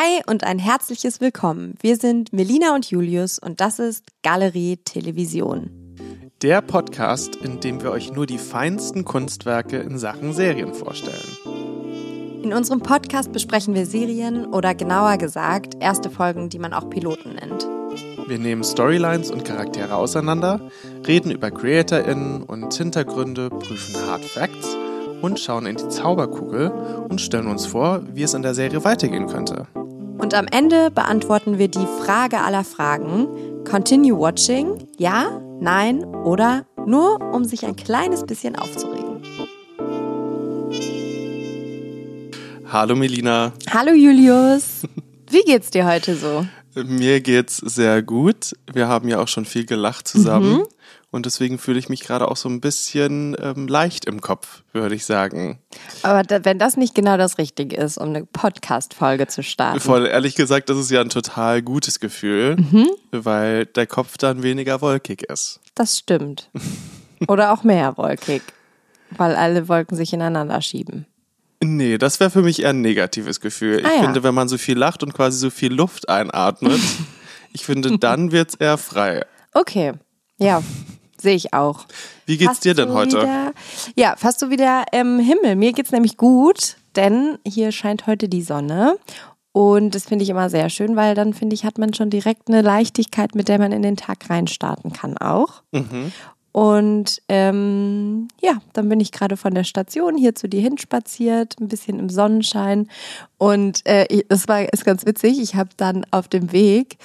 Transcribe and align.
Hi 0.00 0.22
und 0.28 0.44
ein 0.44 0.60
herzliches 0.60 1.20
Willkommen. 1.20 1.74
Wir 1.80 1.96
sind 1.96 2.32
Melina 2.32 2.72
und 2.72 2.88
Julius 2.88 3.40
und 3.40 3.60
das 3.60 3.80
ist 3.80 4.04
Galerie 4.22 4.76
Television. 4.76 5.70
Der 6.40 6.62
Podcast, 6.62 7.34
in 7.34 7.58
dem 7.58 7.82
wir 7.82 7.90
euch 7.90 8.12
nur 8.12 8.24
die 8.24 8.38
feinsten 8.38 9.04
Kunstwerke 9.04 9.78
in 9.78 9.98
Sachen 9.98 10.34
Serien 10.34 10.72
vorstellen. 10.72 12.38
In 12.44 12.52
unserem 12.52 12.78
Podcast 12.78 13.32
besprechen 13.32 13.74
wir 13.74 13.86
Serien 13.86 14.46
oder 14.46 14.72
genauer 14.76 15.16
gesagt 15.16 15.74
erste 15.80 16.10
Folgen, 16.10 16.48
die 16.48 16.60
man 16.60 16.74
auch 16.74 16.88
Piloten 16.88 17.34
nennt. 17.34 17.66
Wir 18.28 18.38
nehmen 18.38 18.62
Storylines 18.62 19.32
und 19.32 19.44
Charaktere 19.44 19.96
auseinander, 19.96 20.60
reden 21.08 21.32
über 21.32 21.50
CreatorInnen 21.50 22.44
und 22.44 22.72
Hintergründe, 22.72 23.50
prüfen 23.50 23.96
Hard 24.06 24.24
Facts 24.24 24.77
und 25.22 25.40
schauen 25.40 25.66
in 25.66 25.76
die 25.76 25.88
Zauberkugel 25.88 26.70
und 27.08 27.20
stellen 27.20 27.48
uns 27.48 27.66
vor, 27.66 28.02
wie 28.12 28.22
es 28.22 28.34
in 28.34 28.42
der 28.42 28.54
Serie 28.54 28.84
weitergehen 28.84 29.26
könnte. 29.26 29.66
Und 30.18 30.34
am 30.34 30.46
Ende 30.50 30.90
beantworten 30.90 31.58
wir 31.58 31.68
die 31.68 31.86
Frage 32.02 32.40
aller 32.40 32.64
Fragen. 32.64 33.28
Continue 33.64 34.18
watching? 34.18 34.88
Ja, 34.98 35.40
nein 35.60 36.04
oder 36.04 36.66
nur, 36.86 37.20
um 37.32 37.44
sich 37.44 37.64
ein 37.64 37.76
kleines 37.76 38.24
bisschen 38.24 38.56
aufzuregen. 38.56 39.22
Hallo 42.70 42.94
Melina. 42.94 43.52
Hallo 43.70 43.92
Julius. 43.92 44.82
Wie 45.30 45.42
geht's 45.42 45.70
dir 45.70 45.86
heute 45.86 46.16
so? 46.16 46.44
Mir 46.74 47.20
geht's 47.20 47.56
sehr 47.56 48.02
gut. 48.02 48.54
Wir 48.72 48.88
haben 48.88 49.08
ja 49.08 49.20
auch 49.20 49.28
schon 49.28 49.44
viel 49.44 49.64
gelacht 49.64 50.06
zusammen. 50.06 50.58
Mhm. 50.58 50.64
Und 51.10 51.24
deswegen 51.24 51.58
fühle 51.58 51.78
ich 51.78 51.88
mich 51.88 52.00
gerade 52.00 52.28
auch 52.28 52.36
so 52.36 52.50
ein 52.50 52.60
bisschen 52.60 53.34
ähm, 53.40 53.66
leicht 53.66 54.04
im 54.04 54.20
Kopf, 54.20 54.62
würde 54.72 54.94
ich 54.94 55.06
sagen. 55.06 55.58
Aber 56.02 56.22
da, 56.22 56.44
wenn 56.44 56.58
das 56.58 56.76
nicht 56.76 56.94
genau 56.94 57.16
das 57.16 57.38
Richtige 57.38 57.76
ist, 57.76 57.96
um 57.96 58.10
eine 58.10 58.26
Podcast-Folge 58.26 59.26
zu 59.26 59.42
starten. 59.42 59.80
Voll 59.80 60.06
ehrlich 60.06 60.34
gesagt, 60.34 60.68
das 60.68 60.76
ist 60.76 60.90
ja 60.90 61.00
ein 61.00 61.08
total 61.08 61.62
gutes 61.62 61.98
Gefühl, 61.98 62.56
mhm. 62.56 62.88
weil 63.10 63.64
der 63.64 63.86
Kopf 63.86 64.18
dann 64.18 64.42
weniger 64.42 64.82
wolkig 64.82 65.22
ist. 65.22 65.60
Das 65.74 65.98
stimmt. 65.98 66.50
Oder 67.28 67.52
auch 67.52 67.64
mehr 67.64 67.96
wolkig, 67.96 68.42
weil 69.10 69.34
alle 69.34 69.66
Wolken 69.68 69.96
sich 69.96 70.12
ineinander 70.12 70.60
schieben. 70.60 71.06
Nee, 71.60 71.98
das 71.98 72.20
wäre 72.20 72.30
für 72.30 72.42
mich 72.42 72.62
eher 72.62 72.70
ein 72.70 72.82
negatives 72.82 73.40
Gefühl. 73.40 73.82
Ah, 73.84 73.88
ich 73.88 73.94
ja. 73.96 74.02
finde, 74.02 74.22
wenn 74.22 74.34
man 74.34 74.48
so 74.48 74.58
viel 74.58 74.78
lacht 74.78 75.02
und 75.02 75.14
quasi 75.14 75.38
so 75.38 75.50
viel 75.50 75.72
Luft 75.72 76.08
einatmet, 76.08 76.80
ich 77.52 77.64
finde, 77.64 77.98
dann 77.98 78.30
wird 78.30 78.50
es 78.50 78.54
eher 78.54 78.78
frei. 78.78 79.24
Okay, 79.54 79.94
ja, 80.38 80.62
Sehe 81.20 81.34
ich 81.34 81.52
auch. 81.52 81.86
Wie 82.26 82.36
geht's 82.36 82.50
fast 82.50 82.64
dir 82.64 82.74
denn 82.74 82.92
heute? 82.92 83.22
Wieder, 83.22 83.52
ja, 83.96 84.14
fast 84.16 84.40
so 84.40 84.50
wieder 84.50 84.84
im 84.92 85.18
Himmel. 85.18 85.56
Mir 85.56 85.72
geht's 85.72 85.92
nämlich 85.92 86.16
gut, 86.16 86.76
denn 86.96 87.38
hier 87.46 87.72
scheint 87.72 88.06
heute 88.06 88.28
die 88.28 88.42
Sonne. 88.42 88.96
Und 89.52 89.94
das 89.94 90.04
finde 90.04 90.22
ich 90.22 90.28
immer 90.30 90.50
sehr 90.50 90.70
schön, 90.70 90.94
weil 90.94 91.14
dann 91.14 91.34
finde 91.34 91.54
ich, 91.54 91.64
hat 91.64 91.78
man 91.78 91.92
schon 91.94 92.10
direkt 92.10 92.48
eine 92.48 92.62
Leichtigkeit, 92.62 93.34
mit 93.34 93.48
der 93.48 93.58
man 93.58 93.72
in 93.72 93.82
den 93.82 93.96
Tag 93.96 94.30
reinstarten 94.30 94.92
kann 94.92 95.18
auch. 95.18 95.62
Mhm. 95.72 96.12
Und 96.52 97.22
ähm, 97.28 98.28
ja, 98.40 98.58
dann 98.72 98.88
bin 98.88 99.00
ich 99.00 99.12
gerade 99.12 99.36
von 99.36 99.54
der 99.54 99.64
Station 99.64 100.16
hier 100.16 100.34
zu 100.34 100.48
dir 100.48 100.60
hinspaziert, 100.60 101.56
ein 101.60 101.68
bisschen 101.68 101.98
im 101.98 102.08
Sonnenschein. 102.08 102.88
Und 103.36 103.84
äh, 103.86 104.22
das 104.28 104.48
war 104.48 104.72
ist 104.72 104.84
ganz 104.84 105.06
witzig. 105.06 105.40
Ich 105.40 105.54
habe 105.54 105.70
dann 105.76 106.04
auf 106.10 106.28
dem 106.28 106.52
Weg 106.52 106.98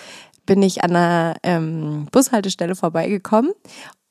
bin 0.45 0.61
ich 0.61 0.83
an 0.83 0.91
einer 0.91 1.35
ähm, 1.43 2.07
Bushaltestelle 2.11 2.75
vorbeigekommen 2.75 3.51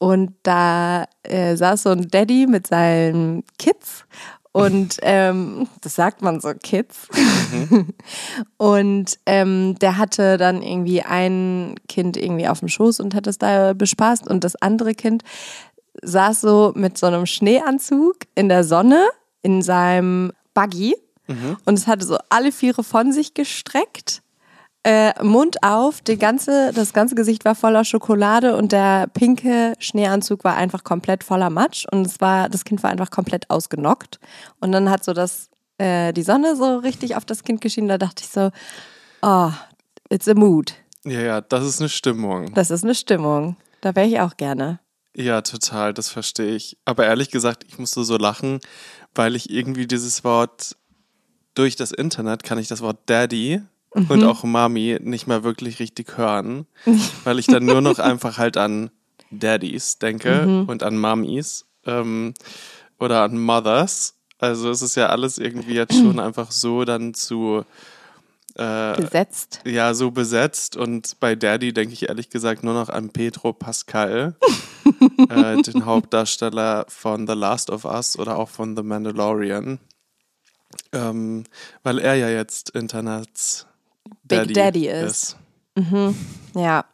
und 0.03 0.35
da 0.43 1.05
äh, 1.23 1.55
saß 1.55 1.85
so 1.85 1.91
ein 1.91 2.09
Daddy 2.09 2.49
mit 2.49 2.67
seinen 2.67 3.45
Kids 3.57 4.05
und 4.51 4.97
ähm, 5.03 5.69
das 5.81 5.95
sagt 5.95 6.23
man 6.23 6.41
so, 6.41 6.53
Kids. 6.61 7.07
Mhm. 7.53 7.95
und 8.57 9.17
ähm, 9.27 9.77
der 9.79 9.99
hatte 9.99 10.39
dann 10.39 10.61
irgendwie 10.61 11.03
ein 11.03 11.77
Kind 11.89 12.17
irgendwie 12.17 12.49
auf 12.49 12.59
dem 12.59 12.67
Schoß 12.67 12.99
und 12.99 13.15
hat 13.15 13.29
es 13.29 13.39
da 13.39 13.75
bespaßt 13.75 14.27
und 14.27 14.43
das 14.43 14.57
andere 14.57 14.97
Kind 14.97 15.23
saß 16.03 16.41
so 16.41 16.73
mit 16.75 16.99
so 16.99 17.07
einem 17.07 17.25
Schneeanzug 17.25 18.17
in 18.35 18.49
der 18.49 18.65
Sonne 18.65 19.07
in 19.43 19.63
seinem 19.63 20.33
Buggy 20.53 20.97
mhm. 21.29 21.59
und 21.65 21.75
es 21.75 21.87
hatte 21.87 22.05
so 22.05 22.19
alle 22.29 22.51
Viere 22.51 22.83
von 22.83 23.13
sich 23.13 23.35
gestreckt 23.35 24.21
äh, 24.85 25.23
Mund 25.23 25.63
auf, 25.63 26.01
die 26.01 26.19
ganze, 26.19 26.73
das 26.73 26.93
ganze 26.93 27.15
Gesicht 27.15 27.45
war 27.45 27.55
voller 27.55 27.85
Schokolade 27.85 28.57
und 28.57 28.73
der 28.73 29.07
pinke 29.07 29.75
Schneeanzug 29.79 30.43
war 30.45 30.57
einfach 30.57 30.83
komplett 30.83 31.23
voller 31.23 31.51
Matsch 31.51 31.87
und 31.91 32.07
es 32.07 32.21
war, 32.21 32.49
das 32.49 32.65
Kind 32.65 32.83
war 32.83 32.91
einfach 32.91 33.11
komplett 33.11 33.49
ausgenockt. 33.49 34.19
Und 34.61 34.73
dann 34.73 34.91
hat 34.91 35.05
so 35.05 35.13
das, 35.13 35.51
äh, 35.79 36.13
die 36.13 36.23
Sonne 36.23 36.57
so 36.57 36.79
richtig 36.79 37.17
auf 37.17 37.25
das 37.25 37.45
Kind 37.45 37.61
geschienen, 37.61 37.89
da 37.89 37.99
dachte 37.99 38.25
ich 38.25 38.31
so, 38.31 38.51
oh, 39.23 39.51
it's 40.09 40.27
a 40.29 40.35
mood. 40.35 40.75
Ja, 41.05 41.21
ja, 41.21 41.41
das 41.41 41.65
ist 41.65 41.81
eine 41.81 41.89
Stimmung. 41.89 42.53
Das 42.55 42.71
ist 42.71 42.85
eine 42.85 42.95
Stimmung. 42.95 43.57
Da 43.81 43.95
wäre 43.95 44.07
ich 44.07 44.21
auch 44.21 44.37
gerne. 44.37 44.81
Ja, 45.15 45.43
total, 45.43 45.93
das 45.93 46.09
verstehe 46.09 46.55
ich. 46.55 46.79
Aber 46.85 47.05
ehrlich 47.05 47.31
gesagt, 47.31 47.65
ich 47.69 47.79
musste 47.79 48.03
so 48.05 48.17
lachen, 48.17 48.61
weil 49.15 49.37
ich 49.37 49.51
irgendwie 49.51 49.87
dieses 49.87 50.25
Wort 50.25 50.77
durch 51.55 51.77
das 51.77 51.93
Internet 51.93 52.45
kann 52.45 52.59
ich 52.59 52.69
das 52.69 52.81
Wort 52.81 52.99
Daddy 53.07 53.63
mhm. 53.95 54.07
und 54.09 54.25
auch 54.25 54.45
Mami 54.45 54.99
nicht 55.01 55.27
mehr 55.27 55.45
wirklich 55.45 55.79
richtig 55.79 56.17
hören, 56.17 56.67
weil 57.25 57.39
ich 57.39 57.47
dann 57.47 57.65
nur 57.65 57.81
noch 57.81 57.99
einfach 58.01 58.39
halt 58.39 58.57
an 58.57 58.91
Daddies 59.31 59.99
denke 59.99 60.47
mhm. 60.47 60.69
und 60.69 60.83
an 60.83 60.99
Mummies 60.99 61.67
ähm, 61.87 62.35
oder 62.99 63.23
an 63.23 63.39
Mothers. 63.39 64.15
Also 64.39 64.71
es 64.71 64.83
ist 64.83 64.97
ja 64.97 65.07
alles 65.07 65.39
irgendwie 65.39 65.75
jetzt 65.75 65.95
schon 65.95 66.19
einfach 66.21 66.51
so 66.51 66.85
dann 66.85 67.15
zu 67.15 67.65
äh, 68.55 68.97
besetzt. 68.97 69.61
Ja, 69.65 69.95
so 69.95 70.11
besetzt. 70.11 70.77
Und 70.77 71.19
bei 71.21 71.35
Daddy 71.35 71.73
denke 71.73 71.95
ich 71.95 72.09
ehrlich 72.09 72.29
gesagt 72.29 72.63
nur 72.63 72.75
noch 72.75 72.89
an 72.89 73.11
Pedro 73.11 73.53
Pascal, 73.53 74.37
äh, 75.31 75.63
den 75.63 75.87
Hauptdarsteller 75.87 76.85
von 76.89 77.27
The 77.27 77.35
Last 77.35 77.71
of 77.71 77.85
Us 77.85 78.19
oder 78.19 78.37
auch 78.37 78.49
von 78.49 78.77
The 78.77 78.83
Mandalorian. 78.83 79.79
Ähm, 80.93 81.45
weil 81.83 81.99
er 81.99 82.15
ja 82.15 82.29
jetzt 82.29 82.71
Internets 84.33 84.49
Big 84.49 84.55
Daddy 84.55 84.89
ist. 84.89 85.37
ist. 85.77 85.91
Mhm. 85.91 86.17
Ja, 86.55 86.85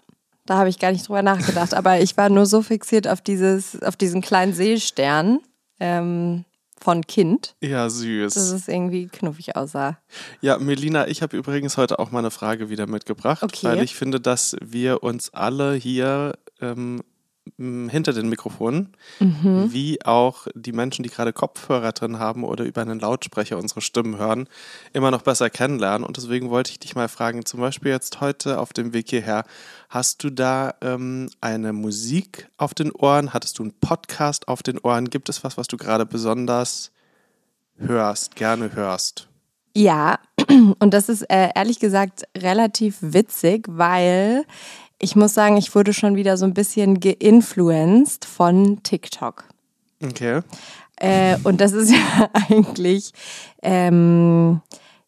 da 0.47 0.57
habe 0.57 0.69
ich 0.69 0.79
gar 0.79 0.93
nicht 0.93 1.07
drüber 1.07 1.23
nachgedacht. 1.23 1.75
Aber 1.75 2.01
ich 2.01 2.17
war 2.17 2.29
nur 2.29 2.47
so 2.47 2.63
fixiert 2.63 3.07
auf, 3.07 3.21
dieses, 3.21 3.83
auf 3.83 3.97
diesen 3.97 4.23
kleinen 4.23 4.55
Seestern 4.55 5.41
ähm, 5.79 6.45
von 6.81 7.07
Kind. 7.07 7.55
Ja, 7.61 7.91
süß. 7.91 8.35
Dass 8.35 8.51
es 8.51 8.69
irgendwie 8.69 9.09
knuffig 9.09 9.57
aussah. 9.57 9.99
Ja, 10.41 10.59
Melina, 10.59 11.09
ich 11.09 11.23
habe 11.23 11.37
übrigens 11.37 11.77
heute 11.77 11.99
auch 11.99 12.11
mal 12.11 12.21
eine 12.21 12.31
Frage 12.31 12.71
wieder 12.71 12.87
mitgebracht, 12.87 13.43
okay. 13.43 13.67
weil 13.67 13.83
ich 13.83 13.95
finde, 13.95 14.21
dass 14.21 14.57
wir 14.65 15.03
uns 15.03 15.35
alle 15.35 15.75
hier 15.75 16.39
ähm, 16.61 17.03
hinter 17.57 18.13
den 18.13 18.29
Mikrofonen, 18.29 18.95
mhm. 19.21 19.69
wie 19.73 20.05
auch 20.05 20.47
die 20.55 20.73
Menschen, 20.73 21.03
die 21.03 21.09
gerade 21.09 21.33
Kopfhörer 21.33 21.93
drin 21.93 22.19
haben 22.19 22.45
oder 22.45 22.65
über 22.65 22.83
einen 22.83 23.01
Lautsprecher 23.01 23.59
unsere 23.59 23.81
Stimmen 23.81 24.19
hören, 24.19 24.49
immer 24.93 25.11
noch 25.11 25.23
besser 25.23 25.51
kennenlernen. 25.51 26.07
Und 26.07 26.17
deswegen 26.17 26.51
wollte 26.51 26.71
ich 26.71 26.79
dich 26.79 26.95
mal 26.95 27.09
fragen, 27.09 27.45
zum 27.45 27.61
Beispiel 27.61 27.91
jetzt 27.91 28.21
heute 28.21 28.59
auf 28.59 28.73
dem 28.73 28.93
Weg 28.93 29.11
hierher, 29.11 29.45
hast 29.89 30.25
du 30.25 30.31
da 30.31 30.75
ähm, 30.81 31.31
eine 31.41 31.73
Musik 31.73 32.49
auf 32.57 32.75
den 32.75 32.93
Ohren? 32.93 33.33
Hattest 33.33 33.59
du 33.59 33.63
einen 33.63 33.73
Podcast 33.73 34.49
auf 34.49 34.63
den 34.63 34.79
Ohren? 34.79 35.11
Gibt 35.11 35.29
es 35.29 35.45
was, 35.45 35.57
was 35.57 35.67
du 35.67 35.77
gerade 35.77 36.07
besonders 36.07 36.91
hörst, 37.77 38.37
gerne 38.37 38.75
hörst? 38.75 39.29
Ja, 39.75 40.19
und 40.81 40.93
das 40.93 41.09
ist 41.09 41.23
äh, 41.23 41.51
ehrlich 41.55 41.79
gesagt 41.79 42.25
relativ 42.37 42.97
witzig, 43.01 43.67
weil 43.69 44.45
ich 44.99 45.17
muss 45.17 45.35
sagen, 45.35 45.57
ich 45.57 45.75
wurde 45.75 45.93
schon 45.93 46.17
wieder 46.17 46.37
so 46.37 46.45
ein 46.45 46.55
bisschen 46.55 47.01
geinfluenced 47.01 48.25
von 48.25 48.83
TikTok. 48.83 49.45
Okay. 50.03 50.43
Äh, 50.97 51.39
und 51.45 51.61
das 51.61 51.73
ist 51.73 51.91
ja 51.93 52.31
eigentlich 52.33 53.13
ähm, 53.63 54.61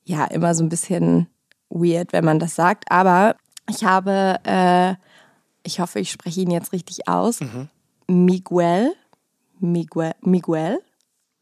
ja 0.04 0.24
immer 0.26 0.54
so 0.54 0.62
ein 0.62 0.68
bisschen 0.68 1.26
weird, 1.68 2.12
wenn 2.12 2.24
man 2.24 2.38
das 2.38 2.54
sagt. 2.54 2.90
Aber 2.90 3.36
ich 3.68 3.84
habe, 3.84 4.36
äh, 4.44 4.94
ich 5.62 5.80
hoffe, 5.80 6.00
ich 6.00 6.10
spreche 6.10 6.40
ihn 6.40 6.50
jetzt 6.50 6.72
richtig 6.72 7.08
aus. 7.08 7.40
Mhm. 7.40 7.68
Miguel. 8.06 8.94
Miguel. 9.58 10.14
Miguel. 10.20 10.78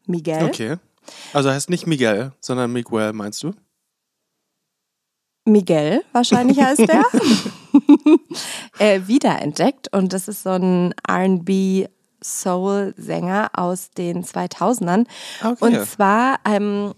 Miguel. 0.05 0.43
Okay. 0.43 0.75
Also 1.33 1.49
heißt 1.49 1.69
nicht 1.69 1.87
Miguel, 1.87 2.33
sondern 2.39 2.71
Miguel, 2.71 3.13
meinst 3.13 3.41
du? 3.43 3.53
Miguel, 5.51 6.03
wahrscheinlich 6.11 6.59
heißt 6.61 6.87
der. 6.87 7.03
äh, 8.79 9.01
wiederentdeckt. 9.05 9.93
Und 9.93 10.13
das 10.13 10.27
ist 10.27 10.43
so 10.43 10.51
ein 10.51 10.93
RB 11.09 11.89
Soul-Sänger 12.23 13.51
aus 13.53 13.91
den 13.91 14.23
2000ern. 14.23 15.05
Okay. 15.43 15.65
Und 15.65 15.85
zwar 15.85 16.39
ähm, 16.45 16.93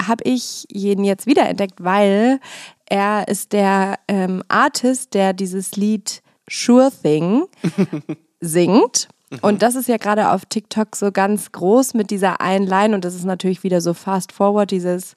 habe 0.00 0.24
ich 0.24 0.64
ihn 0.68 1.04
jetzt 1.04 1.26
wiederentdeckt, 1.26 1.82
weil 1.82 2.40
er 2.86 3.28
ist 3.28 3.52
der 3.52 3.98
ähm, 4.08 4.42
Artist, 4.48 5.14
der 5.14 5.32
dieses 5.32 5.76
Lied 5.76 6.22
Sure 6.50 6.90
Thing 6.90 7.44
singt. 8.40 9.08
Mhm. 9.30 9.38
Und 9.42 9.62
das 9.62 9.74
ist 9.74 9.88
ja 9.88 9.96
gerade 9.96 10.30
auf 10.30 10.46
TikTok 10.46 10.96
so 10.96 11.12
ganz 11.12 11.52
groß 11.52 11.94
mit 11.94 12.10
dieser 12.10 12.40
einen 12.40 12.66
Line 12.66 12.94
und 12.94 13.04
das 13.04 13.14
ist 13.14 13.24
natürlich 13.24 13.62
wieder 13.62 13.80
so 13.80 13.94
fast 13.94 14.32
forward, 14.32 14.70
dieses 14.70 15.16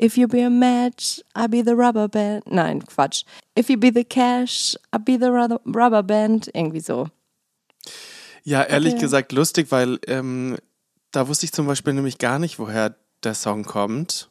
If 0.00 0.16
you 0.16 0.28
be 0.28 0.42
a 0.42 0.50
match, 0.50 1.22
I'll 1.34 1.48
be 1.48 1.62
the 1.62 1.74
rubber 1.74 2.08
band. 2.08 2.42
Nein, 2.46 2.82
Quatsch. 2.82 3.24
If 3.58 3.70
you 3.70 3.78
be 3.78 3.90
the 3.90 4.04
cash, 4.04 4.76
I'll 4.92 5.02
be 5.02 5.16
the 5.16 5.30
rubber 5.30 6.02
band. 6.02 6.50
Irgendwie 6.54 6.80
so. 6.80 7.08
Ja, 8.44 8.62
ehrlich 8.62 8.94
okay. 8.94 9.02
gesagt 9.02 9.32
lustig, 9.32 9.70
weil 9.70 9.98
ähm, 10.06 10.56
da 11.10 11.28
wusste 11.28 11.46
ich 11.46 11.52
zum 11.52 11.66
Beispiel 11.66 11.94
nämlich 11.94 12.18
gar 12.18 12.38
nicht, 12.38 12.58
woher 12.58 12.94
der 13.24 13.34
Song 13.34 13.64
kommt. 13.64 14.28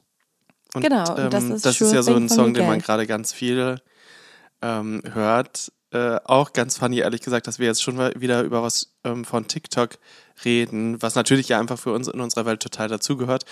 Und, 0.73 0.83
genau, 0.83 1.15
und 1.15 1.33
das 1.33 1.43
ähm, 1.43 1.51
ist, 1.53 1.65
das 1.65 1.81
ist 1.81 1.93
ja 1.93 2.03
so 2.03 2.15
ein 2.15 2.29
Song, 2.29 2.53
den 2.53 2.67
man 2.67 2.79
gerade 2.79 3.07
ganz 3.07 3.33
viel 3.33 3.81
ähm, 4.61 5.01
hört. 5.13 5.71
Äh, 5.95 6.19
auch 6.25 6.51
ganz 6.51 6.77
funny, 6.77 6.99
ehrlich 6.99 7.21
gesagt, 7.21 7.47
dass 7.47 7.57
wir 7.57 7.67
jetzt 7.67 7.81
schon 7.81 7.97
wieder 7.97 8.41
über 8.41 8.61
was 8.61 8.91
ähm, 9.05 9.23
von 9.23 9.47
TikTok 9.47 9.91
reden, 10.43 11.01
was 11.01 11.15
natürlich 11.15 11.47
ja 11.47 11.57
einfach 11.57 11.79
für 11.79 11.93
uns 11.93 12.09
in 12.09 12.19
unserer 12.19 12.45
Welt 12.45 12.61
total 12.61 12.89
dazugehört. 12.89 13.45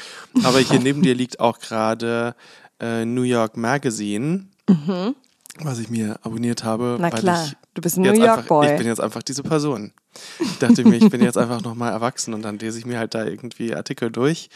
Aber 0.43 0.59
hier 0.59 0.79
neben 0.83 1.01
dir 1.01 1.15
liegt 1.15 1.39
auch 1.39 1.59
gerade 1.59 2.35
äh, 2.81 3.05
New 3.05 3.21
York 3.21 3.55
Magazine, 3.55 4.47
mhm. 4.67 5.15
was 5.59 5.79
ich 5.79 5.89
mir 5.89 6.19
abonniert 6.23 6.65
habe. 6.65 6.97
Na 6.99 7.11
klar, 7.11 7.49
du 7.75 7.81
bist 7.81 7.97
ein 7.97 8.01
New 8.01 8.11
York 8.11 8.45
Boy. 8.47 8.71
Ich 8.71 8.77
bin 8.77 8.87
jetzt 8.87 8.99
einfach 8.99 9.23
diese 9.23 9.43
Person. 9.43 9.93
Ich 10.41 10.57
dachte 10.57 10.83
mir, 10.85 10.97
ich 10.97 11.09
bin 11.09 11.21
jetzt 11.21 11.37
einfach 11.37 11.61
nochmal 11.61 11.93
erwachsen 11.93 12.33
und 12.33 12.41
dann 12.41 12.59
lese 12.59 12.77
ich 12.77 12.85
mir 12.85 12.99
halt 12.99 13.15
da 13.15 13.23
irgendwie 13.23 13.73
Artikel 13.73 14.11
durch. 14.11 14.49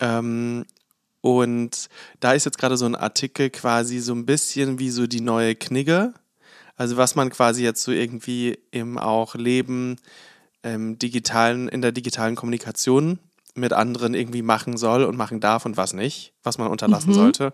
Ähm, 0.00 0.66
und 1.22 1.88
da 2.20 2.32
ist 2.32 2.44
jetzt 2.44 2.58
gerade 2.58 2.76
so 2.76 2.84
ein 2.84 2.94
Artikel 2.96 3.48
quasi 3.48 4.00
so 4.00 4.12
ein 4.12 4.26
bisschen 4.26 4.78
wie 4.78 4.90
so 4.90 5.06
die 5.06 5.22
neue 5.22 5.54
Knigge. 5.54 6.12
Also 6.76 6.96
was 6.96 7.14
man 7.14 7.30
quasi 7.30 7.62
jetzt 7.62 7.82
so 7.82 7.92
irgendwie 7.92 8.58
im 8.70 8.98
auch 8.98 9.34
Leben 9.34 9.96
ähm, 10.62 10.98
digitalen, 10.98 11.68
in 11.68 11.82
der 11.82 11.92
digitalen 11.92 12.34
Kommunikation 12.34 13.18
mit 13.54 13.72
anderen 13.72 14.14
irgendwie 14.14 14.42
machen 14.42 14.78
soll 14.78 15.04
und 15.04 15.16
machen 15.16 15.40
darf 15.40 15.66
und 15.66 15.76
was 15.76 15.92
nicht, 15.92 16.32
was 16.42 16.56
man 16.56 16.68
unterlassen 16.68 17.10
mhm. 17.10 17.14
sollte. 17.14 17.52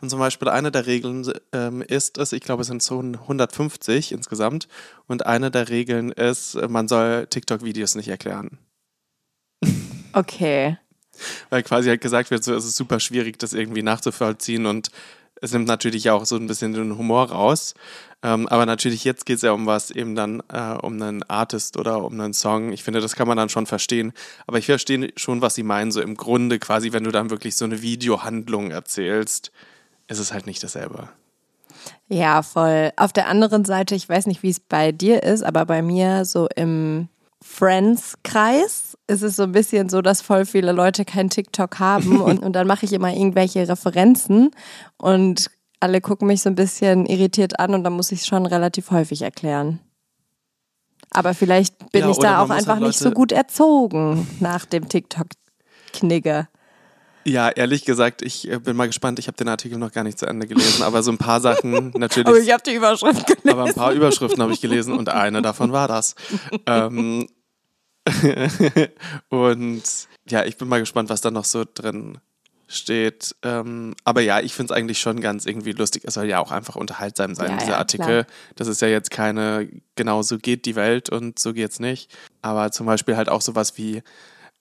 Und 0.00 0.08
zum 0.08 0.20
Beispiel 0.20 0.48
eine 0.48 0.70
der 0.70 0.86
Regeln 0.86 1.30
ähm, 1.52 1.82
ist 1.82 2.18
es, 2.18 2.32
ich 2.32 2.42
glaube 2.42 2.62
es 2.62 2.68
sind 2.68 2.82
so 2.82 3.00
150 3.00 4.12
insgesamt, 4.12 4.68
und 5.08 5.26
eine 5.26 5.50
der 5.50 5.68
Regeln 5.68 6.12
ist, 6.12 6.54
man 6.68 6.86
soll 6.86 7.26
TikTok-Videos 7.26 7.96
nicht 7.96 8.08
erklären. 8.08 8.58
Okay. 10.12 10.78
Weil 11.50 11.62
quasi 11.62 11.88
halt 11.88 12.00
gesagt 12.00 12.30
wird, 12.30 12.44
so 12.44 12.54
es 12.54 12.64
ist 12.64 12.76
super 12.76 13.00
schwierig, 13.00 13.38
das 13.38 13.52
irgendwie 13.52 13.82
nachzuvollziehen 13.82 14.66
und 14.66 14.90
es 15.40 15.52
nimmt 15.52 15.66
natürlich 15.66 16.10
auch 16.10 16.24
so 16.26 16.36
ein 16.36 16.46
bisschen 16.46 16.72
den 16.72 16.96
Humor 16.98 17.30
raus. 17.30 17.74
Ähm, 18.22 18.46
aber 18.48 18.66
natürlich 18.66 19.04
jetzt 19.04 19.24
geht 19.24 19.36
es 19.36 19.42
ja 19.42 19.52
um 19.52 19.66
was, 19.66 19.90
eben 19.90 20.14
dann 20.14 20.42
äh, 20.52 20.74
um 20.74 21.00
einen 21.00 21.22
Artist 21.24 21.78
oder 21.78 22.04
um 22.04 22.20
einen 22.20 22.34
Song. 22.34 22.72
Ich 22.72 22.84
finde, 22.84 23.00
das 23.00 23.16
kann 23.16 23.26
man 23.26 23.36
dann 23.36 23.48
schon 23.48 23.66
verstehen. 23.66 24.12
Aber 24.46 24.58
ich 24.58 24.66
verstehe 24.66 25.10
schon, 25.16 25.40
was 25.40 25.54
sie 25.54 25.62
meinen. 25.62 25.90
So 25.90 26.02
im 26.02 26.16
Grunde 26.16 26.58
quasi, 26.58 26.92
wenn 26.92 27.04
du 27.04 27.10
dann 27.10 27.30
wirklich 27.30 27.56
so 27.56 27.64
eine 27.64 27.80
Videohandlung 27.80 28.70
erzählst, 28.70 29.52
ist 30.08 30.18
es 30.18 30.32
halt 30.32 30.46
nicht 30.46 30.62
dasselbe. 30.62 31.08
Ja, 32.08 32.42
voll. 32.42 32.92
Auf 32.96 33.12
der 33.12 33.28
anderen 33.28 33.64
Seite, 33.64 33.94
ich 33.94 34.08
weiß 34.08 34.26
nicht, 34.26 34.42
wie 34.42 34.50
es 34.50 34.60
bei 34.60 34.92
dir 34.92 35.22
ist, 35.22 35.42
aber 35.42 35.64
bei 35.64 35.80
mir 35.80 36.24
so 36.26 36.48
im 36.54 37.08
Friends-Kreis 37.42 38.98
ist 39.06 39.22
es 39.22 39.36
so 39.36 39.44
ein 39.44 39.52
bisschen 39.52 39.88
so, 39.88 40.02
dass 40.02 40.20
voll 40.20 40.44
viele 40.44 40.72
Leute 40.72 41.04
kein 41.04 41.30
TikTok 41.30 41.78
haben 41.78 42.20
und, 42.22 42.38
und 42.42 42.52
dann 42.52 42.66
mache 42.66 42.84
ich 42.84 42.92
immer 42.92 43.12
irgendwelche 43.12 43.68
Referenzen 43.68 44.50
und 44.98 45.50
alle 45.80 46.00
gucken 46.00 46.26
mich 46.26 46.42
so 46.42 46.50
ein 46.50 46.54
bisschen 46.54 47.06
irritiert 47.06 47.58
an 47.58 47.74
und 47.74 47.84
dann 47.84 47.94
muss 47.94 48.12
ich 48.12 48.20
es 48.20 48.26
schon 48.26 48.44
relativ 48.44 48.90
häufig 48.90 49.22
erklären. 49.22 49.80
Aber 51.10 51.34
vielleicht 51.34 51.90
bin 51.90 52.02
ja, 52.02 52.10
ich 52.10 52.18
da 52.18 52.42
auch 52.42 52.50
einfach 52.50 52.74
halt 52.74 52.86
nicht 52.86 52.98
so 52.98 53.10
gut 53.10 53.32
erzogen 53.32 54.28
nach 54.38 54.64
dem 54.64 54.88
TikTok-Knigge. 54.88 56.46
Ja, 57.24 57.50
ehrlich 57.50 57.84
gesagt, 57.84 58.22
ich 58.22 58.50
äh, 58.50 58.58
bin 58.58 58.76
mal 58.76 58.86
gespannt. 58.86 59.18
Ich 59.18 59.26
habe 59.26 59.36
den 59.36 59.48
Artikel 59.48 59.78
noch 59.78 59.92
gar 59.92 60.04
nicht 60.04 60.18
zu 60.18 60.26
Ende 60.26 60.46
gelesen, 60.46 60.82
aber 60.82 61.02
so 61.02 61.10
ein 61.10 61.18
paar 61.18 61.40
Sachen 61.40 61.90
natürlich. 61.96 62.26
aber 62.26 62.38
ich 62.38 62.52
habe 62.52 62.62
die 62.62 62.74
Überschrift 62.74 63.26
gelesen. 63.26 63.50
Aber 63.50 63.64
ein 63.64 63.74
paar 63.74 63.92
Überschriften 63.92 64.42
habe 64.42 64.52
ich 64.52 64.60
gelesen 64.60 64.96
und 64.96 65.08
eine 65.08 65.42
davon 65.42 65.72
war 65.72 65.88
das. 65.88 66.14
ähm, 66.66 67.28
und 69.28 69.82
ja, 70.28 70.44
ich 70.44 70.56
bin 70.56 70.68
mal 70.68 70.80
gespannt, 70.80 71.10
was 71.10 71.20
da 71.20 71.30
noch 71.30 71.44
so 71.44 71.64
drin 71.72 72.18
steht. 72.66 73.34
Ähm, 73.42 73.94
aber 74.04 74.20
ja, 74.20 74.40
ich 74.40 74.54
finde 74.54 74.72
es 74.72 74.78
eigentlich 74.78 75.00
schon 75.00 75.20
ganz 75.20 75.44
irgendwie 75.44 75.72
lustig. 75.72 76.04
Es 76.06 76.14
soll 76.14 76.26
ja 76.26 76.38
auch 76.38 76.52
einfach 76.52 76.76
unterhaltsam 76.76 77.34
sein, 77.34 77.50
ja, 77.50 77.56
dieser 77.56 77.72
ja, 77.72 77.78
Artikel. 77.78 78.24
Klar. 78.24 78.26
Das 78.56 78.68
ist 78.68 78.80
ja 78.80 78.88
jetzt 78.88 79.10
keine, 79.10 79.68
genau 79.96 80.22
so 80.22 80.38
geht 80.38 80.66
die 80.66 80.76
Welt 80.76 81.10
und 81.10 81.38
so 81.38 81.52
geht's 81.52 81.80
nicht. 81.80 82.16
Aber 82.42 82.70
zum 82.70 82.86
Beispiel 82.86 83.16
halt 83.16 83.28
auch 83.28 83.42
sowas 83.42 83.76
wie, 83.76 84.02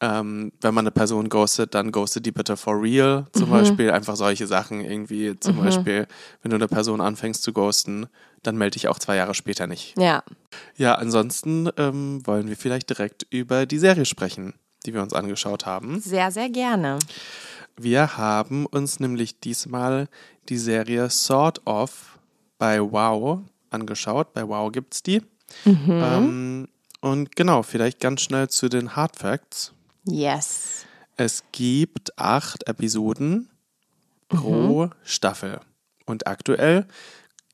ähm, 0.01 0.51
wenn 0.61 0.73
man 0.73 0.83
eine 0.83 0.91
Person 0.91 1.27
ghostet, 1.29 1.75
dann 1.75 1.91
ghostet 1.91 2.25
die 2.25 2.31
bitte 2.31 2.55
for 2.55 2.81
real. 2.81 3.25
Zum 3.33 3.49
mhm. 3.49 3.53
Beispiel 3.53 3.91
einfach 3.91 4.15
solche 4.15 4.47
Sachen 4.47 4.81
irgendwie. 4.81 5.37
Zum 5.39 5.57
mhm. 5.57 5.63
Beispiel, 5.63 6.07
wenn 6.41 6.51
du 6.51 6.55
eine 6.55 6.67
Person 6.67 7.01
anfängst 7.01 7.43
zu 7.43 7.51
ghosten, 7.51 8.07
dann 8.43 8.57
melde 8.57 8.75
dich 8.75 8.87
auch 8.87 8.99
zwei 8.99 9.17
Jahre 9.17 9.33
später 9.33 9.67
nicht. 9.67 9.97
Ja. 9.97 10.23
Ja, 10.77 10.95
ansonsten 10.95 11.69
ähm, 11.77 12.25
wollen 12.25 12.47
wir 12.47 12.55
vielleicht 12.55 12.89
direkt 12.89 13.27
über 13.29 13.65
die 13.65 13.79
Serie 13.79 14.05
sprechen, 14.05 14.53
die 14.85 14.93
wir 14.93 15.01
uns 15.01 15.13
angeschaut 15.13 15.65
haben. 15.65 15.99
Sehr, 15.99 16.31
sehr 16.31 16.49
gerne. 16.49 16.99
Wir 17.75 18.17
haben 18.17 18.65
uns 18.65 18.99
nämlich 18.99 19.39
diesmal 19.39 20.07
die 20.47 20.57
Serie 20.57 21.09
Sort 21.09 21.65
of 21.65 22.19
bei 22.57 22.81
Wow 22.81 23.41
angeschaut. 23.69 24.33
Bei 24.33 24.47
Wow 24.47 24.71
gibt 24.71 24.93
es 24.93 25.03
die. 25.03 25.21
Mhm. 25.65 25.87
Ähm, 25.87 26.67
und 27.01 27.35
genau, 27.35 27.63
vielleicht 27.63 27.99
ganz 27.99 28.21
schnell 28.21 28.49
zu 28.49 28.69
den 28.69 28.95
Hard 28.95 29.15
Facts. 29.15 29.73
Yes. 30.11 30.85
Es 31.17 31.44
gibt 31.51 32.17
acht 32.17 32.67
Episoden 32.67 33.50
pro 34.29 34.85
mhm. 34.85 34.91
Staffel. 35.03 35.59
Und 36.06 36.27
aktuell 36.27 36.88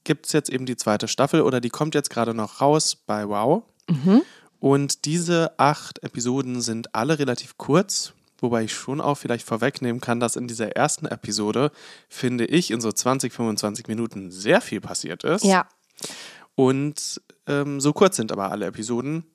gibt 0.04 0.28
es 0.28 0.34
jetzt 0.34 0.50
eben 0.50 0.66
die 0.66 0.78
zweite 0.78 1.08
Staffel 1.08 1.42
oder 1.42 1.60
die 1.60 1.70
kommt 1.70 1.96
jetzt 1.96 2.10
gerade 2.10 2.34
noch 2.34 2.62
raus 2.62 2.96
bei 2.96 3.28
Wow. 3.28 3.64
Mhm. 3.90 4.22
Und 4.60 5.06
diese 5.06 5.54
acht 5.58 6.02
Episoden 6.04 6.62
sind 6.62 6.96
alle 6.96 7.20
relativ 7.20 7.58
kurz, 7.58 8.14
wobei 8.40 8.64
ich 8.64 8.74
schon 8.74 9.02
auch 9.02 9.16
vielleicht 9.16 9.46
vorwegnehmen 9.46 10.02
kann, 10.02 10.20
dass 10.20 10.36
in 10.36 10.48
dieser 10.48 10.76
ersten 10.76 11.06
Episode, 11.06 11.72
finde 12.10 12.46
ich, 12.46 12.72
in 12.72 12.82
so 12.82 12.92
20, 12.92 13.34
25 13.34 13.88
Minuten 13.88 14.32
sehr 14.32 14.62
viel 14.62 14.82
passiert 14.82 15.24
ist. 15.24 15.44
Ja. 15.44 15.68
Und 16.56 17.22
ähm, 17.48 17.82
so 17.82 17.94
kurz 17.94 18.16
sind 18.16 18.32
aber 18.32 18.52
alle 18.52 18.66
Episoden. 18.66 19.26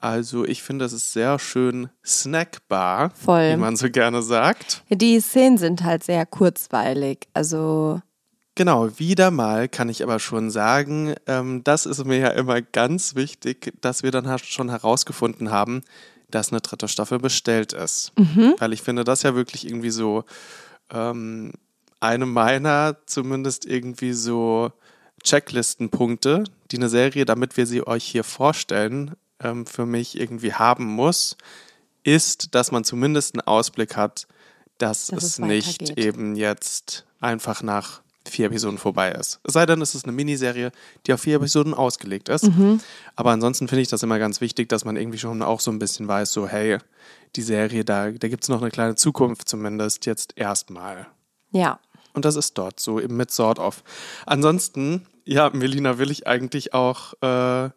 Also 0.00 0.46
ich 0.46 0.62
finde, 0.62 0.86
es 0.86 0.92
ist 0.92 1.12
sehr 1.12 1.38
schön 1.38 1.90
snackbar, 2.04 3.10
Voll. 3.10 3.52
wie 3.52 3.56
man 3.56 3.76
so 3.76 3.90
gerne 3.90 4.22
sagt. 4.22 4.82
Die 4.88 5.20
Szenen 5.20 5.58
sind 5.58 5.84
halt 5.84 6.02
sehr 6.02 6.24
kurzweilig. 6.26 7.28
Also 7.34 8.00
Genau, 8.56 8.98
wieder 8.98 9.30
mal 9.30 9.68
kann 9.68 9.88
ich 9.88 10.02
aber 10.02 10.18
schon 10.18 10.50
sagen, 10.50 11.14
ähm, 11.26 11.62
das 11.64 11.86
ist 11.86 12.04
mir 12.04 12.18
ja 12.18 12.28
immer 12.28 12.60
ganz 12.60 13.14
wichtig, 13.14 13.72
dass 13.80 14.02
wir 14.02 14.10
dann 14.10 14.38
schon 14.38 14.70
herausgefunden 14.70 15.50
haben, 15.50 15.82
dass 16.30 16.50
eine 16.50 16.60
dritte 16.60 16.88
Staffel 16.88 17.18
bestellt 17.18 17.72
ist. 17.72 18.12
Mhm. 18.18 18.54
Weil 18.58 18.72
ich 18.72 18.82
finde 18.82 19.04
das 19.04 19.22
ja 19.22 19.34
wirklich 19.34 19.66
irgendwie 19.66 19.90
so 19.90 20.24
ähm, 20.90 21.52
eine 22.00 22.26
meiner 22.26 22.96
zumindest 23.06 23.66
irgendwie 23.66 24.12
so 24.12 24.72
Checklistenpunkte, 25.22 26.44
die 26.70 26.76
eine 26.76 26.88
Serie, 26.88 27.24
damit 27.24 27.56
wir 27.56 27.66
sie 27.66 27.86
euch 27.86 28.04
hier 28.04 28.24
vorstellen, 28.24 29.14
ähm, 29.40 29.66
für 29.66 29.86
mich 29.86 30.18
irgendwie 30.18 30.54
haben 30.54 30.84
muss, 30.84 31.36
ist, 32.02 32.54
dass 32.54 32.72
man 32.72 32.84
zumindest 32.84 33.34
einen 33.34 33.46
Ausblick 33.46 33.96
hat, 33.96 34.26
dass, 34.78 35.08
dass 35.08 35.22
es, 35.22 35.30
es 35.32 35.38
nicht 35.38 35.98
eben 35.98 36.36
jetzt 36.36 37.04
einfach 37.20 37.62
nach 37.62 38.02
vier 38.28 38.46
Episoden 38.46 38.78
vorbei 38.78 39.12
ist. 39.12 39.40
Es 39.44 39.54
sei 39.54 39.66
denn, 39.66 39.80
es 39.80 39.94
ist 39.94 40.04
eine 40.04 40.12
Miniserie, 40.12 40.72
die 41.06 41.12
auf 41.12 41.20
vier 41.20 41.36
Episoden 41.36 41.74
ausgelegt 41.74 42.28
ist. 42.28 42.44
Mhm. 42.44 42.80
Aber 43.16 43.30
ansonsten 43.30 43.68
finde 43.68 43.82
ich 43.82 43.88
das 43.88 44.02
immer 44.02 44.18
ganz 44.18 44.40
wichtig, 44.40 44.68
dass 44.68 44.84
man 44.84 44.96
irgendwie 44.96 45.18
schon 45.18 45.42
auch 45.42 45.60
so 45.60 45.70
ein 45.70 45.78
bisschen 45.78 46.06
weiß, 46.06 46.32
so 46.32 46.46
hey, 46.46 46.78
die 47.36 47.42
Serie, 47.42 47.84
da, 47.84 48.10
da 48.10 48.28
gibt 48.28 48.44
es 48.44 48.48
noch 48.48 48.60
eine 48.60 48.70
kleine 48.70 48.94
Zukunft 48.94 49.48
zumindest 49.48 50.06
jetzt 50.06 50.34
erstmal. 50.36 51.06
Ja. 51.50 51.80
Und 52.12 52.24
das 52.24 52.36
ist 52.36 52.58
dort 52.58 52.80
so 52.80 53.00
eben 53.00 53.16
mit 53.16 53.30
Sort 53.30 53.58
of. 53.58 53.82
Ansonsten, 54.26 55.06
ja, 55.24 55.50
Melina, 55.50 55.98
will 55.98 56.10
ich 56.10 56.26
eigentlich 56.26 56.74
auch 56.74 57.14
äh, 57.22 57.70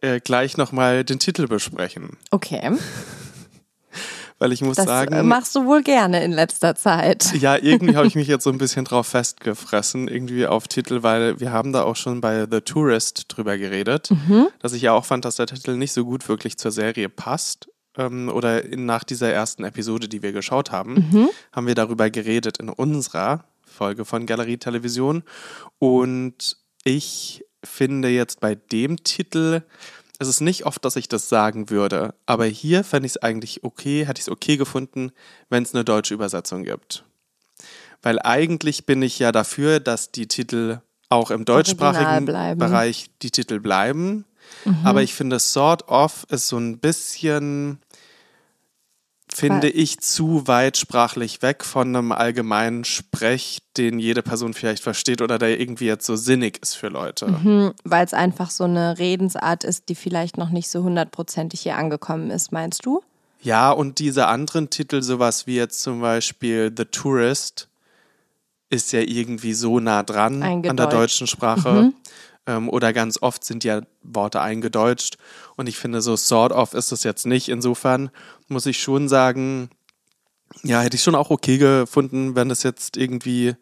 äh, 0.00 0.20
gleich 0.20 0.56
nochmal 0.56 1.04
den 1.04 1.18
Titel 1.18 1.46
besprechen. 1.46 2.16
Okay. 2.30 2.72
Weil 4.40 4.52
ich 4.52 4.62
muss 4.62 4.76
das 4.76 4.86
sagen. 4.86 5.14
Das 5.14 5.26
machst 5.26 5.54
du 5.54 5.66
wohl 5.66 5.82
gerne 5.82 6.24
in 6.24 6.32
letzter 6.32 6.74
Zeit. 6.74 7.30
Ja, 7.40 7.56
irgendwie 7.56 7.94
habe 7.94 8.06
ich 8.06 8.14
mich 8.14 8.26
jetzt 8.28 8.44
so 8.44 8.50
ein 8.50 8.58
bisschen 8.58 8.86
drauf 8.86 9.06
festgefressen, 9.06 10.08
irgendwie 10.08 10.46
auf 10.46 10.66
Titel, 10.66 11.02
weil 11.02 11.38
wir 11.40 11.52
haben 11.52 11.72
da 11.72 11.82
auch 11.82 11.96
schon 11.96 12.20
bei 12.20 12.46
The 12.50 12.62
Tourist 12.62 13.26
drüber 13.28 13.58
geredet, 13.58 14.10
mhm. 14.10 14.48
dass 14.58 14.72
ich 14.72 14.82
ja 14.82 14.92
auch 14.92 15.04
fand, 15.04 15.26
dass 15.26 15.36
der 15.36 15.46
Titel 15.46 15.76
nicht 15.76 15.92
so 15.92 16.06
gut 16.06 16.28
wirklich 16.28 16.56
zur 16.56 16.70
Serie 16.70 17.10
passt. 17.10 17.68
Ähm, 17.98 18.30
oder 18.30 18.64
in, 18.64 18.86
nach 18.86 19.04
dieser 19.04 19.30
ersten 19.30 19.64
Episode, 19.64 20.08
die 20.08 20.22
wir 20.22 20.32
geschaut 20.32 20.70
haben, 20.70 21.06
mhm. 21.12 21.28
haben 21.52 21.66
wir 21.66 21.74
darüber 21.74 22.08
geredet 22.08 22.58
in 22.58 22.70
unserer 22.70 23.44
Folge 23.66 24.06
von 24.06 24.24
Galerie 24.24 24.58
Television. 24.58 25.22
Und 25.78 26.56
ich 26.84 27.44
finde 27.64 28.08
jetzt 28.08 28.40
bei 28.40 28.54
dem 28.54 29.02
Titel, 29.04 29.62
es 30.18 30.28
ist 30.28 30.40
nicht 30.40 30.66
oft, 30.66 30.84
dass 30.84 30.96
ich 30.96 31.08
das 31.08 31.28
sagen 31.28 31.70
würde, 31.70 32.14
aber 32.26 32.44
hier 32.44 32.84
fände 32.84 33.06
ich 33.06 33.12
es 33.12 33.22
eigentlich 33.22 33.64
okay, 33.64 34.06
hätte 34.06 34.18
ich 34.18 34.26
es 34.26 34.30
okay 34.30 34.56
gefunden, 34.56 35.12
wenn 35.48 35.62
es 35.62 35.74
eine 35.74 35.84
deutsche 35.84 36.14
Übersetzung 36.14 36.64
gibt. 36.64 37.04
weil 38.02 38.18
eigentlich 38.20 38.86
bin 38.86 39.02
ich 39.02 39.18
ja 39.18 39.32
dafür, 39.32 39.80
dass 39.80 40.10
die 40.10 40.26
Titel 40.26 40.80
auch 41.08 41.30
im 41.30 41.44
deutschsprachigen 41.44 42.24
Bereich 42.26 43.10
die 43.22 43.30
Titel 43.30 43.60
bleiben. 43.60 44.24
Mhm. 44.64 44.78
Aber 44.84 45.02
ich 45.02 45.14
finde, 45.14 45.38
Sort 45.38 45.88
of 45.88 46.26
ist 46.30 46.48
so 46.48 46.56
ein 46.56 46.78
bisschen, 46.78 47.78
finde 49.34 49.68
ich, 49.68 50.00
zu 50.00 50.46
weit 50.46 50.76
sprachlich 50.76 51.42
weg 51.42 51.64
von 51.64 51.94
einem 51.94 52.12
allgemeinen 52.12 52.84
Sprech, 52.84 53.60
den 53.76 53.98
jede 53.98 54.22
Person 54.22 54.54
vielleicht 54.54 54.82
versteht 54.82 55.22
oder 55.22 55.38
der 55.38 55.60
irgendwie 55.60 55.86
jetzt 55.86 56.06
so 56.06 56.16
sinnig 56.16 56.60
ist 56.62 56.74
für 56.74 56.88
Leute. 56.88 57.28
Mhm, 57.28 57.72
Weil 57.84 58.04
es 58.04 58.14
einfach 58.14 58.50
so 58.50 58.64
eine 58.64 58.98
Redensart 58.98 59.64
ist, 59.64 59.88
die 59.88 59.94
vielleicht 59.94 60.36
noch 60.36 60.50
nicht 60.50 60.68
so 60.68 60.82
hundertprozentig 60.82 61.60
hier 61.60 61.76
angekommen 61.76 62.30
ist, 62.30 62.52
meinst 62.52 62.84
du? 62.84 63.02
Ja, 63.42 63.70
und 63.70 63.98
diese 63.98 64.26
anderen 64.26 64.68
Titel, 64.68 65.02
sowas 65.02 65.46
wie 65.46 65.56
jetzt 65.56 65.80
zum 65.80 66.00
Beispiel 66.00 66.72
The 66.76 66.84
Tourist, 66.84 67.68
ist 68.68 68.92
ja 68.92 69.00
irgendwie 69.00 69.54
so 69.54 69.80
nah 69.80 70.02
dran 70.02 70.42
an 70.42 70.62
der 70.62 70.86
deutschen 70.86 71.26
Sprache. 71.26 71.68
Mhm. 71.68 71.94
Ähm, 72.46 72.68
oder 72.68 72.92
ganz 72.92 73.20
oft 73.20 73.44
sind 73.44 73.64
ja 73.64 73.82
Worte 74.02 74.40
eingedeutscht. 74.40 75.18
Und 75.56 75.68
ich 75.68 75.78
finde, 75.78 76.00
so 76.00 76.16
sort 76.16 76.52
of 76.52 76.74
ist 76.74 76.92
es 76.92 77.04
jetzt 77.04 77.26
nicht. 77.26 77.48
Insofern 77.48 78.10
muss 78.48 78.66
ich 78.66 78.80
schon 78.80 79.08
sagen, 79.08 79.70
ja, 80.62 80.80
hätte 80.80 80.96
ich 80.96 81.02
schon 81.02 81.14
auch 81.14 81.30
okay 81.30 81.58
gefunden, 81.58 82.34
wenn 82.34 82.50
es 82.50 82.62
jetzt 82.62 82.96
irgendwie 82.96 83.54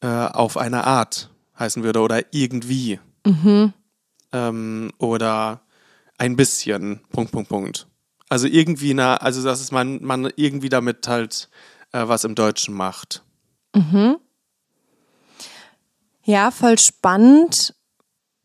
äh, 0.00 0.06
auf 0.06 0.56
eine 0.56 0.84
Art 0.84 1.30
heißen 1.58 1.82
würde 1.82 2.00
oder 2.00 2.22
irgendwie. 2.32 2.98
Mhm. 3.26 3.72
Ähm, 4.32 4.90
oder 4.98 5.62
ein 6.18 6.36
bisschen, 6.36 7.00
Punkt, 7.10 7.32
Punkt, 7.32 7.48
Punkt. 7.48 7.86
Also 8.28 8.46
irgendwie, 8.46 8.94
na, 8.94 9.16
also 9.16 9.44
dass 9.44 9.60
es 9.60 9.70
man, 9.70 10.02
man 10.02 10.32
irgendwie 10.36 10.68
damit 10.68 11.06
halt 11.06 11.48
äh, 11.92 12.08
was 12.08 12.24
im 12.24 12.34
Deutschen 12.34 12.74
macht. 12.74 13.22
Mhm. 13.74 14.16
Ja, 16.24 16.50
voll 16.50 16.78
spannend. 16.78 17.73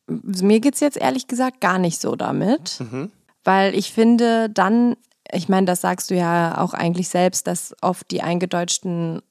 Mir 0.10 0.60
geht 0.60 0.76
es 0.76 0.80
jetzt 0.80 0.98
ehrlich 0.98 1.28
gesagt 1.28 1.62
gar 1.62 1.78
nicht 1.78 2.00
so 2.02 2.16
damit, 2.16 2.80
mhm. 2.80 3.12
weil 3.44 3.76
ich 3.76 3.94
finde 3.94 4.50
dann, 4.50 4.96
ich 5.32 5.50
meine, 5.50 5.66
das 5.66 5.82
sagst 5.82 6.10
du 6.10 6.16
ja 6.16 6.58
auch 6.58 6.74
eigentlich 6.74 7.10
selbst, 7.10 7.48
dass 7.48 7.76
oft 7.82 8.10
die 8.12 8.22
eingedeutschten 8.22 9.22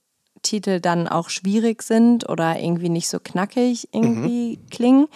Titel 0.42 0.80
dann 0.80 1.08
auch 1.08 1.30
schwierig 1.30 1.82
sind 1.82 2.28
oder 2.28 2.58
irgendwie 2.58 2.88
nicht 2.88 3.08
so 3.08 3.18
knackig 3.18 3.88
irgendwie 3.92 4.58
mhm. 4.58 4.70
klingen. 4.70 5.08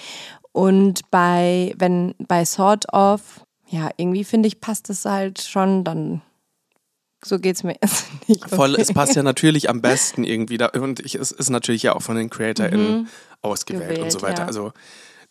Und 0.53 1.11
bei, 1.11 1.75
wenn 1.79 2.15
bei 2.19 2.45
Sort 2.45 2.93
of, 2.93 3.47
ja, 3.69 3.91
irgendwie 3.97 4.25
finde 4.25 4.49
ich, 4.49 4.61
passt 4.61 4.91
es 4.91 5.05
halt 5.05 5.41
schon 5.41 5.85
dann 5.85 6.23
so 7.25 7.39
geht 7.39 7.57
es 7.57 7.63
mir 7.63 7.77
jetzt 7.81 8.07
nicht. 8.29 8.45
Okay. 8.45 8.57
Voll, 8.57 8.75
es 8.75 8.93
passt 8.93 9.15
ja 9.15 9.23
natürlich 9.23 9.71
am 9.71 9.81
besten 9.81 10.25
irgendwie 10.25 10.59
da 10.59 10.67
und 10.67 11.01
ich, 11.01 11.15
es 11.15 11.31
ist 11.31 11.51
natürlich 11.51 11.85
ja 11.85 11.95
auch 11.95 12.03
von 12.03 12.17
den 12.17 12.31
CreatorInnen 12.31 13.03
mhm. 13.03 13.09
ausgewählt 13.43 13.91
Gewählt, 13.91 14.03
und 14.03 14.13
so 14.13 14.23
weiter. 14.23 14.43
Ja. 14.43 14.47
Also 14.47 14.73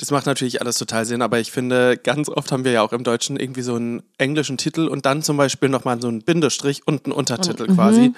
das 0.01 0.09
macht 0.09 0.25
natürlich 0.25 0.61
alles 0.61 0.79
total 0.79 1.05
Sinn, 1.05 1.21
aber 1.21 1.39
ich 1.39 1.51
finde, 1.51 1.95
ganz 1.95 2.27
oft 2.27 2.51
haben 2.51 2.63
wir 2.63 2.71
ja 2.71 2.81
auch 2.81 2.91
im 2.91 3.03
Deutschen 3.03 3.37
irgendwie 3.37 3.61
so 3.61 3.75
einen 3.75 4.01
englischen 4.17 4.57
Titel 4.57 4.87
und 4.87 5.05
dann 5.05 5.21
zum 5.21 5.37
Beispiel 5.37 5.69
nochmal 5.69 6.01
so 6.01 6.07
einen 6.07 6.23
Bindestrich 6.23 6.87
und 6.87 7.05
einen 7.05 7.13
Untertitel 7.13 7.65
und, 7.65 7.75
quasi. 7.75 8.09
Mhm. 8.09 8.15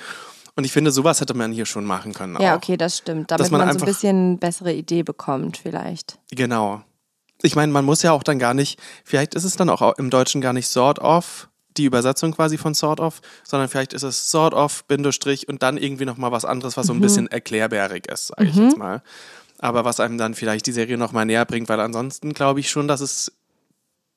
Und 0.55 0.63
ich 0.63 0.71
finde, 0.71 0.91
sowas 0.91 1.19
hätte 1.19 1.33
man 1.33 1.51
hier 1.51 1.65
schon 1.65 1.83
machen 1.83 2.13
können. 2.13 2.37
Ja, 2.39 2.53
auch. 2.53 2.57
okay, 2.57 2.77
das 2.77 2.97
stimmt. 2.99 3.31
Damit 3.31 3.51
man, 3.51 3.59
man 3.59 3.67
einfach, 3.67 3.81
so 3.81 3.85
ein 3.85 3.91
bisschen 3.91 4.39
bessere 4.39 4.71
Idee 4.71 5.03
bekommt, 5.03 5.57
vielleicht. 5.57 6.19
Genau. 6.31 6.81
Ich 7.41 7.57
meine, 7.57 7.73
man 7.73 7.83
muss 7.83 8.01
ja 8.01 8.13
auch 8.13 8.23
dann 8.23 8.39
gar 8.39 8.53
nicht, 8.53 8.79
vielleicht 9.03 9.35
ist 9.35 9.43
es 9.43 9.57
dann 9.57 9.69
auch 9.69 9.97
im 9.97 10.09
Deutschen 10.09 10.39
gar 10.39 10.53
nicht 10.53 10.69
sort 10.69 10.99
of, 10.99 11.49
die 11.75 11.83
Übersetzung 11.83 12.31
quasi 12.31 12.57
von 12.57 12.73
Sort 12.73 13.01
of, 13.01 13.19
sondern 13.43 13.67
vielleicht 13.67 13.91
ist 13.91 14.03
es 14.03 14.31
Sort 14.31 14.53
of, 14.53 14.85
Bindestrich 14.85 15.49
und 15.49 15.63
dann 15.63 15.75
irgendwie 15.75 16.05
nochmal 16.05 16.31
was 16.31 16.45
anderes, 16.45 16.77
was 16.77 16.87
so 16.87 16.93
ein 16.93 16.99
mhm. 16.99 17.01
bisschen 17.01 17.27
erklärbärig 17.27 18.07
ist, 18.09 18.27
sage 18.27 18.45
ich 18.45 18.55
mhm. 18.55 18.63
jetzt 18.63 18.77
mal. 18.77 19.01
Aber 19.63 19.85
was 19.85 20.01
einem 20.01 20.17
dann 20.17 20.33
vielleicht 20.33 20.65
die 20.65 20.73
Serie 20.73 20.97
nochmal 20.97 21.25
näher 21.25 21.45
bringt, 21.45 21.69
weil 21.69 21.79
ansonsten 21.79 22.33
glaube 22.33 22.59
ich 22.59 22.69
schon, 22.69 22.89
dass 22.89 22.99
es, 22.99 23.31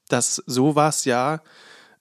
dass 0.08 0.42
sowas 0.46 1.04
ja, 1.04 1.40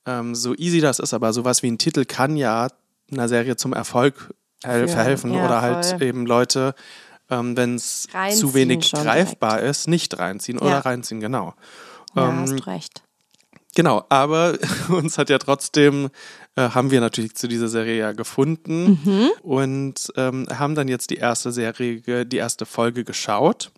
ähm, 0.08 0.34
so 0.34 0.56
easy 0.56 0.82
das 0.82 0.98
ist, 0.98 1.14
aber 1.14 1.32
sowas 1.32 1.62
wie 1.62 1.70
ein 1.70 1.78
Titel 1.78 2.06
kann 2.06 2.38
ja 2.38 2.70
einer 3.12 3.30
Serie 3.30 3.56
zum 3.56 3.74
Erfolg 3.74 4.34
ja, 4.64 4.88
verhelfen 4.88 5.32
ja, 5.32 5.46
oder 5.46 5.62
halt 5.62 5.86
voll. 5.86 6.02
eben 6.02 6.26
Leute, 6.26 6.74
ähm, 7.30 7.56
wenn 7.56 7.76
es 7.76 8.08
zu 8.32 8.56
wenig 8.56 8.92
greifbar 8.92 9.58
direkt. 9.58 9.70
ist, 9.70 9.88
nicht 9.88 10.18
reinziehen 10.18 10.58
oder 10.58 10.80
reinziehen, 10.80 11.20
genau. 11.20 11.54
Ja, 12.16 12.30
ähm, 12.30 12.42
hast 12.42 12.66
recht. 12.66 13.05
Genau, 13.76 14.06
aber 14.10 14.58
uns 14.90 15.18
hat 15.20 15.30
ja 15.30 15.38
trotzdem, 15.38 16.10
äh, 16.56 16.70
haben 16.70 16.90
wir 16.90 17.02
natürlich 17.02 17.36
zu 17.36 17.48
dieser 17.48 17.68
Serie 17.68 17.98
ja 17.98 18.12
gefunden 18.14 19.00
mhm. 19.04 19.30
und 19.44 20.12
ähm, 20.16 20.48
haben 20.52 20.74
dann 20.74 20.88
jetzt 20.88 21.12
die 21.12 21.18
erste 21.18 21.52
Serie, 21.52 22.26
die 22.26 22.38
erste 22.38 22.66
Folge 22.66 23.04
geschaut. 23.04 23.72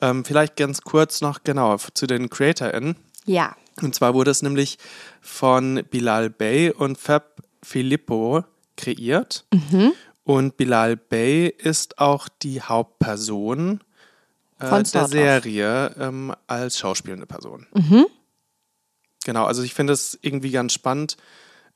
Ähm, 0.00 0.24
vielleicht 0.24 0.56
ganz 0.56 0.82
kurz 0.82 1.20
noch 1.20 1.42
genau 1.42 1.76
zu 1.94 2.06
den 2.06 2.30
CreatorInnen. 2.30 2.96
Ja. 3.24 3.56
Und 3.82 3.94
zwar 3.94 4.14
wurde 4.14 4.30
es 4.30 4.42
nämlich 4.42 4.78
von 5.20 5.82
Bilal 5.90 6.30
Bey 6.30 6.70
und 6.70 6.98
Fab 6.98 7.36
Filippo 7.62 8.44
kreiert. 8.76 9.46
Mhm. 9.52 9.92
Und 10.24 10.56
Bilal 10.56 10.96
Bey 10.96 11.48
ist 11.48 11.98
auch 11.98 12.28
die 12.42 12.60
Hauptperson 12.60 13.80
äh, 14.58 14.82
der 14.82 15.08
Serie 15.08 15.94
ähm, 15.98 16.34
als 16.46 16.78
schauspielende 16.78 17.26
Person. 17.26 17.66
Mhm. 17.74 18.06
Genau, 19.24 19.44
also 19.44 19.62
ich 19.62 19.74
finde 19.74 19.92
es 19.92 20.18
irgendwie 20.22 20.50
ganz 20.50 20.72
spannend, 20.72 21.16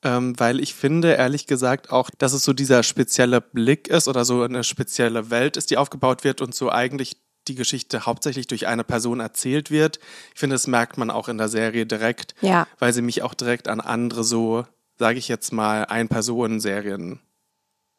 ähm, 0.02 0.38
weil 0.38 0.60
ich 0.60 0.74
finde, 0.74 1.12
ehrlich 1.12 1.46
gesagt, 1.46 1.90
auch, 1.90 2.10
dass 2.10 2.32
es 2.32 2.42
so 2.42 2.52
dieser 2.52 2.82
spezielle 2.82 3.40
Blick 3.40 3.88
ist 3.88 4.08
oder 4.08 4.24
so 4.24 4.42
eine 4.42 4.64
spezielle 4.64 5.30
Welt 5.30 5.56
ist, 5.56 5.70
die 5.70 5.76
aufgebaut 5.76 6.24
wird 6.24 6.40
und 6.40 6.54
so 6.54 6.70
eigentlich 6.70 7.16
die 7.48 7.54
Geschichte 7.54 8.06
hauptsächlich 8.06 8.46
durch 8.46 8.66
eine 8.66 8.84
Person 8.84 9.20
erzählt 9.20 9.70
wird. 9.70 9.98
Ich 10.32 10.40
finde, 10.40 10.54
das 10.54 10.66
merkt 10.66 10.96
man 10.96 11.10
auch 11.10 11.28
in 11.28 11.38
der 11.38 11.48
Serie 11.48 11.84
direkt, 11.86 12.34
ja. 12.40 12.66
weil 12.78 12.92
sie 12.92 13.02
mich 13.02 13.22
auch 13.22 13.34
direkt 13.34 13.68
an 13.68 13.80
andere 13.80 14.24
so, 14.24 14.64
sage 14.98 15.18
ich 15.18 15.28
jetzt 15.28 15.52
mal, 15.52 15.84
Ein-Personen-Serien 15.84 17.20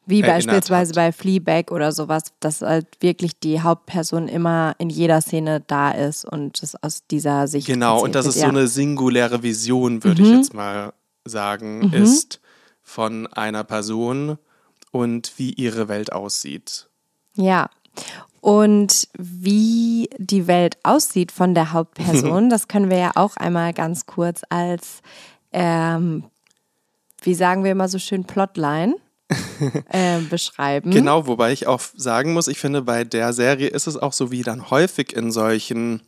wie 0.06 0.22
beispielsweise 0.22 0.90
hat. 0.90 0.96
bei 0.96 1.12
Fleabag 1.12 1.72
oder 1.72 1.90
sowas, 1.90 2.32
dass 2.40 2.62
halt 2.62 2.86
wirklich 3.00 3.38
die 3.40 3.60
Hauptperson 3.60 4.28
immer 4.28 4.74
in 4.78 4.88
jeder 4.88 5.20
Szene 5.20 5.62
da 5.66 5.90
ist 5.90 6.24
und 6.24 6.62
es 6.62 6.80
aus 6.82 7.06
dieser 7.10 7.48
Sicht. 7.48 7.66
Genau, 7.66 8.02
und 8.02 8.14
dass 8.14 8.26
es 8.26 8.36
ja. 8.36 8.42
so 8.42 8.48
eine 8.48 8.68
singuläre 8.68 9.42
Vision, 9.42 10.04
würde 10.04 10.22
mhm. 10.22 10.28
ich 10.28 10.36
jetzt 10.36 10.54
mal 10.54 10.92
sagen, 11.24 11.88
mhm. 11.88 11.92
ist 11.92 12.40
von 12.82 13.26
einer 13.26 13.64
Person 13.64 14.38
und 14.92 15.32
wie 15.36 15.52
ihre 15.52 15.88
Welt 15.88 16.12
aussieht. 16.12 16.88
Ja. 17.34 17.68
Und 18.40 19.08
wie 19.18 20.08
die 20.18 20.46
Welt 20.46 20.78
aussieht 20.84 21.32
von 21.32 21.54
der 21.54 21.72
Hauptperson, 21.72 22.48
das 22.50 22.68
können 22.68 22.90
wir 22.90 22.98
ja 22.98 23.10
auch 23.16 23.36
einmal 23.36 23.72
ganz 23.72 24.06
kurz 24.06 24.42
als, 24.50 25.00
ähm, 25.52 26.24
wie 27.22 27.34
sagen 27.34 27.64
wir 27.64 27.72
immer 27.72 27.88
so 27.88 27.98
schön, 27.98 28.22
Plotline 28.22 28.94
äh, 29.88 30.20
beschreiben. 30.20 30.90
Genau, 30.90 31.26
wobei 31.26 31.52
ich 31.52 31.66
auch 31.66 31.80
sagen 31.96 32.32
muss, 32.32 32.48
ich 32.48 32.58
finde, 32.58 32.82
bei 32.82 33.04
der 33.04 33.32
Serie 33.32 33.68
ist 33.68 33.86
es 33.86 33.96
auch 33.96 34.12
so 34.12 34.30
wie 34.30 34.42
dann 34.42 34.70
häufig 34.70 35.14
in 35.14 35.32
solchen 35.32 36.02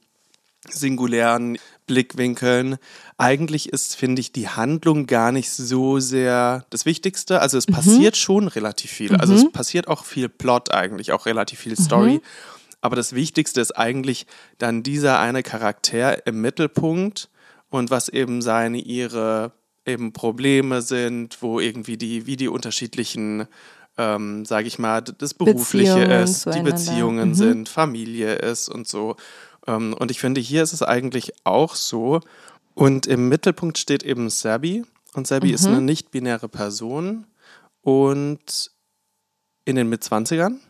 singulären 0.68 1.58
Blickwinkeln. 1.86 2.76
Eigentlich 3.16 3.72
ist, 3.72 3.96
finde 3.96 4.20
ich, 4.20 4.32
die 4.32 4.48
Handlung 4.48 5.06
gar 5.06 5.32
nicht 5.32 5.50
so 5.50 5.98
sehr 5.98 6.66
das 6.70 6.84
Wichtigste. 6.84 7.40
Also 7.40 7.58
es 7.58 7.68
mhm. 7.68 7.74
passiert 7.74 8.16
schon 8.16 8.48
relativ 8.48 8.90
viel. 8.90 9.12
Mhm. 9.12 9.20
Also 9.20 9.34
es 9.34 9.44
mhm. 9.44 9.52
passiert 9.52 9.88
auch 9.88 10.04
viel 10.04 10.28
Plot 10.28 10.72
eigentlich, 10.72 11.12
auch 11.12 11.26
relativ 11.26 11.60
viel 11.60 11.76
Story. 11.76 12.14
Mhm. 12.14 12.22
Aber 12.80 12.94
das 12.94 13.14
Wichtigste 13.14 13.60
ist 13.60 13.72
eigentlich 13.72 14.26
dann 14.58 14.82
dieser 14.82 15.18
eine 15.18 15.42
Charakter 15.42 16.26
im 16.26 16.40
Mittelpunkt 16.40 17.28
und 17.70 17.90
was 17.90 18.08
eben 18.08 18.40
seine, 18.40 18.78
ihre 18.78 19.52
eben 19.88 20.12
Probleme 20.12 20.82
sind, 20.82 21.42
wo 21.42 21.60
irgendwie 21.60 21.96
die, 21.96 22.26
wie 22.26 22.36
die 22.36 22.48
unterschiedlichen, 22.48 23.46
ähm, 23.96 24.44
sage 24.44 24.68
ich 24.68 24.78
mal, 24.78 25.00
das 25.00 25.34
Berufliche 25.34 25.94
Beziehungen 25.94 26.22
ist, 26.22 26.46
die 26.46 26.62
Beziehungen 26.62 27.28
mhm. 27.30 27.34
sind, 27.34 27.68
Familie 27.68 28.34
ist 28.36 28.68
und 28.68 28.86
so. 28.86 29.16
Ähm, 29.66 29.94
und 29.94 30.10
ich 30.10 30.20
finde, 30.20 30.40
hier 30.40 30.62
ist 30.62 30.72
es 30.72 30.82
eigentlich 30.82 31.32
auch 31.44 31.74
so. 31.74 32.20
Und 32.74 33.06
im 33.06 33.28
Mittelpunkt 33.28 33.78
steht 33.78 34.02
eben 34.02 34.30
Sabi. 34.30 34.84
Und 35.14 35.26
Sabi 35.26 35.48
mhm. 35.48 35.54
ist 35.54 35.66
eine 35.66 35.80
nicht-binäre 35.80 36.48
Person 36.48 37.26
und 37.82 38.70
in 39.64 39.76
den 39.76 39.88
Mitzwanzigern. 39.88 40.60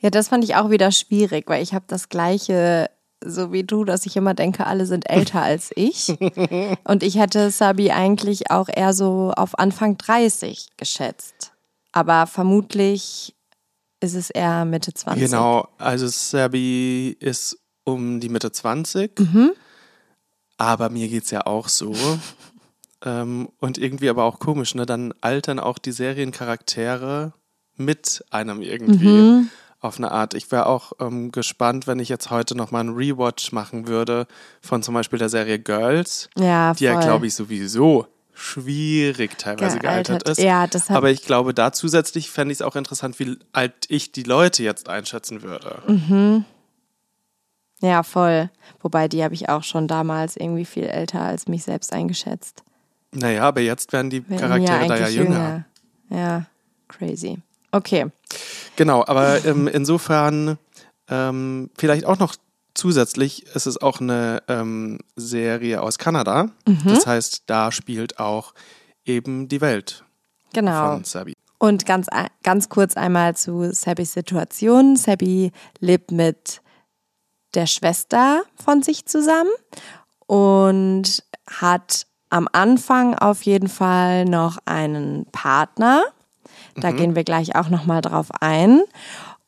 Ja, 0.00 0.10
das 0.10 0.28
fand 0.28 0.44
ich 0.44 0.56
auch 0.56 0.70
wieder 0.70 0.92
schwierig, 0.92 1.44
weil 1.48 1.62
ich 1.62 1.72
habe 1.72 1.84
das 1.88 2.08
gleiche 2.08 2.90
so 3.24 3.52
wie 3.52 3.64
du, 3.64 3.84
dass 3.84 4.06
ich 4.06 4.16
immer 4.16 4.34
denke, 4.34 4.66
alle 4.66 4.86
sind 4.86 5.08
älter 5.08 5.42
als 5.42 5.70
ich. 5.74 6.16
Und 6.84 7.02
ich 7.02 7.16
hätte 7.16 7.50
Sabi 7.50 7.90
eigentlich 7.90 8.50
auch 8.50 8.68
eher 8.68 8.92
so 8.92 9.32
auf 9.36 9.58
Anfang 9.58 9.98
30 9.98 10.68
geschätzt. 10.76 11.52
Aber 11.92 12.26
vermutlich 12.26 13.34
ist 14.00 14.14
es 14.14 14.30
eher 14.30 14.64
Mitte 14.64 14.92
20. 14.92 15.22
Genau, 15.22 15.68
also 15.78 16.06
Sabi 16.08 17.16
ist 17.20 17.58
um 17.84 18.20
die 18.20 18.28
Mitte 18.28 18.50
20. 18.50 19.18
Mhm. 19.18 19.52
Aber 20.56 20.90
mir 20.90 21.08
geht 21.08 21.24
es 21.24 21.30
ja 21.30 21.46
auch 21.46 21.68
so. 21.68 21.94
ähm, 23.04 23.48
und 23.58 23.78
irgendwie 23.78 24.08
aber 24.08 24.24
auch 24.24 24.38
komisch, 24.38 24.74
ne? 24.74 24.86
Dann 24.86 25.14
altern 25.20 25.58
auch 25.58 25.78
die 25.78 25.92
Seriencharaktere 25.92 27.32
mit 27.76 28.24
einem 28.30 28.62
irgendwie. 28.62 29.06
Mhm. 29.06 29.50
Auf 29.82 29.98
eine 29.98 30.12
Art. 30.12 30.34
Ich 30.34 30.50
wäre 30.52 30.66
auch 30.66 30.92
ähm, 31.00 31.32
gespannt, 31.32 31.88
wenn 31.88 31.98
ich 31.98 32.08
jetzt 32.08 32.30
heute 32.30 32.56
nochmal 32.56 32.82
einen 32.82 32.94
Rewatch 32.94 33.50
machen 33.50 33.88
würde 33.88 34.28
von 34.60 34.82
zum 34.82 34.94
Beispiel 34.94 35.18
der 35.18 35.28
Serie 35.28 35.58
Girls. 35.58 36.30
Ja, 36.38 36.72
die 36.72 36.84
ja, 36.84 37.00
glaube 37.00 37.26
ich, 37.26 37.34
sowieso 37.34 38.06
schwierig 38.32 39.36
teilweise 39.38 39.78
gealtert, 39.78 40.24
gealtert 40.24 40.28
ist. 40.28 40.40
Ja, 40.40 40.68
Aber 40.96 41.10
ich 41.10 41.22
glaube, 41.22 41.52
da 41.52 41.72
zusätzlich 41.72 42.30
fände 42.30 42.52
ich 42.52 42.58
es 42.58 42.62
auch 42.62 42.76
interessant, 42.76 43.18
wie 43.18 43.36
alt 43.52 43.74
ich 43.88 44.12
die 44.12 44.22
Leute 44.22 44.62
jetzt 44.62 44.88
einschätzen 44.88 45.42
würde. 45.42 45.82
Mhm. 45.86 46.44
Ja, 47.80 48.04
voll. 48.04 48.50
Wobei 48.80 49.08
die 49.08 49.24
habe 49.24 49.34
ich 49.34 49.48
auch 49.48 49.64
schon 49.64 49.88
damals 49.88 50.36
irgendwie 50.36 50.64
viel 50.64 50.84
älter 50.84 51.20
als 51.20 51.48
mich 51.48 51.64
selbst 51.64 51.92
eingeschätzt. 51.92 52.62
Naja, 53.10 53.42
aber 53.42 53.60
jetzt 53.60 53.92
werden 53.92 54.10
die 54.10 54.22
Charaktere 54.22 54.82
ja 54.82 54.86
da 54.86 54.96
ja 54.96 55.08
jünger. 55.08 55.24
jünger. 55.28 55.64
Ja, 56.10 56.46
crazy. 56.88 57.38
Okay. 57.72 58.06
Genau, 58.76 59.04
aber 59.06 59.44
ähm, 59.44 59.68
insofern 59.68 60.58
ähm, 61.08 61.70
vielleicht 61.76 62.06
auch 62.06 62.18
noch 62.18 62.36
zusätzlich 62.74 63.46
ist 63.54 63.66
es 63.66 63.80
auch 63.80 64.00
eine 64.00 64.42
ähm, 64.48 64.98
Serie 65.16 65.82
aus 65.82 65.98
Kanada. 65.98 66.48
Mhm. 66.66 66.80
Das 66.84 67.06
heißt, 67.06 67.44
da 67.46 67.70
spielt 67.72 68.18
auch 68.18 68.54
eben 69.04 69.48
die 69.48 69.60
Welt 69.60 70.04
genau. 70.52 70.92
von 70.92 71.04
Sabi. 71.04 71.34
Und 71.58 71.86
ganz, 71.86 72.08
ganz 72.42 72.68
kurz 72.68 72.96
einmal 72.96 73.36
zu 73.36 73.72
Sabis 73.72 74.12
Situation. 74.12 74.96
Sabi 74.96 75.52
lebt 75.78 76.10
mit 76.10 76.60
der 77.54 77.66
Schwester 77.66 78.42
von 78.56 78.82
sich 78.82 79.06
zusammen 79.06 79.50
und 80.26 81.22
hat 81.48 82.06
am 82.30 82.48
Anfang 82.50 83.14
auf 83.14 83.42
jeden 83.42 83.68
Fall 83.68 84.24
noch 84.24 84.58
einen 84.64 85.26
Partner. 85.32 86.02
Da 86.76 86.90
mhm. 86.90 86.96
gehen 86.96 87.16
wir 87.16 87.24
gleich 87.24 87.56
auch 87.56 87.68
nochmal 87.68 88.00
drauf 88.00 88.28
ein. 88.40 88.82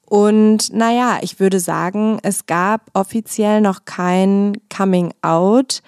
Und 0.07 0.73
naja, 0.73 1.19
ich 1.23 1.41
würde 1.41 1.61
sagen, 1.61 2.19
es 2.23 2.47
gab 2.47 2.83
offiziell 2.93 3.61
noch 3.61 3.85
kein 3.85 4.59
Coming 4.75 5.13
Out. 5.23 5.83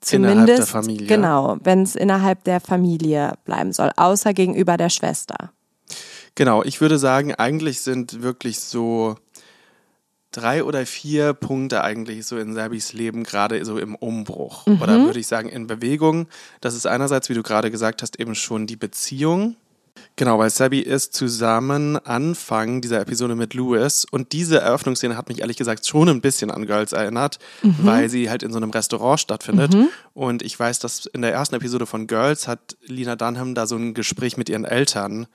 Zumindest, 0.00 0.36
innerhalb 0.36 0.56
der 0.56 0.66
Familie. 0.66 1.06
Genau, 1.06 1.56
wenn 1.62 1.82
es 1.82 1.96
innerhalb 1.96 2.44
der 2.44 2.60
Familie 2.60 3.34
bleiben 3.44 3.72
soll, 3.72 3.90
außer 3.96 4.32
gegenüber 4.32 4.76
der 4.76 4.90
Schwester. 4.90 5.52
Genau, 6.34 6.62
ich 6.62 6.80
würde 6.80 6.98
sagen, 6.98 7.34
eigentlich 7.34 7.80
sind 7.80 8.22
wirklich 8.22 8.60
so 8.60 9.16
drei 10.30 10.62
oder 10.62 10.86
vier 10.86 11.32
Punkte 11.32 11.82
eigentlich 11.82 12.26
so 12.26 12.38
in 12.38 12.54
Serbis 12.54 12.92
Leben 12.92 13.24
gerade 13.24 13.64
so 13.64 13.78
im 13.78 13.94
Umbruch. 13.94 14.66
Mhm. 14.66 14.82
Oder 14.82 15.04
würde 15.04 15.18
ich 15.18 15.26
sagen 15.26 15.48
in 15.48 15.66
Bewegung. 15.66 16.28
Das 16.60 16.74
ist 16.74 16.86
einerseits, 16.86 17.28
wie 17.28 17.34
du 17.34 17.42
gerade 17.42 17.70
gesagt 17.70 18.02
hast, 18.02 18.20
eben 18.20 18.34
schon 18.34 18.66
die 18.66 18.76
Beziehung. 18.76 19.56
Genau, 20.16 20.38
weil 20.38 20.50
Sabi 20.50 20.80
ist 20.80 21.14
zusammen 21.14 21.96
Anfang 21.96 22.80
dieser 22.80 23.00
Episode 23.00 23.36
mit 23.36 23.54
Louis 23.54 24.04
und 24.10 24.32
diese 24.32 24.60
Eröffnungsszene 24.60 25.16
hat 25.16 25.28
mich 25.28 25.40
ehrlich 25.40 25.56
gesagt 25.56 25.86
schon 25.86 26.08
ein 26.08 26.20
bisschen 26.20 26.50
an 26.50 26.66
Girls 26.66 26.92
erinnert, 26.92 27.38
mhm. 27.62 27.76
weil 27.82 28.08
sie 28.08 28.28
halt 28.28 28.42
in 28.42 28.50
so 28.50 28.56
einem 28.56 28.70
Restaurant 28.70 29.20
stattfindet. 29.20 29.74
Mhm. 29.74 29.88
Und 30.14 30.42
ich 30.42 30.58
weiß, 30.58 30.80
dass 30.80 31.06
in 31.06 31.22
der 31.22 31.32
ersten 31.32 31.54
Episode 31.54 31.86
von 31.86 32.06
Girls 32.06 32.48
hat 32.48 32.76
Lina 32.84 33.14
Dunham 33.14 33.54
da 33.54 33.66
so 33.66 33.76
ein 33.76 33.94
Gespräch 33.94 34.36
mit 34.36 34.48
ihren 34.48 34.64
Eltern 34.64 35.28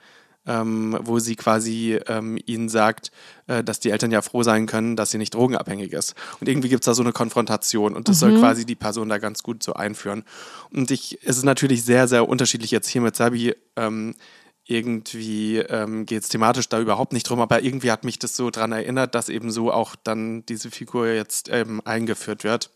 ähm, 0.46 0.98
wo 1.02 1.18
sie 1.18 1.36
quasi 1.36 1.98
ähm, 2.06 2.38
ihnen 2.44 2.68
sagt, 2.68 3.10
äh, 3.46 3.64
dass 3.64 3.80
die 3.80 3.90
Eltern 3.90 4.10
ja 4.10 4.22
froh 4.22 4.42
sein 4.42 4.66
können, 4.66 4.96
dass 4.96 5.10
sie 5.10 5.18
nicht 5.18 5.34
drogenabhängig 5.34 5.92
ist. 5.92 6.14
Und 6.40 6.48
irgendwie 6.48 6.68
gibt 6.68 6.82
es 6.82 6.86
da 6.86 6.94
so 6.94 7.02
eine 7.02 7.12
Konfrontation 7.12 7.94
und 7.94 8.08
das 8.08 8.16
mhm. 8.16 8.20
soll 8.20 8.38
quasi 8.40 8.66
die 8.66 8.74
Person 8.74 9.08
da 9.08 9.18
ganz 9.18 9.42
gut 9.42 9.62
so 9.62 9.74
einführen. 9.74 10.24
Und 10.70 10.90
ich, 10.90 11.18
es 11.22 11.38
ist 11.38 11.44
natürlich 11.44 11.84
sehr, 11.84 12.08
sehr 12.08 12.28
unterschiedlich 12.28 12.70
jetzt 12.70 12.88
hier 12.88 13.00
mit 13.00 13.16
Sabi. 13.16 13.54
Ähm, 13.76 14.14
irgendwie 14.66 15.58
ähm, 15.58 16.06
geht 16.06 16.22
es 16.22 16.28
thematisch 16.28 16.68
da 16.68 16.80
überhaupt 16.80 17.12
nicht 17.12 17.28
drum, 17.28 17.40
aber 17.40 17.62
irgendwie 17.62 17.90
hat 17.90 18.04
mich 18.04 18.18
das 18.18 18.36
so 18.36 18.50
daran 18.50 18.72
erinnert, 18.72 19.14
dass 19.14 19.28
eben 19.28 19.50
so 19.50 19.70
auch 19.72 19.94
dann 19.96 20.46
diese 20.46 20.70
Figur 20.70 21.08
jetzt 21.08 21.48
ähm, 21.50 21.82
eingeführt 21.84 22.44
wird. 22.44 22.70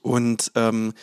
Und 0.00 0.52
ähm, 0.54 0.94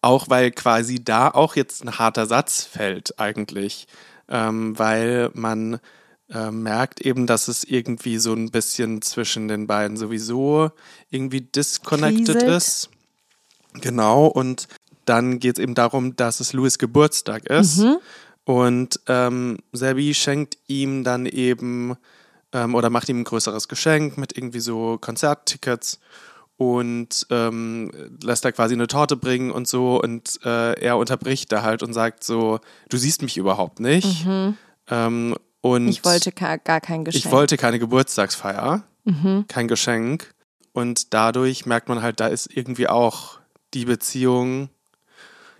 auch 0.00 0.28
weil 0.30 0.50
quasi 0.52 1.02
da 1.02 1.28
auch 1.28 1.56
jetzt 1.56 1.84
ein 1.84 1.98
harter 1.98 2.26
Satz 2.26 2.64
fällt 2.64 3.18
eigentlich 3.18 3.86
ähm, 4.28 4.78
weil 4.78 5.30
man 5.34 5.80
äh, 6.30 6.50
merkt 6.50 7.00
eben, 7.00 7.26
dass 7.26 7.48
es 7.48 7.64
irgendwie 7.64 8.18
so 8.18 8.32
ein 8.32 8.50
bisschen 8.50 9.02
zwischen 9.02 9.48
den 9.48 9.66
beiden 9.66 9.96
sowieso 9.96 10.70
irgendwie 11.10 11.40
disconnected 11.40 12.36
Rieselt. 12.36 12.42
ist. 12.42 12.90
Genau, 13.74 14.26
und 14.26 14.68
dann 15.04 15.38
geht 15.38 15.58
es 15.58 15.62
eben 15.62 15.74
darum, 15.74 16.16
dass 16.16 16.40
es 16.40 16.52
Louis 16.52 16.78
Geburtstag 16.78 17.46
ist. 17.46 17.78
Mhm. 17.78 17.98
Und 18.46 19.00
ähm, 19.08 19.58
Sebi 19.72 20.14
schenkt 20.14 20.56
ihm 20.68 21.02
dann 21.02 21.26
eben 21.26 21.96
ähm, 22.52 22.76
oder 22.76 22.90
macht 22.90 23.08
ihm 23.08 23.20
ein 23.20 23.24
größeres 23.24 23.66
Geschenk 23.66 24.16
mit 24.18 24.38
irgendwie 24.38 24.60
so 24.60 24.98
Konzerttickets 25.00 25.98
und 26.56 27.26
ähm, 27.30 27.90
lässt 28.22 28.44
da 28.44 28.52
quasi 28.52 28.74
eine 28.74 28.86
Torte 28.86 29.16
bringen 29.16 29.50
und 29.50 29.66
so 29.66 30.00
und 30.00 30.38
äh, 30.44 30.80
er 30.80 30.96
unterbricht 30.96 31.50
da 31.50 31.62
halt 31.62 31.82
und 31.82 31.92
sagt 31.92 32.22
so, 32.22 32.60
du 32.88 32.96
siehst 32.96 33.20
mich 33.22 33.36
überhaupt 33.36 33.80
nicht. 33.80 34.24
Mhm. 34.24 34.56
Ähm, 34.90 35.36
und 35.60 35.88
ich 35.88 36.04
wollte 36.04 36.30
gar 36.30 36.58
kein 36.58 37.04
Geschenk. 37.04 37.24
Ich 37.24 37.32
wollte 37.32 37.56
keine 37.56 37.80
Geburtstagsfeier, 37.80 38.84
mhm. 39.02 39.46
kein 39.48 39.66
Geschenk. 39.66 40.32
Und 40.72 41.14
dadurch 41.14 41.66
merkt 41.66 41.88
man 41.88 42.00
halt, 42.00 42.20
da 42.20 42.28
ist 42.28 42.54
irgendwie 42.54 42.86
auch 42.86 43.40
die 43.74 43.86
Beziehung, 43.86 44.68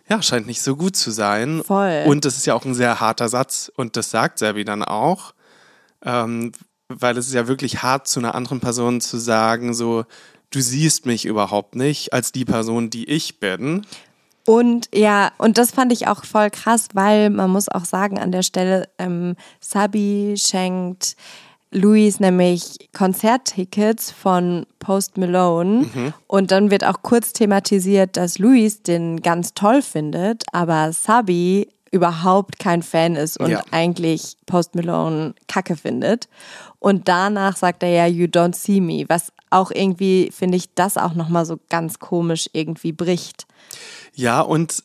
ja, 0.09 0.23
scheint 0.23 0.47
nicht 0.47 0.63
so 0.63 0.77
gut 0.77 0.97
zu 0.97 1.11
sein. 1.11 1.63
Voll. 1.65 2.05
Und 2.07 2.25
das 2.25 2.37
ist 2.37 2.47
ja 2.47 2.55
auch 2.55 2.65
ein 2.65 2.75
sehr 2.75 3.01
harter 3.01 3.29
Satz 3.29 3.71
und 3.75 3.97
das 3.97 4.11
sagt 4.11 4.39
Serbi 4.39 4.65
dann 4.65 4.85
auch. 4.85 5.35
Ähm, 6.05 6.53
weil 6.89 7.19
es 7.19 7.27
ist 7.27 7.35
ja 7.35 7.49
wirklich 7.49 7.83
hart 7.83 8.07
zu 8.07 8.21
einer 8.21 8.35
anderen 8.35 8.61
Person 8.61 9.01
zu 9.01 9.19
sagen, 9.19 9.75
so, 9.75 10.05
du 10.51 10.61
siehst 10.61 11.07
mich 11.07 11.25
überhaupt 11.25 11.75
nicht 11.75 12.13
als 12.13 12.33
die 12.33 12.45
Person, 12.45 12.91
die 12.91 13.09
ich 13.09 13.41
bin. 13.41 13.85
Und 14.47 14.89
ja, 14.95 15.33
und 15.39 15.59
das 15.59 15.73
fand 15.73 15.93
ich 15.93 16.07
auch 16.07 16.25
voll 16.25 16.51
krass, 16.51 16.89
weil 16.93 17.31
man 17.31 17.51
muss 17.51 17.69
auch 17.69 17.85
sagen 17.85 18.19
an 18.19 18.31
der 18.31 18.43
Stelle, 18.43 18.89
ähm, 18.99 19.35
Sabi 19.61 20.37
schenkt 20.39 21.17
Louis 21.77 22.21
nämlich 22.21 22.89
Konzerttickets 22.97 24.11
von 24.11 24.67
Post 24.79 25.19
Malone 25.19 25.87
mhm. 25.93 26.15
und 26.27 26.51
dann 26.51 26.71
wird 26.71 26.85
auch 26.85 27.03
kurz 27.03 27.35
thematisiert, 27.35 28.17
dass 28.17 28.39
Louis 28.39 28.83
den 28.83 29.21
ganz 29.21 29.53
toll 29.53 29.83
findet, 29.83 30.45
aber 30.53 30.93
Sabi 30.93 31.69
überhaupt 31.93 32.59
kein 32.59 32.83
Fan 32.83 33.15
ist 33.15 33.39
und 33.39 33.51
ja. 33.51 33.63
eigentlich 33.71 34.37
Post 34.47 34.75
Malone 34.75 35.35
kacke 35.49 35.77
findet. 35.77 36.29
Und 36.79 37.09
danach 37.09 37.57
sagt 37.57 37.83
er 37.83 37.91
ja, 37.91 38.07
you 38.07 38.27
don't 38.27 38.55
see 38.55 38.81
me, 38.81 39.05
was 39.09 39.33
auch 39.51 39.71
irgendwie, 39.71 40.31
finde 40.35 40.57
ich, 40.57 40.75
das 40.75 40.97
auch 40.97 41.15
nochmal 41.15 41.47
so 41.47 41.59
ganz 41.69 41.99
komisch 41.99 42.51
irgendwie 42.53 42.93
bricht. 42.93 43.47
Ja, 44.15 44.41
und 44.41 44.83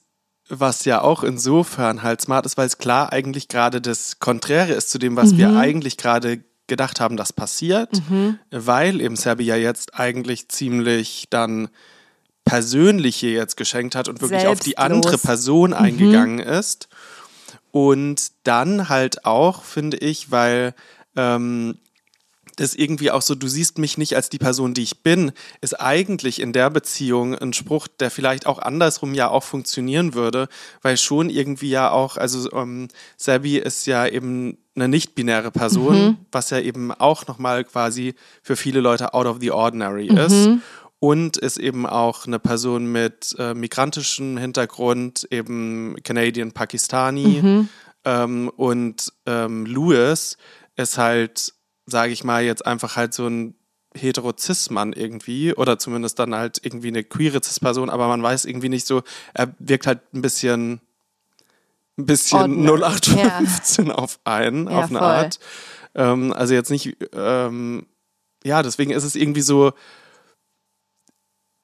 was 0.48 0.86
ja 0.86 1.02
auch 1.02 1.24
insofern 1.24 2.04
halt 2.04 2.22
smart 2.22 2.46
ist, 2.46 2.58
weil 2.58 2.68
es 2.68 2.78
klar 2.78 3.12
eigentlich 3.14 3.48
gerade 3.48 3.82
das 3.82 4.20
Konträre 4.20 4.74
ist 4.74 4.90
zu 4.90 4.98
dem, 5.00 5.16
was 5.16 5.32
mhm. 5.32 5.38
wir 5.38 5.56
eigentlich 5.56 5.98
gerade 5.98 6.44
gedacht 6.68 7.00
haben, 7.00 7.18
das 7.18 7.34
passiert, 7.34 7.92
mhm. 8.10 8.40
weil 8.50 9.02
eben 9.02 9.16
Serbia 9.16 9.56
jetzt 9.56 9.96
eigentlich 9.96 10.50
ziemlich 10.50 11.28
dann 11.30 11.70
persönliche 12.46 13.28
jetzt 13.28 13.58
geschenkt 13.58 13.96
hat 13.96 14.08
und 14.08 14.22
wirklich 14.22 14.42
Selbstlos. 14.42 14.60
auf 14.60 14.64
die 14.66 14.78
andere 14.78 15.18
Person 15.18 15.72
mhm. 15.72 15.76
eingegangen 15.76 16.40
ist. 16.40 16.88
Und 17.72 18.32
dann 18.44 18.90
halt 18.90 19.26
auch, 19.26 19.64
finde 19.64 19.98
ich, 19.98 20.32
weil 20.32 20.74
ähm, 21.16 21.78
ist 22.62 22.78
irgendwie 22.78 23.12
auch 23.12 23.22
so, 23.22 23.36
du 23.36 23.48
siehst 23.48 23.78
mich 23.78 23.98
nicht 23.98 24.16
als 24.16 24.30
die 24.30 24.38
Person, 24.38 24.74
die 24.74 24.84
ich 24.84 25.02
bin, 25.02 25.32
ist 25.62 25.80
eigentlich 25.80 26.40
in 26.40 26.54
der 26.54 26.70
Beziehung 26.70 27.36
ein 27.36 27.54
Spruch, 27.54 27.88
der 27.88 28.12
vielleicht 28.12 28.46
auch 28.46 28.60
andersrum 28.60 29.14
ja 29.14 29.30
auch 29.30 29.44
funktionieren 29.44 30.14
würde, 30.14 30.48
weil 30.82 30.98
schon 30.98 31.30
irgendwie 31.30 31.70
ja 31.70 31.92
auch, 31.92 32.18
also 32.18 32.52
ähm, 32.54 32.88
Sabi 33.18 33.58
ist 33.58 33.88
ja 33.88 34.06
eben 34.08 34.58
eine 34.76 34.88
nicht-binäre 34.88 35.52
Person, 35.52 36.06
mhm. 36.06 36.18
was 36.32 36.50
ja 36.50 36.60
eben 36.60 36.92
auch 36.92 37.28
nochmal 37.28 37.64
quasi 37.64 38.16
für 38.42 38.56
viele 38.56 38.80
Leute 38.80 39.14
out 39.14 39.26
of 39.26 39.38
the 39.42 39.52
ordinary 39.52 40.10
mhm. 40.12 40.18
ist. 40.18 40.50
Und 41.00 41.38
ist 41.38 41.58
eben 41.58 41.88
auch 41.88 42.28
eine 42.28 42.38
Person 42.38 42.92
mit 42.92 43.36
äh, 43.40 43.56
migrantischem 43.56 44.38
Hintergrund, 44.38 45.28
eben 45.32 45.96
Canadian, 46.04 46.52
Pakistani. 46.52 47.40
Mhm. 47.42 47.70
Ähm, 48.06 48.52
und 48.56 49.12
ähm, 49.26 49.66
Louis 49.66 50.38
ist 50.76 50.98
halt 51.00 51.54
sage 51.86 52.14
ich 52.14 52.24
mal, 52.24 52.44
jetzt 52.44 52.66
einfach 52.66 52.96
halt 52.96 53.14
so 53.14 53.28
ein 53.28 53.56
Heterozis-Mann 53.94 54.94
irgendwie 54.94 55.54
oder 55.54 55.78
zumindest 55.78 56.18
dann 56.18 56.34
halt 56.34 56.60
irgendwie 56.64 56.88
eine 56.88 57.04
queere 57.04 57.42
Cis-Person, 57.44 57.90
aber 57.90 58.08
man 58.08 58.24
weiß 58.24 58.46
irgendwie 58.46 58.70
nicht 58.70 58.88
so, 58.88 59.04
er 59.34 59.54
wirkt 59.60 59.86
halt 59.86 60.00
ein 60.14 60.22
bisschen 60.22 60.80
ein 61.98 62.06
bisschen 62.06 62.66
0815 62.66 63.88
ja. 63.88 63.96
auf 63.96 64.20
einen, 64.24 64.70
ja, 64.70 64.80
auf 64.80 64.90
eine 64.90 65.00
voll. 65.00 65.08
Art. 65.08 65.40
Ähm, 65.96 66.34
also 66.34 66.54
jetzt 66.54 66.72
nicht, 66.72 66.98
ähm, 67.14 67.86
ja, 68.44 68.64
deswegen 68.64 68.92
ist 68.92 69.04
es 69.04 69.16
irgendwie 69.16 69.42
so, 69.42 69.74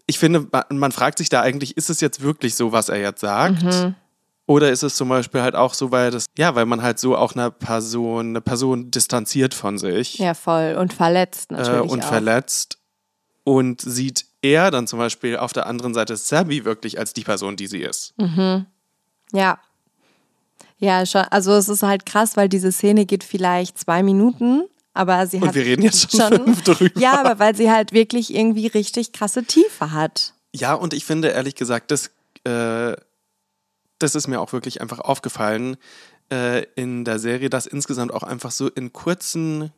ich 0.05 0.19
finde, 0.19 0.47
man, 0.69 0.91
fragt 0.91 1.17
sich 1.17 1.29
da 1.29 1.41
eigentlich, 1.41 1.75
ist 1.75 1.89
es 1.89 2.01
jetzt 2.01 2.21
wirklich 2.21 2.55
so, 2.55 2.71
was 2.71 2.89
er 2.89 2.99
jetzt 2.99 3.21
sagt? 3.21 3.63
Mhm. 3.63 3.95
Oder 4.45 4.71
ist 4.71 4.81
es 4.81 4.95
zum 4.95 5.09
Beispiel 5.09 5.41
halt 5.41 5.55
auch 5.55 5.73
so, 5.73 5.91
weil 5.91 6.09
das, 6.09 6.27
ja, 6.37 6.55
weil 6.55 6.65
man 6.65 6.81
halt 6.81 6.99
so 6.99 7.17
auch 7.17 7.35
eine 7.35 7.51
Person, 7.51 8.29
eine 8.29 8.39
Person 8.39 8.89
distanziert 8.89 9.53
von 9.53 9.77
sich. 9.77 10.17
Ja, 10.17 10.33
voll. 10.33 10.77
Und 10.79 10.93
verletzt 10.93 11.51
natürlich. 11.51 11.89
Äh, 11.89 11.93
und 11.93 12.03
auch. 12.03 12.07
verletzt. 12.07 12.79
Und 13.43 13.81
sieht 13.81 14.25
er 14.41 14.71
dann 14.71 14.87
zum 14.87 14.99
Beispiel 14.99 15.37
auf 15.37 15.51
der 15.51 15.67
anderen 15.67 15.93
Seite 15.93 16.15
Sabby 16.15 16.63
wirklich 16.63 16.97
als 16.97 17.13
die 17.13 17.23
Person, 17.23 17.57
die 17.57 17.67
sie 17.67 17.81
ist. 17.81 18.13
Mhm. 18.17 18.65
Ja. 19.33 19.59
Ja, 20.79 21.05
schon. 21.05 21.21
Also 21.21 21.53
es 21.53 21.69
ist 21.69 21.83
halt 21.83 22.05
krass, 22.05 22.37
weil 22.37 22.49
diese 22.49 22.71
Szene 22.71 23.05
geht 23.05 23.23
vielleicht 23.23 23.77
zwei 23.77 24.03
Minuten, 24.03 24.63
aber 24.93 25.25
sie 25.27 25.37
und 25.37 25.47
hat. 25.47 25.55
wir 25.55 25.65
reden 25.65 25.81
jetzt 25.81 26.11
schon, 26.11 26.19
schon 26.19 26.43
fünf 26.43 26.63
drüber. 26.63 26.99
Ja, 26.99 27.19
aber 27.19 27.39
weil 27.39 27.55
sie 27.55 27.71
halt 27.71 27.93
wirklich 27.93 28.33
irgendwie 28.33 28.67
richtig 28.67 29.11
krasse 29.11 29.43
Tiefe 29.43 29.91
hat. 29.91 30.33
Ja, 30.53 30.73
und 30.73 30.93
ich 30.93 31.05
finde 31.05 31.29
ehrlich 31.29 31.55
gesagt, 31.55 31.91
das, 31.91 32.11
äh, 32.43 32.95
das 33.99 34.15
ist 34.15 34.27
mir 34.27 34.39
auch 34.39 34.53
wirklich 34.53 34.81
einfach 34.81 34.99
aufgefallen 34.99 35.77
äh, 36.31 36.63
in 36.75 37.05
der 37.05 37.19
Serie, 37.19 37.49
dass 37.49 37.65
insgesamt 37.65 38.13
auch 38.13 38.23
einfach 38.23 38.51
so 38.51 38.67
in 38.67 38.93
kurzen 38.93 39.71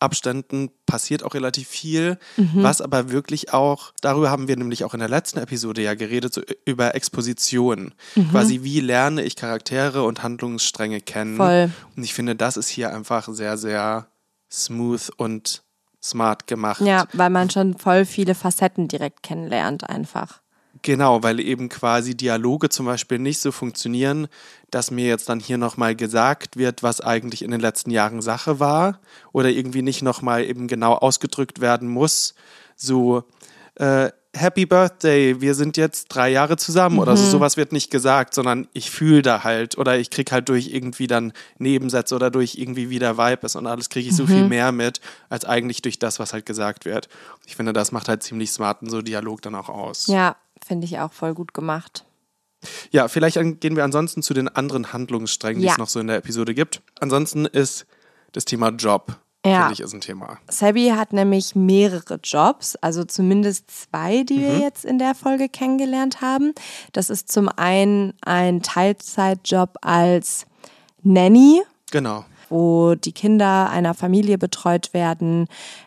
Abständen 0.00 0.70
passiert 0.86 1.22
auch 1.22 1.34
relativ 1.34 1.68
viel, 1.68 2.18
mhm. 2.36 2.62
was 2.62 2.80
aber 2.80 3.10
wirklich 3.10 3.52
auch, 3.52 3.92
darüber 4.00 4.30
haben 4.30 4.48
wir 4.48 4.56
nämlich 4.56 4.84
auch 4.84 4.94
in 4.94 5.00
der 5.00 5.08
letzten 5.08 5.38
Episode 5.38 5.82
ja 5.82 5.94
geredet, 5.94 6.34
so 6.34 6.42
über 6.64 6.94
Exposition. 6.94 7.94
Mhm. 8.14 8.30
Quasi, 8.30 8.62
wie 8.62 8.80
lerne 8.80 9.22
ich 9.22 9.36
Charaktere 9.36 10.02
und 10.02 10.22
Handlungsstränge 10.22 11.00
kennen. 11.00 11.36
Voll. 11.36 11.70
Und 11.96 12.02
ich 12.02 12.14
finde, 12.14 12.34
das 12.34 12.56
ist 12.56 12.68
hier 12.68 12.94
einfach 12.94 13.28
sehr, 13.28 13.56
sehr 13.56 14.08
smooth 14.50 15.10
und 15.16 15.62
smart 16.02 16.46
gemacht. 16.46 16.80
Ja, 16.80 17.06
weil 17.12 17.30
man 17.30 17.50
schon 17.50 17.76
voll 17.76 18.04
viele 18.04 18.34
Facetten 18.34 18.88
direkt 18.88 19.22
kennenlernt, 19.22 19.88
einfach. 19.88 20.40
Genau, 20.82 21.22
weil 21.22 21.40
eben 21.40 21.68
quasi 21.68 22.16
Dialoge 22.16 22.68
zum 22.68 22.86
Beispiel 22.86 23.18
nicht 23.18 23.40
so 23.40 23.52
funktionieren, 23.52 24.28
dass 24.70 24.90
mir 24.90 25.06
jetzt 25.06 25.28
dann 25.28 25.40
hier 25.40 25.58
nochmal 25.58 25.94
gesagt 25.94 26.56
wird, 26.56 26.82
was 26.82 27.00
eigentlich 27.00 27.42
in 27.42 27.50
den 27.50 27.60
letzten 27.60 27.90
Jahren 27.90 28.22
Sache 28.22 28.60
war 28.60 29.00
oder 29.32 29.48
irgendwie 29.48 29.82
nicht 29.82 30.02
nochmal 30.02 30.44
eben 30.44 30.68
genau 30.68 30.94
ausgedrückt 30.94 31.60
werden 31.60 31.88
muss. 31.88 32.34
So, 32.76 33.24
äh, 33.74 34.10
Happy 34.32 34.64
Birthday, 34.64 35.40
wir 35.40 35.56
sind 35.56 35.76
jetzt 35.76 36.06
drei 36.08 36.30
Jahre 36.30 36.56
zusammen 36.56 36.96
mhm. 36.96 37.02
oder 37.02 37.16
so. 37.16 37.24
Mhm. 37.24 37.30
Sowas 37.30 37.56
wird 37.56 37.72
nicht 37.72 37.90
gesagt, 37.90 38.32
sondern 38.32 38.68
ich 38.72 38.90
fühle 38.90 39.22
da 39.22 39.42
halt 39.42 39.76
oder 39.76 39.98
ich 39.98 40.10
krieg 40.10 40.30
halt 40.30 40.48
durch 40.48 40.68
irgendwie 40.68 41.08
dann 41.08 41.32
Nebensätze 41.58 42.14
oder 42.14 42.30
durch 42.30 42.54
irgendwie 42.54 42.90
wie 42.90 43.00
der 43.00 43.18
Vibe 43.18 43.46
ist 43.46 43.56
und 43.56 43.66
alles 43.66 43.88
kriege 43.88 44.08
ich 44.08 44.14
so 44.14 44.22
mhm. 44.22 44.28
viel 44.28 44.44
mehr 44.46 44.70
mit, 44.70 45.00
als 45.28 45.44
eigentlich 45.44 45.82
durch 45.82 45.98
das, 45.98 46.20
was 46.20 46.32
halt 46.32 46.46
gesagt 46.46 46.84
wird. 46.84 47.08
Ich 47.44 47.56
finde, 47.56 47.72
das 47.72 47.90
macht 47.90 48.08
halt 48.08 48.22
ziemlich 48.22 48.52
smarten 48.52 48.88
so 48.88 49.02
Dialog 49.02 49.42
dann 49.42 49.56
auch 49.56 49.68
aus. 49.68 50.06
Ja, 50.06 50.36
Finde 50.64 50.86
ich 50.86 50.98
auch 50.98 51.12
voll 51.12 51.34
gut 51.34 51.54
gemacht. 51.54 52.04
Ja, 52.90 53.08
vielleicht 53.08 53.38
gehen 53.60 53.76
wir 53.76 53.84
ansonsten 53.84 54.22
zu 54.22 54.34
den 54.34 54.48
anderen 54.48 54.92
Handlungssträngen, 54.92 55.60
die 55.60 55.66
ja. 55.66 55.72
es 55.72 55.78
noch 55.78 55.88
so 55.88 56.00
in 56.00 56.08
der 56.08 56.16
Episode 56.16 56.54
gibt. 56.54 56.82
Ansonsten 57.00 57.46
ist 57.46 57.86
das 58.32 58.44
Thema 58.44 58.68
Job, 58.68 59.16
ja. 59.44 59.60
finde 59.60 59.74
ich, 59.74 59.80
ist 59.80 59.94
ein 59.94 60.00
Thema. 60.00 60.38
Sabby 60.48 60.92
hat 60.94 61.12
nämlich 61.12 61.54
mehrere 61.54 62.20
Jobs, 62.22 62.76
also 62.76 63.04
zumindest 63.04 63.70
zwei, 63.70 64.24
die 64.24 64.38
mhm. 64.38 64.42
wir 64.42 64.58
jetzt 64.58 64.84
in 64.84 64.98
der 64.98 65.14
Folge 65.14 65.48
kennengelernt 65.48 66.20
haben. 66.20 66.52
Das 66.92 67.10
ist 67.10 67.32
zum 67.32 67.48
einen 67.48 68.12
ein 68.20 68.62
Teilzeitjob 68.62 69.76
als 69.80 70.46
Nanny. 71.02 71.62
Genau. 71.90 72.24
Wo 72.48 72.94
die 72.94 73.12
Kinder 73.12 73.70
einer 73.70 73.94
Familie 73.94 74.36
betreut 74.36 74.92
werden. 74.92 75.46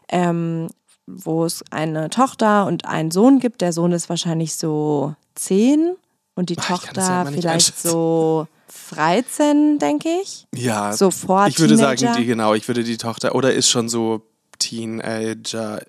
Ähm, 0.09 0.69
wo 1.07 1.45
es 1.45 1.63
eine 1.71 2.09
Tochter 2.09 2.65
und 2.65 2.85
einen 2.85 3.11
Sohn 3.11 3.39
gibt. 3.39 3.61
Der 3.61 3.73
Sohn 3.73 3.91
ist 3.91 4.09
wahrscheinlich 4.09 4.55
so 4.55 5.15
zehn 5.35 5.95
und 6.35 6.49
die 6.49 6.55
Boah, 6.55 6.63
Tochter 6.63 7.27
vielleicht 7.31 7.77
so 7.79 8.47
13, 8.91 9.79
denke 9.79 10.09
ich. 10.21 10.47
Ja, 10.55 10.93
so 10.93 11.11
vor 11.11 11.47
Ich 11.47 11.59
würde 11.59 11.75
Teenager. 11.75 11.97
sagen, 12.07 12.17
die, 12.21 12.25
genau, 12.25 12.53
ich 12.53 12.67
würde 12.67 12.83
die 12.83 12.97
Tochter, 12.97 13.35
oder 13.35 13.53
ist 13.53 13.69
schon 13.69 13.89
so 13.89 14.21
Teenager. 14.59 15.81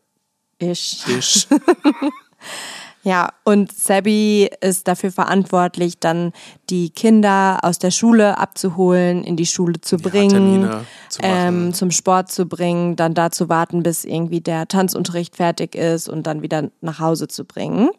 Ish. 0.59 1.07
Ish. 1.09 1.47
Ja, 3.05 3.35
und 3.45 3.71
Sabby 3.71 4.49
ist 4.63 4.89
dafür 4.89 5.13
verantwortlich, 5.13 5.99
dann 5.99 6.33
die 6.71 6.89
Kinder 6.89 7.59
aus 7.63 7.79
der 7.79 7.91
Schule 7.91 8.39
abzuholen, 8.39 9.25
in 9.25 9.37
die 9.37 9.45
Schule 9.45 9.79
zu 9.83 9.99
bringen, 9.99 10.63
ja, 10.63 10.85
zu 11.11 11.21
ähm, 11.23 11.75
zum 11.75 11.91
Sport 11.91 12.33
zu 12.33 12.47
bringen, 12.47 12.97
dann 12.97 13.13
da 13.13 13.31
zu 13.31 13.51
warten, 13.51 13.83
bis 13.83 14.07
irgendwie 14.07 14.41
der 14.41 14.69
Tanzunterricht 14.69 15.37
fertig 15.37 15.75
ist 15.75 16.09
und 16.09 16.27
dann 16.27 16.41
wieder 16.41 16.71
nach 16.81 16.99
Hause 16.99 17.29
zu 17.29 17.45
bringen. 17.45 17.91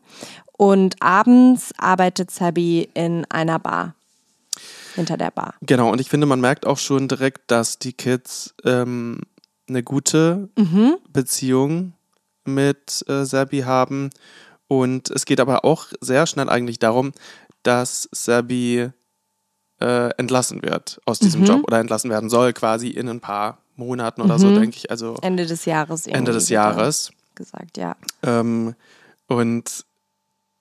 Und 0.57 0.95
abends 1.01 1.71
arbeitet 1.77 2.31
Sabby 2.31 2.89
in 2.95 3.25
einer 3.29 3.59
Bar. 3.59 3.93
Hinter 4.95 5.17
der 5.17 5.29
Bar. 5.29 5.53
Genau, 5.61 5.91
und 5.91 6.01
ich 6.01 6.09
finde, 6.09 6.25
man 6.25 6.41
merkt 6.41 6.65
auch 6.65 6.79
schon 6.79 7.07
direkt, 7.07 7.51
dass 7.51 7.77
die 7.77 7.93
Kids 7.93 8.55
ähm, 8.63 9.21
eine 9.69 9.83
gute 9.83 10.49
mhm. 10.57 10.95
Beziehung 11.11 11.93
mit 12.45 13.03
äh, 13.07 13.25
Sabby 13.25 13.61
haben 13.61 14.09
und 14.67 15.09
es 15.11 15.25
geht 15.25 15.39
aber 15.39 15.65
auch 15.65 15.87
sehr 16.01 16.25
schnell 16.27 16.49
eigentlich 16.49 16.79
darum, 16.79 17.11
dass 17.63 18.09
Sabi 18.11 18.89
äh, 19.79 20.09
entlassen 20.17 20.63
wird 20.63 20.99
aus 21.05 21.19
diesem 21.19 21.41
mhm. 21.41 21.47
Job 21.47 21.63
oder 21.65 21.79
entlassen 21.79 22.09
werden 22.09 22.29
soll, 22.29 22.53
quasi 22.53 22.89
in 22.89 23.09
ein 23.09 23.19
paar 23.19 23.59
Monaten 23.75 24.21
oder 24.21 24.35
mhm. 24.35 24.41
so, 24.41 24.59
denke 24.59 24.77
ich. 24.77 24.89
Also 24.89 25.17
Ende 25.21 25.45
des 25.45 25.65
Jahres. 25.65 26.07
Ende 26.07 26.31
des 26.31 26.49
Jahres. 26.49 27.11
Gesagt, 27.35 27.77
ja. 27.77 27.95
Ähm, 28.23 28.75
und 29.27 29.85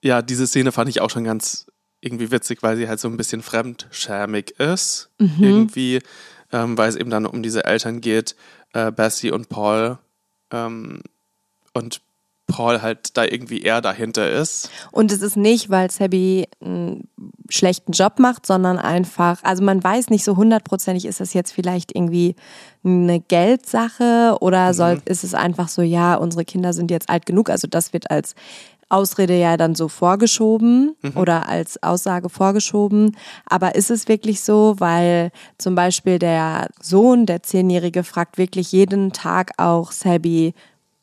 ja, 0.03 0.23
diese 0.23 0.47
Szene 0.47 0.73
fand 0.73 0.91
ich 0.91 1.01
auch 1.01 1.11
schon 1.11 1.25
ganz 1.25 1.67
irgendwie 2.01 2.31
witzig, 2.31 2.63
weil 2.63 2.77
sie 2.77 2.89
halt 2.89 3.01
so 3.01 3.09
ein 3.09 3.17
bisschen 3.17 3.43
fremdschämig 3.43 4.59
ist. 4.59 5.11
Mhm. 5.19 5.37
Irgendwie, 5.39 6.01
ähm, 6.53 6.77
weil 6.77 6.89
es 6.89 6.97
eben 6.97 7.11
dann 7.11 7.27
um 7.27 7.43
diese 7.43 7.65
Eltern 7.65 8.01
geht, 8.01 8.37
äh, 8.73 8.91
Bessie 8.91 9.31
und 9.31 9.49
Paul. 9.49 9.99
Ähm, 10.51 11.03
und 11.73 12.01
Paul 12.47 12.83
halt 12.83 13.17
da 13.17 13.25
irgendwie 13.25 13.63
eher 13.63 13.81
dahinter 13.81 14.31
ist. 14.31 14.71
Und 14.93 15.11
es 15.13 15.23
ist 15.23 15.37
nicht, 15.37 15.71
weil 15.71 15.91
Sabby 15.91 16.47
einen 16.61 17.09
schlechten 17.49 17.93
Job 17.93 18.19
macht, 18.19 18.47
sondern 18.47 18.79
einfach, 18.79 19.43
also 19.43 19.63
man 19.63 19.83
weiß 19.83 20.11
nicht 20.11 20.25
so 20.25 20.37
hundertprozentig, 20.37 21.07
ist 21.07 21.21
das 21.21 21.33
jetzt 21.33 21.53
vielleicht 21.53 21.95
irgendwie 21.95 22.37
eine 22.85 23.21
Geldsache 23.21 24.37
oder 24.41 24.69
mhm. 24.69 24.75
soll, 24.75 25.03
ist 25.07 25.25
es 25.25 25.35
einfach 25.35 25.69
so, 25.69 25.83
ja, 25.83 26.17
unsere 26.17 26.45
Kinder 26.45 26.73
sind 26.73 26.91
jetzt 26.91 27.09
alt 27.09 27.25
genug. 27.25 27.49
Also 27.49 27.67
das 27.67 27.93
wird 27.93 28.11
als 28.11 28.35
Ausrede 28.91 29.39
ja 29.39 29.57
dann 29.57 29.75
so 29.75 29.89
vorgeschoben 29.89 30.95
mhm. 31.03 31.17
oder 31.17 31.49
als 31.49 31.83
Aussage 31.83 32.29
vorgeschoben. 32.29 33.17
Aber 33.47 33.75
ist 33.75 33.91
es 33.91 34.09
wirklich 34.09 34.43
so, 34.43 34.77
weil 34.79 35.31
zum 35.59 35.75
Beispiel 35.75 36.19
der 36.19 36.69
Sohn, 36.81 37.27
der 37.27 37.43
Zehnjährige, 37.43 38.05
fragt 38.05 38.39
wirklich 38.39 38.73
jeden 38.73 39.13
Tag 39.13 39.53
auch 39.57 39.93
Sabby, 39.93 40.55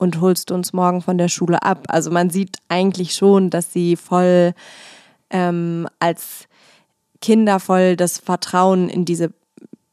und 0.02 0.20
holst 0.20 0.50
uns 0.50 0.74
morgen 0.74 1.04
von 1.04 1.20
der 1.20 1.28
Schule 1.28 1.62
ab. 1.62 1.86
Also 1.90 2.10
man 2.10 2.32
sieht 2.32 2.58
eigentlich 2.70 3.14
schon, 3.14 3.52
dass 3.52 3.72
sie 3.72 3.96
voll 3.96 4.54
ähm, 5.30 5.88
als 6.00 6.48
Kinder 7.22 7.60
voll 7.60 7.96
das 7.96 8.18
Vertrauen 8.18 8.90
in 8.90 9.06
diese 9.06 9.32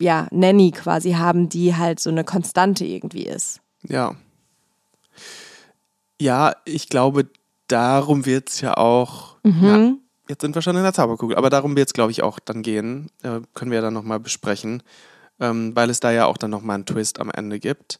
ja, 0.00 0.26
Nanny 0.30 0.70
quasi 0.70 1.12
haben, 1.12 1.50
die 1.50 1.76
halt 1.76 2.00
so 2.00 2.08
eine 2.08 2.24
Konstante 2.24 2.86
irgendwie 2.86 3.26
ist. 3.26 3.60
Ja. 3.82 4.14
Ja, 6.18 6.56
ich 6.64 6.88
glaube, 6.88 7.26
darum 7.66 8.24
wird 8.24 8.48
es 8.48 8.62
ja 8.62 8.78
auch. 8.78 9.36
Mhm. 9.42 9.62
Ja, 9.62 9.92
jetzt 10.30 10.40
sind 10.40 10.54
wir 10.54 10.62
schon 10.62 10.76
in 10.76 10.84
der 10.84 10.94
Zauberkugel, 10.94 11.36
aber 11.36 11.50
darum 11.50 11.76
wird 11.76 11.88
es, 11.88 11.92
glaube 11.92 12.12
ich, 12.12 12.22
auch 12.22 12.38
dann 12.38 12.62
gehen. 12.62 13.10
Äh, 13.22 13.40
können 13.52 13.70
wir 13.70 13.76
ja 13.76 13.82
dann 13.82 13.94
nochmal 13.94 14.20
besprechen, 14.20 14.82
ähm, 15.38 15.76
weil 15.76 15.90
es 15.90 16.00
da 16.00 16.10
ja 16.12 16.24
auch 16.24 16.38
dann 16.38 16.50
nochmal 16.50 16.76
einen 16.76 16.86
Twist 16.86 17.20
am 17.20 17.30
Ende 17.30 17.60
gibt. 17.60 17.98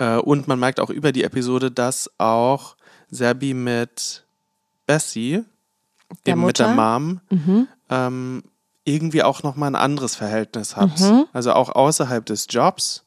Äh, 0.00 0.16
und 0.16 0.48
man 0.48 0.58
merkt 0.58 0.80
auch 0.80 0.90
über 0.90 1.12
die 1.12 1.22
Episode, 1.22 1.70
dass 1.70 2.10
auch 2.18 2.74
Serbi 3.10 3.54
mit 3.54 4.24
Bessie, 4.86 5.44
der 6.26 6.32
eben 6.32 6.40
Mutter? 6.40 6.68
mit 6.68 6.76
der 6.76 6.84
Mom, 6.84 7.20
mhm. 7.28 7.68
ähm, 7.90 8.42
irgendwie 8.84 9.22
auch 9.22 9.42
nochmal 9.42 9.70
ein 9.70 9.76
anderes 9.76 10.16
Verhältnis 10.16 10.74
hat. 10.74 10.98
Mhm. 10.98 11.26
Also 11.32 11.52
auch 11.52 11.68
außerhalb 11.68 12.24
des 12.24 12.46
Jobs 12.48 13.04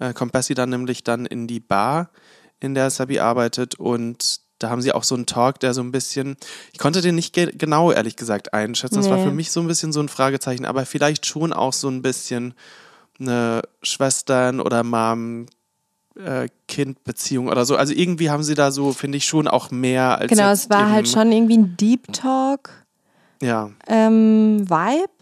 äh, 0.00 0.12
kommt 0.12 0.32
Bessie 0.32 0.54
dann 0.54 0.70
nämlich 0.70 1.04
dann 1.04 1.24
in 1.24 1.46
die 1.46 1.60
Bar, 1.60 2.10
in 2.58 2.74
der 2.74 2.90
Sabi 2.90 3.20
arbeitet 3.20 3.76
und 3.76 4.40
da 4.58 4.70
haben 4.70 4.82
sie 4.82 4.92
auch 4.92 5.04
so 5.04 5.14
einen 5.14 5.26
Talk, 5.26 5.60
der 5.60 5.74
so 5.74 5.82
ein 5.82 5.92
bisschen, 5.92 6.36
ich 6.72 6.78
konnte 6.78 7.00
den 7.00 7.14
nicht 7.14 7.32
ge 7.32 7.52
genau 7.56 7.92
ehrlich 7.92 8.16
gesagt 8.16 8.54
einschätzen. 8.54 8.96
Das 8.96 9.06
nee. 9.06 9.12
war 9.12 9.18
für 9.18 9.32
mich 9.32 9.50
so 9.50 9.60
ein 9.60 9.66
bisschen 9.66 9.92
so 9.92 10.00
ein 10.00 10.08
Fragezeichen, 10.08 10.64
aber 10.64 10.86
vielleicht 10.86 11.26
schon 11.26 11.52
auch 11.52 11.72
so 11.72 11.88
ein 11.88 12.02
bisschen 12.02 12.54
eine 13.20 13.62
Schwestern- 13.82 14.60
oder 14.60 14.82
Mom- 14.82 15.46
Kind-Beziehung 16.68 17.48
oder 17.48 17.64
so. 17.64 17.76
Also 17.76 17.92
irgendwie 17.92 18.30
haben 18.30 18.42
sie 18.42 18.54
da 18.54 18.70
so, 18.70 18.92
finde 18.92 19.18
ich, 19.18 19.26
schon 19.26 19.48
auch 19.48 19.70
mehr 19.70 20.18
als. 20.18 20.30
Genau, 20.30 20.50
es 20.50 20.70
war 20.70 20.90
halt 20.90 21.08
schon 21.08 21.32
irgendwie 21.32 21.58
ein 21.58 21.76
Deep 21.76 22.12
Talk. 22.12 22.70
Ja. 23.42 23.70
Ähm, 23.88 24.68
Vibe. 24.68 25.12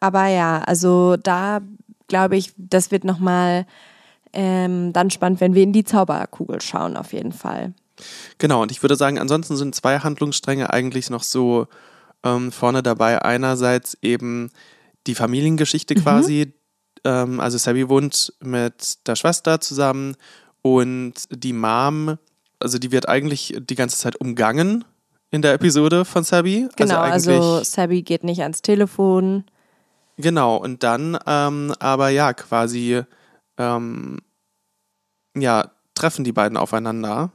Aber 0.00 0.26
ja, 0.26 0.60
also 0.60 1.16
da 1.16 1.60
glaube 2.08 2.36
ich, 2.36 2.52
das 2.56 2.90
wird 2.90 3.04
nochmal 3.04 3.66
ähm, 4.32 4.92
dann 4.92 5.10
spannend, 5.10 5.40
wenn 5.40 5.54
wir 5.54 5.62
in 5.62 5.72
die 5.72 5.84
Zauberkugel 5.84 6.60
schauen, 6.60 6.96
auf 6.96 7.12
jeden 7.12 7.32
Fall. 7.32 7.72
Genau, 8.38 8.62
und 8.62 8.70
ich 8.72 8.82
würde 8.82 8.96
sagen, 8.96 9.18
ansonsten 9.18 9.56
sind 9.56 9.74
zwei 9.74 9.98
Handlungsstränge 9.98 10.72
eigentlich 10.72 11.10
noch 11.10 11.22
so 11.22 11.66
ähm, 12.24 12.52
vorne 12.52 12.82
dabei. 12.82 13.22
Einerseits 13.22 13.96
eben 14.02 14.50
die 15.06 15.14
Familiengeschichte 15.14 15.94
mhm. 15.94 16.02
Ähm, 17.04 17.40
also 17.40 17.58
Sabby 17.58 17.88
wohnt 17.88 18.32
mit 18.40 19.06
der 19.06 19.16
Schwester 19.16 19.60
zusammen 19.60 20.16
und 20.62 21.14
die 21.30 21.52
Mom, 21.52 22.18
also 22.58 22.78
die 22.78 22.92
wird 22.92 23.08
eigentlich 23.08 23.56
die 23.58 23.74
ganze 23.74 23.98
Zeit 23.98 24.16
umgangen 24.16 24.84
in 25.30 25.42
der 25.42 25.54
Episode 25.54 26.04
von 26.04 26.24
Sabby. 26.24 26.64
Also 26.64 26.74
genau, 26.76 27.00
also, 27.00 27.32
also 27.32 27.64
Sabby 27.64 28.02
geht 28.02 28.24
nicht 28.24 28.42
ans 28.42 28.62
Telefon. 28.62 29.44
Genau, 30.16 30.56
und 30.56 30.82
dann 30.82 31.18
ähm, 31.26 31.72
aber 31.78 32.10
ja, 32.10 32.34
quasi 32.34 33.02
ähm, 33.56 34.18
ja, 35.36 35.70
treffen 35.94 36.24
die 36.24 36.32
beiden 36.32 36.56
aufeinander, 36.56 37.30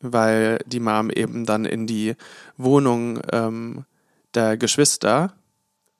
weil 0.00 0.58
die 0.66 0.80
Mom 0.80 1.10
eben 1.10 1.46
dann 1.46 1.64
in 1.64 1.86
die 1.86 2.14
Wohnung 2.56 3.20
ähm, 3.32 3.84
der 4.34 4.56
Geschwister 4.56 5.32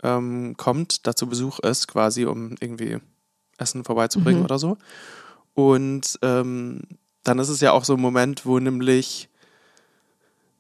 ähm, 0.03 0.55
kommt, 0.57 1.07
dazu 1.07 1.27
Besuch 1.27 1.59
ist, 1.61 1.89
quasi, 1.89 2.25
um 2.25 2.55
irgendwie 2.61 2.99
Essen 3.59 3.85
vorbeizubringen 3.85 4.41
mhm. 4.41 4.45
oder 4.45 4.59
so. 4.59 4.77
Und 5.55 6.19
ähm, 6.23 6.83
dann 7.25 7.39
ist 7.39 7.49
es 7.49 7.61
ja 7.61 7.73
auch 7.73 7.85
so 7.85 7.95
ein 7.95 8.01
Moment, 8.01 8.47
wo 8.47 8.59
nämlich 8.59 9.29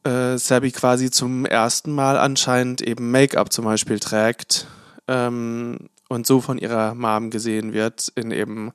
äh, 0.04 0.38
Sabi 0.38 0.72
quasi 0.72 1.10
zum 1.10 1.44
ersten 1.44 1.92
Mal 1.92 2.18
anscheinend 2.18 2.80
eben 2.80 3.10
Make-up 3.10 3.52
zum 3.52 3.64
Beispiel 3.64 4.00
trägt 4.00 4.66
ähm, 5.08 5.90
und 6.08 6.26
so 6.26 6.40
von 6.40 6.58
ihrer 6.58 6.94
Mom 6.94 7.30
gesehen 7.30 7.72
wird 7.72 8.10
in 8.14 8.30
eben 8.30 8.72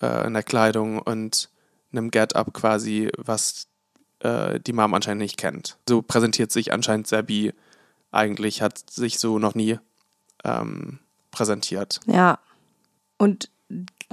äh, 0.00 0.26
in 0.26 0.34
der 0.34 0.42
Kleidung 0.42 0.98
und 0.98 1.50
einem 1.92 2.10
Get-up 2.10 2.52
quasi, 2.52 3.10
was 3.16 3.66
äh, 4.20 4.60
die 4.60 4.72
Mom 4.72 4.94
anscheinend 4.94 5.22
nicht 5.22 5.36
kennt. 5.36 5.76
So 5.88 6.02
präsentiert 6.02 6.52
sich 6.52 6.72
anscheinend 6.72 7.06
Sabi 7.06 7.52
eigentlich, 8.10 8.62
hat 8.62 8.90
sich 8.90 9.18
so 9.18 9.38
noch 9.38 9.54
nie 9.54 9.78
ähm, 10.44 10.98
präsentiert. 11.30 12.00
Ja. 12.06 12.38
Und 13.18 13.50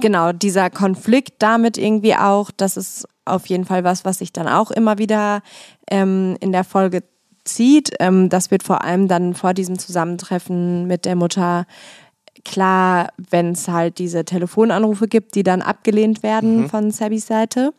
genau, 0.00 0.32
dieser 0.32 0.70
Konflikt 0.70 1.34
damit 1.38 1.78
irgendwie 1.78 2.14
auch, 2.14 2.50
das 2.50 2.76
ist 2.76 3.08
auf 3.24 3.46
jeden 3.46 3.64
Fall 3.64 3.84
was, 3.84 4.04
was 4.04 4.18
sich 4.18 4.32
dann 4.32 4.48
auch 4.48 4.70
immer 4.70 4.98
wieder 4.98 5.42
ähm, 5.90 6.36
in 6.40 6.52
der 6.52 6.64
Folge 6.64 7.02
zieht. 7.44 7.92
Ähm, 8.00 8.28
das 8.28 8.50
wird 8.50 8.62
vor 8.62 8.84
allem 8.84 9.08
dann 9.08 9.34
vor 9.34 9.54
diesem 9.54 9.78
Zusammentreffen 9.78 10.86
mit 10.86 11.04
der 11.04 11.16
Mutter 11.16 11.66
klar, 12.44 13.08
wenn 13.30 13.52
es 13.52 13.68
halt 13.68 13.98
diese 13.98 14.24
Telefonanrufe 14.24 15.08
gibt, 15.08 15.34
die 15.34 15.42
dann 15.42 15.62
abgelehnt 15.62 16.22
werden 16.22 16.62
mhm. 16.62 16.70
von 16.70 16.90
Sabis 16.90 17.26
Seite. 17.26 17.72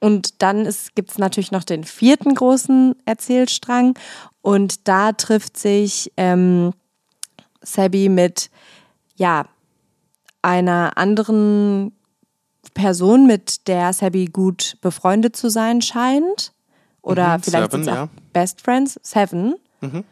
Und 0.00 0.42
dann 0.42 0.68
gibt 0.94 1.10
es 1.10 1.18
natürlich 1.18 1.50
noch 1.50 1.64
den 1.64 1.84
vierten 1.84 2.34
großen 2.34 2.94
Erzählstrang. 3.06 3.98
Und 4.42 4.86
da 4.86 5.12
trifft 5.12 5.56
sich 5.56 6.12
ähm, 6.16 6.72
Sabi 7.64 8.08
mit, 8.08 8.50
ja, 9.16 9.46
einer 10.42 10.96
anderen 10.96 11.92
Person, 12.74 13.26
mit 13.26 13.66
der 13.68 13.92
Sabi 13.92 14.26
gut 14.26 14.76
befreundet 14.80 15.36
zu 15.36 15.48
sein 15.48 15.82
scheint. 15.82 16.52
Oder 17.02 17.38
mhm, 17.38 17.42
vielleicht 17.42 17.70
Seven, 17.70 17.84
sind 17.84 17.94
ja. 17.94 18.08
Best 18.32 18.60
Friends. 18.60 18.98
Seven. 19.02 19.56
Mhm. 19.80 20.04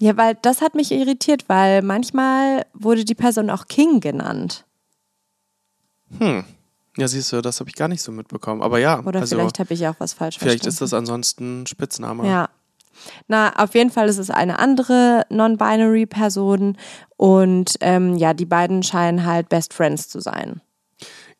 Ja, 0.00 0.16
weil 0.16 0.36
das 0.42 0.60
hat 0.60 0.74
mich 0.74 0.92
irritiert, 0.92 1.48
weil 1.48 1.82
manchmal 1.82 2.64
wurde 2.72 3.04
die 3.04 3.14
Person 3.14 3.50
auch 3.50 3.66
King 3.66 4.00
genannt. 4.00 4.64
Hm. 6.18 6.44
Ja, 6.96 7.06
siehst 7.06 7.32
du, 7.32 7.40
das 7.40 7.60
habe 7.60 7.70
ich 7.70 7.76
gar 7.76 7.88
nicht 7.88 8.02
so 8.02 8.10
mitbekommen. 8.10 8.62
Aber 8.62 8.78
ja. 8.78 9.00
Oder 9.04 9.20
also, 9.20 9.36
vielleicht 9.36 9.58
habe 9.58 9.74
ich 9.74 9.86
auch 9.86 9.94
was 9.98 10.14
falsch 10.14 10.38
vielleicht 10.38 10.62
verstanden. 10.62 10.62
Vielleicht 10.62 10.66
ist 10.66 10.80
das 10.80 10.94
ansonsten 10.94 11.66
Spitzname. 11.66 12.26
Ja. 12.26 12.48
Na, 13.26 13.52
auf 13.56 13.74
jeden 13.74 13.90
Fall 13.90 14.08
ist 14.08 14.18
es 14.18 14.30
eine 14.30 14.58
andere 14.58 15.26
Non-Binary-Person 15.30 16.76
und 17.16 17.74
ähm, 17.80 18.16
ja, 18.16 18.34
die 18.34 18.46
beiden 18.46 18.82
scheinen 18.82 19.24
halt 19.24 19.48
Best 19.48 19.74
Friends 19.74 20.08
zu 20.08 20.20
sein. 20.20 20.60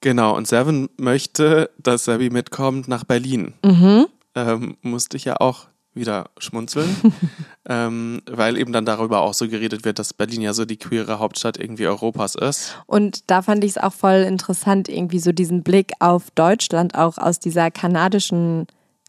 Genau, 0.01 0.37
und 0.37 0.47
Seven 0.47 0.89
möchte, 0.97 1.71
dass 1.79 2.05
Sabi 2.05 2.31
mitkommt 2.31 2.87
nach 2.89 3.05
Berlin. 3.05 3.55
Mhm. 3.65 4.07
Ähm, 4.35 4.77
musste 4.83 5.17
ich 5.17 5.25
ja 5.25 5.37
auch 5.41 5.67
wieder 5.99 6.31
schmunzeln, 6.39 6.97
ähm, 7.69 8.23
weil 8.31 8.57
eben 8.57 8.73
dann 8.73 8.85
darüber 8.85 9.21
auch 9.21 9.35
so 9.35 9.49
geredet 9.49 9.85
wird, 9.85 9.99
dass 9.99 10.15
Berlin 10.15 10.41
ja 10.41 10.55
so 10.55 10.65
die 10.65 10.77
queere 10.77 11.19
Hauptstadt 11.19 11.59
irgendwie 11.59 11.87
Europas 11.87 12.37
ist. 12.37 12.77
Und 12.87 13.31
da 13.31 13.43
fand 13.43 13.65
ich 13.65 13.73
es 13.73 13.79
auch 13.79 13.93
voll 13.93 14.25
interessant, 14.27 14.89
irgendwie 14.89 15.19
so 15.19 15.33
diesen 15.33 15.63
Blick 15.63 15.93
auf 15.99 16.31
Deutschland 16.31 16.95
auch 16.95 17.19
aus 17.19 17.41
dieser 17.41 17.71
kanadischen 17.71 18.67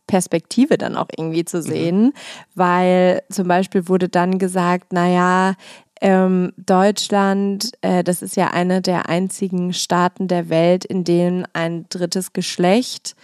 Perspektive 0.10 0.80
dann 0.80 0.98
auch 0.98 1.08
irgendwie 1.16 1.46
zu 1.46 1.58
mhm. 1.58 1.62
sehen, 1.62 2.02
mhm. 2.02 2.14
weil 2.56 3.22
zum 3.30 3.48
Beispiel 3.48 3.88
wurde 3.88 4.10
dann 4.10 4.40
gesagt, 4.40 4.92
naja, 4.92 5.54
ähm, 6.02 6.52
Deutschland, 6.58 7.72
äh, 7.82 8.04
das 8.04 8.22
ist 8.22 8.36
ja 8.36 8.48
eine 8.48 8.82
der 8.82 9.08
einzigen 9.08 9.72
Staaten 9.72 10.28
der 10.28 10.50
Welt, 10.50 10.84
in 10.84 11.04
denen 11.04 11.46
ein 11.54 11.86
drittes 11.90 12.34
Geschlecht 12.34 13.16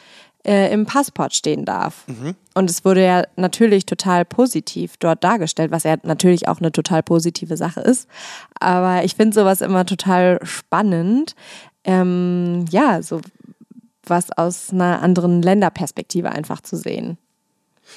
äh, 0.45 0.71
im 0.71 0.85
Passport 0.85 1.33
stehen 1.33 1.65
darf. 1.65 2.05
Mhm. 2.07 2.35
Und 2.53 2.69
es 2.69 2.85
wurde 2.85 3.03
ja 3.03 3.23
natürlich 3.35 3.87
total 3.87 4.25
positiv 4.25 4.97
dort 4.97 5.23
dargestellt, 5.23 5.71
was 5.71 5.83
ja 5.83 5.95
natürlich 6.03 6.47
auch 6.47 6.59
eine 6.59 6.71
total 6.71 7.01
positive 7.01 7.57
Sache 7.57 7.79
ist. 7.79 8.07
Aber 8.59 9.03
ich 9.03 9.15
finde 9.15 9.33
sowas 9.33 9.61
immer 9.61 9.85
total 9.85 10.39
spannend. 10.43 11.33
Ähm, 11.83 12.65
ja, 12.69 13.01
so 13.01 13.21
was 14.09 14.31
aus 14.31 14.71
einer 14.71 15.01
anderen 15.01 15.41
Länderperspektive 15.41 16.31
einfach 16.31 16.61
zu 16.61 16.77
sehen. 16.77 17.17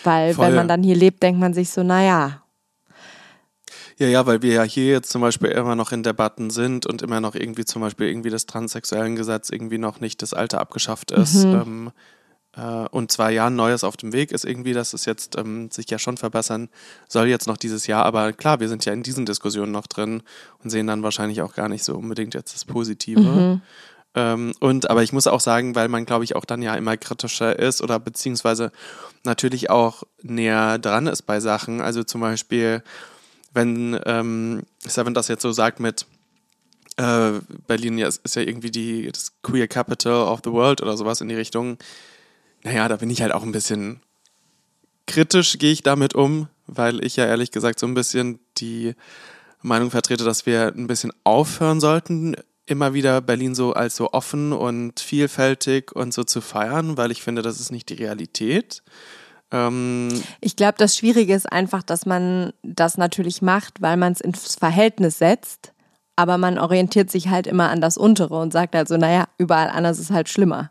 Weil 0.05 0.35
Voll. 0.35 0.47
wenn 0.47 0.55
man 0.55 0.68
dann 0.68 0.83
hier 0.83 0.97
lebt, 0.97 1.23
denkt 1.23 1.40
man 1.40 1.55
sich 1.55 1.71
so, 1.71 1.83
naja, 1.83 2.42
ja, 3.99 4.07
ja, 4.07 4.27
weil 4.27 4.42
wir 4.42 4.53
ja 4.53 4.62
hier 4.62 4.92
jetzt 4.92 5.11
zum 5.11 5.23
Beispiel 5.23 5.51
immer 5.51 5.75
noch 5.75 5.90
in 5.90 6.05
Debatten 6.05 6.51
sind 6.51 6.87
und 6.87 7.03
immer 7.03 7.21
noch 7.21 7.35
irgendwie 7.35 7.64
zum 7.64 7.83
Beispiel 7.83 8.07
irgendwie 8.07 8.31
das 8.31 8.47
transsexuellen 8.47 9.16
Gesetz 9.16 9.51
irgendwie 9.51 9.79
noch 9.79 9.99
nicht 9.99 10.23
das 10.23 10.35
Alter 10.35 10.61
abgeschafft 10.61 11.11
ist. 11.11 11.44
Mhm. 11.44 11.55
Ähm, 11.55 11.90
äh, 12.57 12.88
und 12.90 13.11
zwei 13.11 13.33
Jahren 13.33 13.57
Neues 13.57 13.83
auf 13.83 13.97
dem 13.97 14.12
Weg 14.12 14.31
ist 14.31 14.44
irgendwie, 14.44 14.73
dass 14.73 14.92
es 14.92 15.05
jetzt 15.05 15.37
ähm, 15.37 15.71
sich 15.73 15.90
ja 15.90 15.99
schon 15.99 16.16
verbessern 16.16 16.68
soll 17.09 17.27
jetzt 17.27 17.49
noch 17.49 17.57
dieses 17.57 17.88
Jahr. 17.88 18.05
Aber 18.05 18.33
klar, 18.33 18.61
wir 18.61 18.68
sind 18.68 18.85
ja 18.85 18.92
in 18.92 19.03
diesen 19.03 19.27
Diskussionen 19.27 19.73
noch 19.73 19.88
drin 19.88 20.23
und 20.62 20.71
sehen 20.71 20.87
dann 20.87 21.03
wahrscheinlich 21.03 21.42
auch 21.42 21.55
gar 21.55 21.68
nicht 21.68 21.83
so 21.83 21.97
unbedingt 21.97 22.35
jetzt 22.35 22.55
das 22.55 22.64
Positive. 22.64 23.21
Mhm. 23.21 23.62
Ähm, 24.18 24.52
und 24.59 24.90
aber 24.90 25.04
ich 25.04 25.12
muss 25.12 25.28
auch 25.28 25.40
sagen, 25.40 25.76
weil 25.76 25.88
man, 25.88 26.04
glaube 26.04 26.24
ich, 26.24 26.35
auch 26.35 26.44
dann 26.44 26.62
ja 26.62 26.74
immer 26.74 26.96
kritischer 26.96 27.57
ist 27.57 27.83
oder 27.83 28.00
beziehungsweise 28.00 28.72
natürlich 29.22 29.70
auch 29.70 30.02
näher 30.22 30.78
dran 30.78 31.07
ist 31.07 31.22
bei 31.22 31.38
Sachen. 31.38 31.81
Also 31.81 32.02
zum 32.02 32.20
Beispiel 32.20 32.83
wenn 33.54 33.98
ähm, 34.07 34.62
Seven 34.81 35.14
das 35.14 35.28
jetzt 35.28 35.42
so 35.42 35.52
sagt 35.52 35.81
mit 35.81 36.07
äh, 36.96 37.33
Berlin 37.66 37.98
ist, 37.98 38.24
ist 38.24 38.37
ja 38.37 38.42
irgendwie 38.42 38.70
die, 38.70 39.11
das 39.11 39.33
Queer 39.42 39.68
Capital 39.68 40.28
of 40.28 40.40
the 40.44 40.52
World 40.52 40.83
oder 40.83 40.96
sowas 40.96 41.20
in 41.20 41.28
die 41.28 41.35
Richtung, 41.35 41.78
naja, 42.62 42.88
da 42.88 42.96
bin 42.96 43.11
ich 43.11 43.22
halt 43.22 43.33
auch 43.33 43.42
ein 43.42 43.52
bisschen 43.52 44.00
kritisch, 45.07 45.59
gehe 45.59 45.72
ich 45.72 45.83
damit 45.83 46.14
um, 46.14 46.48
weil 46.66 47.04
ich 47.04 47.16
ja 47.16 47.24
ehrlich 47.24 47.50
gesagt 47.50 47.78
so 47.78 47.87
ein 47.87 47.94
bisschen 47.94 48.38
die 48.59 48.94
Meinung 49.62 49.90
vertrete, 49.90 50.24
dass 50.24 50.46
wir 50.46 50.72
ein 50.76 50.87
bisschen 50.87 51.12
aufhören 51.24 51.81
sollten, 51.81 52.37
immer 52.70 52.94
wieder 52.94 53.20
Berlin 53.20 53.54
so 53.54 53.72
als 53.72 53.96
so 53.96 54.12
offen 54.12 54.52
und 54.52 55.00
vielfältig 55.00 55.92
und 55.94 56.12
so 56.12 56.24
zu 56.24 56.40
feiern, 56.40 56.96
weil 56.96 57.11
ich 57.11 57.22
finde, 57.22 57.42
das 57.42 57.61
ist 57.61 57.72
nicht 57.72 57.88
die 57.88 57.94
Realität. 57.94 58.83
Ähm 59.50 60.09
ich 60.40 60.57
glaube, 60.57 60.74
das 60.78 60.96
Schwierige 60.96 61.35
ist 61.35 61.50
einfach, 61.50 61.83
dass 61.83 62.07
man 62.07 62.52
das 62.62 62.98
natürlich 62.98 63.42
macht, 63.42 63.81
weil 63.81 63.96
man 63.96 64.12
es 64.12 64.20
ins 64.20 64.54
Verhältnis 64.54 65.18
setzt, 65.18 65.72
aber 66.16 66.37
man 66.37 66.59
orientiert 66.59 67.11
sich 67.11 67.28
halt 67.28 67.46
immer 67.46 67.70
an 67.70 67.81
das 67.81 67.96
Untere 67.96 68.38
und 68.38 68.52
sagt 68.52 68.74
also, 68.74 68.96
naja, 68.96 69.26
überall 69.38 69.68
anders 69.68 69.98
ist 69.98 70.11
halt 70.11 70.28
schlimmer. 70.28 70.70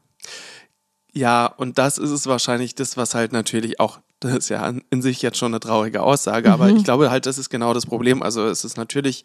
Ja, 1.14 1.48
und 1.48 1.80
das 1.80 1.98
ist 1.98 2.12
es 2.12 2.28
wahrscheinlich 2.28 2.76
das, 2.76 2.98
was 2.98 3.16
halt 3.16 3.32
natürlich 3.32 3.80
auch, 3.80 4.00
das 4.20 4.36
ist 4.36 4.50
ja 4.50 4.72
in 4.92 5.02
sich 5.02 5.22
jetzt 5.22 5.38
schon 5.38 5.52
eine 5.52 5.60
traurige 5.60 6.04
Aussage, 6.04 6.50
mhm. 6.50 6.54
aber 6.54 6.70
ich 6.70 6.84
glaube 6.84 7.10
halt, 7.10 7.26
das 7.26 7.38
ist 7.40 7.50
genau 7.50 7.74
das 7.74 7.88
Problem. 7.88 8.22
Also 8.22 8.46
es 8.46 8.64
ist 8.64 8.78
natürlich, 8.78 9.24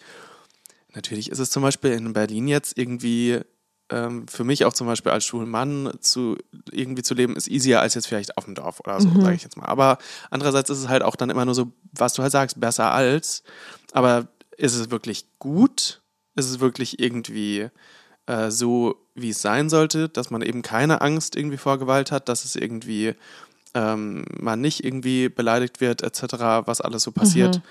natürlich 0.94 1.30
ist 1.30 1.38
es 1.38 1.50
zum 1.50 1.62
Beispiel 1.62 1.92
in 1.92 2.12
Berlin 2.12 2.48
jetzt 2.48 2.76
irgendwie 2.76 3.40
ähm, 3.90 4.26
für 4.26 4.44
mich 4.44 4.64
auch 4.64 4.72
zum 4.72 4.86
Beispiel 4.86 5.12
als 5.12 5.24
Schulmann 5.24 5.92
zu 6.00 6.36
irgendwie 6.70 7.02
zu 7.02 7.14
leben, 7.14 7.36
ist 7.36 7.48
easier 7.48 7.80
als 7.80 7.94
jetzt 7.94 8.06
vielleicht 8.06 8.36
auf 8.38 8.46
dem 8.46 8.54
Dorf 8.54 8.80
oder 8.80 9.00
so, 9.00 9.08
mhm. 9.08 9.22
sage 9.22 9.36
ich 9.36 9.42
jetzt 9.42 9.56
mal. 9.56 9.66
Aber 9.66 9.98
andererseits 10.30 10.70
ist 10.70 10.78
es 10.78 10.88
halt 10.88 11.02
auch 11.02 11.16
dann 11.16 11.30
immer 11.30 11.44
nur 11.44 11.54
so, 11.54 11.72
was 11.92 12.14
du 12.14 12.22
halt 12.22 12.32
sagst, 12.32 12.58
besser 12.58 12.90
als. 12.92 13.42
Aber 13.92 14.28
ist 14.56 14.74
es 14.74 14.90
wirklich 14.90 15.26
gut? 15.38 16.02
Ist 16.34 16.48
es 16.48 16.60
wirklich 16.60 17.00
irgendwie 17.00 17.68
äh, 18.26 18.50
so, 18.50 18.96
wie 19.14 19.30
es 19.30 19.42
sein 19.42 19.68
sollte, 19.68 20.08
dass 20.08 20.30
man 20.30 20.42
eben 20.42 20.62
keine 20.62 21.00
Angst 21.02 21.36
irgendwie 21.36 21.58
vor 21.58 21.78
Gewalt 21.78 22.10
hat, 22.10 22.28
dass 22.28 22.44
es 22.44 22.56
irgendwie 22.56 23.14
ähm, 23.74 24.24
man 24.38 24.60
nicht 24.60 24.84
irgendwie 24.84 25.28
beleidigt 25.28 25.80
wird, 25.80 26.02
etc., 26.02 26.34
was 26.66 26.80
alles 26.80 27.02
so 27.02 27.12
passiert. 27.12 27.56
Mhm. 27.56 27.62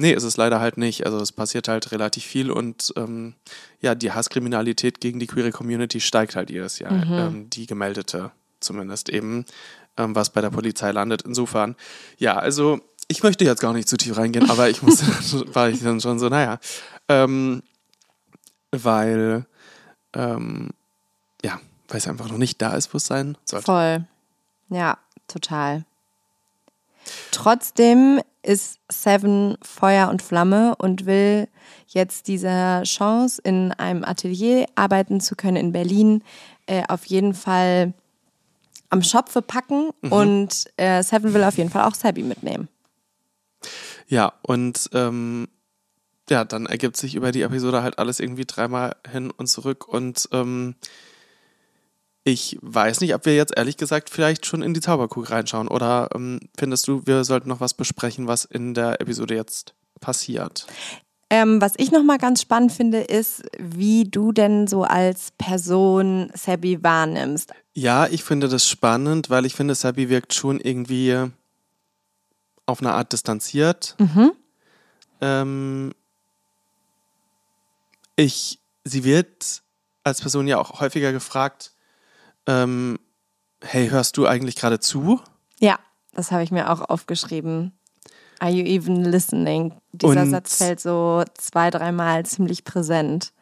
Nee, 0.00 0.12
ist 0.12 0.22
es 0.22 0.36
leider 0.36 0.60
halt 0.60 0.78
nicht. 0.78 1.04
Also 1.04 1.18
es 1.18 1.32
passiert 1.32 1.66
halt 1.66 1.90
relativ 1.90 2.24
viel 2.24 2.52
und 2.52 2.92
ähm, 2.96 3.34
ja, 3.80 3.96
die 3.96 4.12
Hasskriminalität 4.12 5.00
gegen 5.00 5.18
die 5.18 5.26
queere 5.26 5.50
Community 5.50 6.00
steigt 6.00 6.36
halt 6.36 6.50
jedes 6.50 6.78
Jahr. 6.78 6.92
Mhm. 6.92 7.12
Ähm, 7.12 7.50
die 7.50 7.66
gemeldete 7.66 8.30
zumindest 8.60 9.08
eben, 9.08 9.44
ähm, 9.96 10.14
was 10.14 10.30
bei 10.30 10.40
der 10.40 10.50
Polizei 10.50 10.92
landet. 10.92 11.22
Insofern, 11.22 11.74
ja, 12.16 12.36
also 12.38 12.80
ich 13.08 13.24
möchte 13.24 13.44
jetzt 13.44 13.60
gar 13.60 13.72
nicht 13.72 13.88
zu 13.88 13.96
tief 13.96 14.16
reingehen, 14.16 14.48
aber 14.48 14.70
ich 14.70 14.82
musste, 14.82 15.04
war 15.54 15.68
ich 15.68 15.82
dann 15.82 16.00
schon 16.00 16.20
so, 16.20 16.28
naja. 16.28 16.60
Ähm, 17.08 17.64
weil, 18.70 19.46
ähm, 20.12 20.70
ja, 21.42 21.60
weil 21.88 21.98
es 21.98 22.06
einfach 22.06 22.28
noch 22.30 22.38
nicht 22.38 22.62
da 22.62 22.74
ist, 22.74 22.94
wo 22.94 22.98
es 22.98 23.06
sein 23.06 23.36
sollte. 23.44 23.66
Voll. 23.66 24.04
Ja, 24.68 24.98
total. 25.26 25.84
Trotzdem 27.30 28.20
ist 28.42 28.78
Seven 28.90 29.56
Feuer 29.62 30.08
und 30.08 30.22
Flamme 30.22 30.74
und 30.76 31.06
will 31.06 31.48
jetzt 31.86 32.28
diese 32.28 32.82
Chance, 32.84 33.40
in 33.42 33.72
einem 33.72 34.04
Atelier 34.04 34.66
arbeiten 34.74 35.20
zu 35.20 35.36
können 35.36 35.56
in 35.56 35.72
Berlin, 35.72 36.22
äh, 36.66 36.82
auf 36.88 37.04
jeden 37.06 37.34
Fall 37.34 37.92
am 38.90 39.02
Schopfe 39.02 39.42
packen 39.42 39.90
mhm. 40.00 40.12
und 40.12 40.64
äh, 40.76 41.02
Seven 41.02 41.34
will 41.34 41.44
auf 41.44 41.58
jeden 41.58 41.70
Fall 41.70 41.84
auch 41.84 41.94
Sabby 41.94 42.22
mitnehmen. 42.22 42.68
Ja, 44.06 44.32
und 44.42 44.88
ähm, 44.94 45.48
ja, 46.30 46.44
dann 46.44 46.66
ergibt 46.66 46.96
sich 46.96 47.14
über 47.14 47.32
die 47.32 47.42
Episode 47.42 47.82
halt 47.82 47.98
alles 47.98 48.20
irgendwie 48.20 48.44
dreimal 48.44 48.96
hin 49.10 49.30
und 49.30 49.48
zurück 49.48 49.86
und 49.88 50.28
ähm, 50.32 50.74
ich 52.28 52.58
weiß 52.60 53.00
nicht, 53.00 53.14
ob 53.14 53.24
wir 53.24 53.34
jetzt 53.34 53.56
ehrlich 53.56 53.76
gesagt 53.76 54.10
vielleicht 54.10 54.44
schon 54.44 54.62
in 54.62 54.74
die 54.74 54.80
Zauberkugel 54.80 55.32
reinschauen 55.32 55.68
oder 55.68 56.10
ähm, 56.14 56.40
findest 56.56 56.86
du, 56.86 57.06
wir 57.06 57.24
sollten 57.24 57.48
noch 57.48 57.60
was 57.60 57.74
besprechen, 57.74 58.26
was 58.26 58.44
in 58.44 58.74
der 58.74 59.00
Episode 59.00 59.34
jetzt 59.34 59.74
passiert? 60.00 60.66
Ähm, 61.30 61.60
was 61.60 61.72
ich 61.76 61.90
nochmal 61.90 62.18
ganz 62.18 62.40
spannend 62.40 62.72
finde, 62.72 63.00
ist, 63.00 63.42
wie 63.58 64.04
du 64.04 64.32
denn 64.32 64.66
so 64.66 64.84
als 64.84 65.32
Person 65.36 66.30
Sabby 66.34 66.82
wahrnimmst. 66.82 67.52
Ja, 67.74 68.06
ich 68.06 68.24
finde 68.24 68.48
das 68.48 68.68
spannend, 68.68 69.28
weil 69.28 69.44
ich 69.44 69.54
finde, 69.54 69.74
Sabby 69.74 70.08
wirkt 70.08 70.32
schon 70.32 70.58
irgendwie 70.60 71.30
auf 72.66 72.80
eine 72.80 72.92
Art 72.92 73.12
distanziert. 73.12 73.94
Mhm. 73.98 74.32
Ähm, 75.20 75.92
ich, 78.16 78.58
sie 78.84 79.04
wird 79.04 79.62
als 80.04 80.20
Person 80.20 80.46
ja 80.46 80.58
auch 80.58 80.80
häufiger 80.80 81.12
gefragt, 81.12 81.72
ähm, 82.48 82.98
hey, 83.62 83.88
hörst 83.90 84.16
du 84.16 84.26
eigentlich 84.26 84.56
gerade 84.56 84.80
zu? 84.80 85.20
Ja, 85.60 85.78
das 86.12 86.32
habe 86.32 86.42
ich 86.42 86.50
mir 86.50 86.70
auch 86.70 86.80
aufgeschrieben. 86.80 87.78
Are 88.40 88.50
you 88.50 88.64
even 88.64 89.04
listening? 89.04 89.74
Dieser 89.92 90.22
und, 90.22 90.30
Satz 90.30 90.56
fällt 90.56 90.80
so 90.80 91.24
zwei, 91.34 91.70
dreimal 91.70 92.24
ziemlich 92.24 92.64
präsent. 92.64 93.32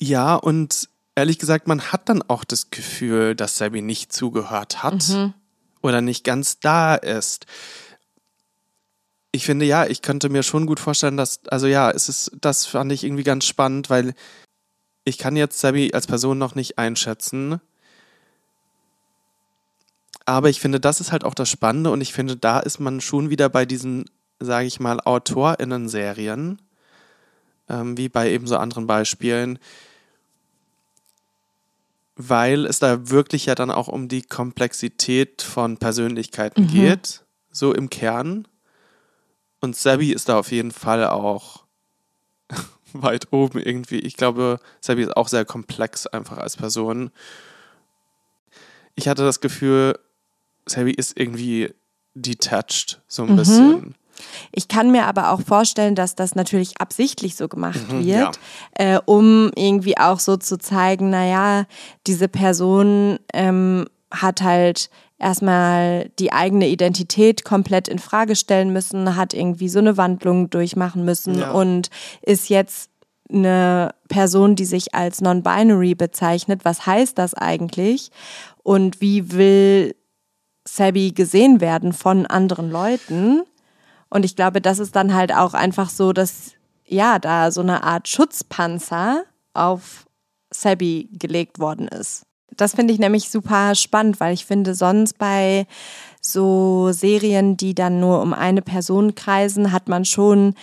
Ja, 0.00 0.34
und 0.34 0.88
ehrlich 1.14 1.38
gesagt, 1.38 1.68
man 1.68 1.92
hat 1.92 2.08
dann 2.08 2.22
auch 2.22 2.44
das 2.44 2.70
Gefühl, 2.70 3.34
dass 3.34 3.58
Sabby 3.58 3.82
nicht 3.82 4.12
zugehört 4.12 4.82
hat 4.82 5.08
mhm. 5.08 5.34
oder 5.82 6.00
nicht 6.00 6.24
ganz 6.24 6.60
da 6.60 6.94
ist. 6.94 7.46
Ich 9.32 9.44
finde, 9.44 9.66
ja, 9.66 9.86
ich 9.86 10.00
könnte 10.00 10.28
mir 10.28 10.44
schon 10.44 10.66
gut 10.66 10.78
vorstellen, 10.78 11.16
dass, 11.16 11.44
also 11.48 11.66
ja, 11.66 11.90
es 11.90 12.08
ist, 12.08 12.30
das 12.40 12.66
fand 12.66 12.92
ich 12.92 13.02
irgendwie 13.02 13.24
ganz 13.24 13.44
spannend, 13.44 13.90
weil 13.90 14.14
ich 15.04 15.18
kann 15.18 15.36
jetzt 15.36 15.58
Sabby 15.58 15.92
als 15.92 16.06
Person 16.06 16.38
noch 16.38 16.54
nicht 16.54 16.78
einschätzen. 16.78 17.60
Aber 20.26 20.48
ich 20.48 20.60
finde, 20.60 20.80
das 20.80 21.00
ist 21.00 21.12
halt 21.12 21.24
auch 21.24 21.34
das 21.34 21.50
Spannende 21.50 21.90
und 21.90 22.00
ich 22.00 22.12
finde, 22.12 22.36
da 22.36 22.60
ist 22.60 22.80
man 22.80 23.00
schon 23.00 23.30
wieder 23.30 23.48
bei 23.48 23.66
diesen, 23.66 24.06
sage 24.40 24.66
ich 24.66 24.80
mal, 24.80 25.00
AutorInnen-Serien, 25.04 26.62
ähm, 27.68 27.96
wie 27.98 28.08
bei 28.08 28.30
eben 28.30 28.46
so 28.46 28.56
anderen 28.56 28.86
Beispielen, 28.86 29.58
weil 32.16 32.64
es 32.64 32.78
da 32.78 33.10
wirklich 33.10 33.46
ja 33.46 33.54
dann 33.54 33.70
auch 33.70 33.88
um 33.88 34.08
die 34.08 34.22
Komplexität 34.22 35.42
von 35.42 35.78
Persönlichkeiten 35.78 36.62
mhm. 36.62 36.68
geht, 36.68 37.24
so 37.50 37.74
im 37.74 37.90
Kern. 37.90 38.48
Und 39.60 39.76
Sabby 39.76 40.12
ist 40.12 40.28
da 40.28 40.38
auf 40.38 40.52
jeden 40.52 40.70
Fall 40.70 41.06
auch 41.06 41.64
weit 42.92 43.32
oben 43.32 43.58
irgendwie. 43.58 43.98
Ich 43.98 44.16
glaube, 44.16 44.58
Sabby 44.80 45.02
ist 45.02 45.16
auch 45.16 45.28
sehr 45.28 45.44
komplex 45.44 46.06
einfach 46.06 46.38
als 46.38 46.56
Person. 46.56 47.10
Ich 48.94 49.08
hatte 49.08 49.24
das 49.24 49.40
Gefühl, 49.40 49.98
Sabby 50.66 50.92
ist 50.92 51.18
irgendwie 51.18 51.72
detached, 52.14 53.00
so 53.08 53.24
ein 53.24 53.32
mhm. 53.32 53.36
bisschen. 53.36 53.94
Ich 54.52 54.68
kann 54.68 54.92
mir 54.92 55.06
aber 55.06 55.32
auch 55.32 55.40
vorstellen, 55.40 55.94
dass 55.94 56.14
das 56.14 56.34
natürlich 56.34 56.80
absichtlich 56.80 57.34
so 57.34 57.48
gemacht 57.48 57.90
mhm, 57.90 58.06
wird, 58.06 58.38
ja. 58.78 58.96
äh, 58.96 59.00
um 59.04 59.50
irgendwie 59.56 59.98
auch 59.98 60.20
so 60.20 60.36
zu 60.36 60.56
zeigen, 60.58 61.10
naja, 61.10 61.66
diese 62.06 62.28
Person 62.28 63.18
ähm, 63.32 63.86
hat 64.10 64.42
halt 64.42 64.90
erstmal 65.18 66.10
die 66.18 66.32
eigene 66.32 66.68
Identität 66.68 67.44
komplett 67.44 67.88
in 67.88 67.98
Frage 67.98 68.36
stellen 68.36 68.72
müssen, 68.72 69.16
hat 69.16 69.34
irgendwie 69.34 69.68
so 69.68 69.78
eine 69.78 69.96
Wandlung 69.96 70.50
durchmachen 70.50 71.04
müssen 71.04 71.38
ja. 71.38 71.50
und 71.52 71.90
ist 72.22 72.48
jetzt 72.48 72.90
eine 73.32 73.94
Person, 74.08 74.54
die 74.54 74.66
sich 74.66 74.94
als 74.94 75.20
non-binary 75.20 75.94
bezeichnet. 75.94 76.64
Was 76.64 76.86
heißt 76.86 77.18
das 77.18 77.34
eigentlich? 77.34 78.10
Und 78.62 79.00
wie 79.00 79.32
will 79.32 79.94
Sabby 80.76 81.12
gesehen 81.12 81.60
werden 81.60 81.92
von 81.92 82.26
anderen 82.26 82.70
Leuten? 82.70 83.42
Und 84.10 84.24
ich 84.24 84.34
glaube, 84.34 84.60
das 84.60 84.78
ist 84.78 84.96
dann 84.96 85.14
halt 85.14 85.32
auch 85.32 85.54
einfach 85.54 85.88
so, 85.88 86.12
dass 86.12 86.52
ja, 86.86 87.18
da 87.18 87.50
so 87.50 87.60
eine 87.60 87.82
Art 87.84 88.08
Schutzpanzer 88.08 89.24
auf 89.54 90.06
Sabby 90.52 91.08
gelegt 91.12 91.58
worden 91.58 91.88
ist. 91.88 92.24
Das 92.56 92.74
finde 92.74 92.92
ich 92.92 93.00
nämlich 93.00 93.30
super 93.30 93.74
spannend, 93.74 94.20
weil 94.20 94.34
ich 94.34 94.46
finde, 94.46 94.74
sonst 94.74 95.18
bei 95.18 95.66
so 96.20 96.90
Serien, 96.92 97.56
die 97.56 97.74
dann 97.74 98.00
nur 98.00 98.20
um 98.20 98.32
eine 98.32 98.62
Person 98.62 99.14
kreisen, 99.14 99.72
hat 99.72 99.88
man 99.88 100.04
schon 100.04 100.54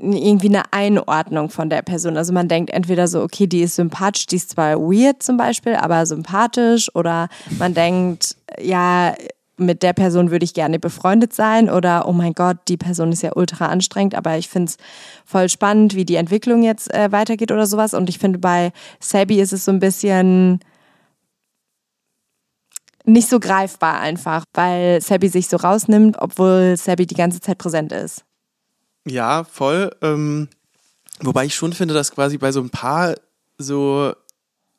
irgendwie 0.00 0.48
eine 0.48 0.72
Einordnung 0.72 1.50
von 1.50 1.70
der 1.70 1.82
Person. 1.82 2.16
Also 2.16 2.32
man 2.32 2.48
denkt 2.48 2.70
entweder 2.70 3.08
so, 3.08 3.22
okay, 3.22 3.46
die 3.46 3.62
ist 3.62 3.76
sympathisch, 3.76 4.26
die 4.26 4.36
ist 4.36 4.50
zwar 4.50 4.78
weird 4.78 5.22
zum 5.22 5.36
Beispiel, 5.36 5.74
aber 5.74 6.06
sympathisch. 6.06 6.94
Oder 6.94 7.28
man 7.58 7.74
denkt, 7.74 8.36
ja, 8.60 9.14
mit 9.58 9.82
der 9.82 9.92
Person 9.92 10.30
würde 10.30 10.44
ich 10.44 10.54
gerne 10.54 10.78
befreundet 10.78 11.32
sein. 11.34 11.68
Oder, 11.68 12.08
oh 12.08 12.12
mein 12.12 12.32
Gott, 12.32 12.58
die 12.68 12.76
Person 12.76 13.12
ist 13.12 13.22
ja 13.22 13.32
ultra 13.34 13.66
anstrengend, 13.66 14.14
aber 14.14 14.38
ich 14.38 14.48
finde 14.48 14.70
es 14.70 14.76
voll 15.24 15.48
spannend, 15.48 15.94
wie 15.94 16.04
die 16.04 16.14
Entwicklung 16.14 16.62
jetzt 16.62 16.92
äh, 16.94 17.12
weitergeht 17.12 17.52
oder 17.52 17.66
sowas. 17.66 17.94
Und 17.94 18.08
ich 18.08 18.18
finde, 18.18 18.38
bei 18.38 18.72
Sabi 19.00 19.40
ist 19.40 19.52
es 19.52 19.64
so 19.64 19.72
ein 19.72 19.80
bisschen 19.80 20.60
nicht 23.04 23.28
so 23.28 23.40
greifbar 23.40 24.00
einfach, 24.00 24.44
weil 24.54 25.00
Sabi 25.00 25.28
sich 25.28 25.48
so 25.48 25.56
rausnimmt, 25.56 26.18
obwohl 26.20 26.76
Sabi 26.76 27.06
die 27.06 27.14
ganze 27.14 27.40
Zeit 27.40 27.58
präsent 27.58 27.90
ist. 27.92 28.24
Ja, 29.08 29.44
voll. 29.44 29.90
Ähm, 30.02 30.48
wobei 31.20 31.44
ich 31.44 31.54
schon 31.54 31.72
finde, 31.72 31.94
dass 31.94 32.12
quasi 32.12 32.38
bei 32.38 32.52
so 32.52 32.60
ein 32.60 32.70
paar 32.70 33.14
so 33.58 34.14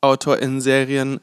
AutorInnen-Serien 0.00 1.20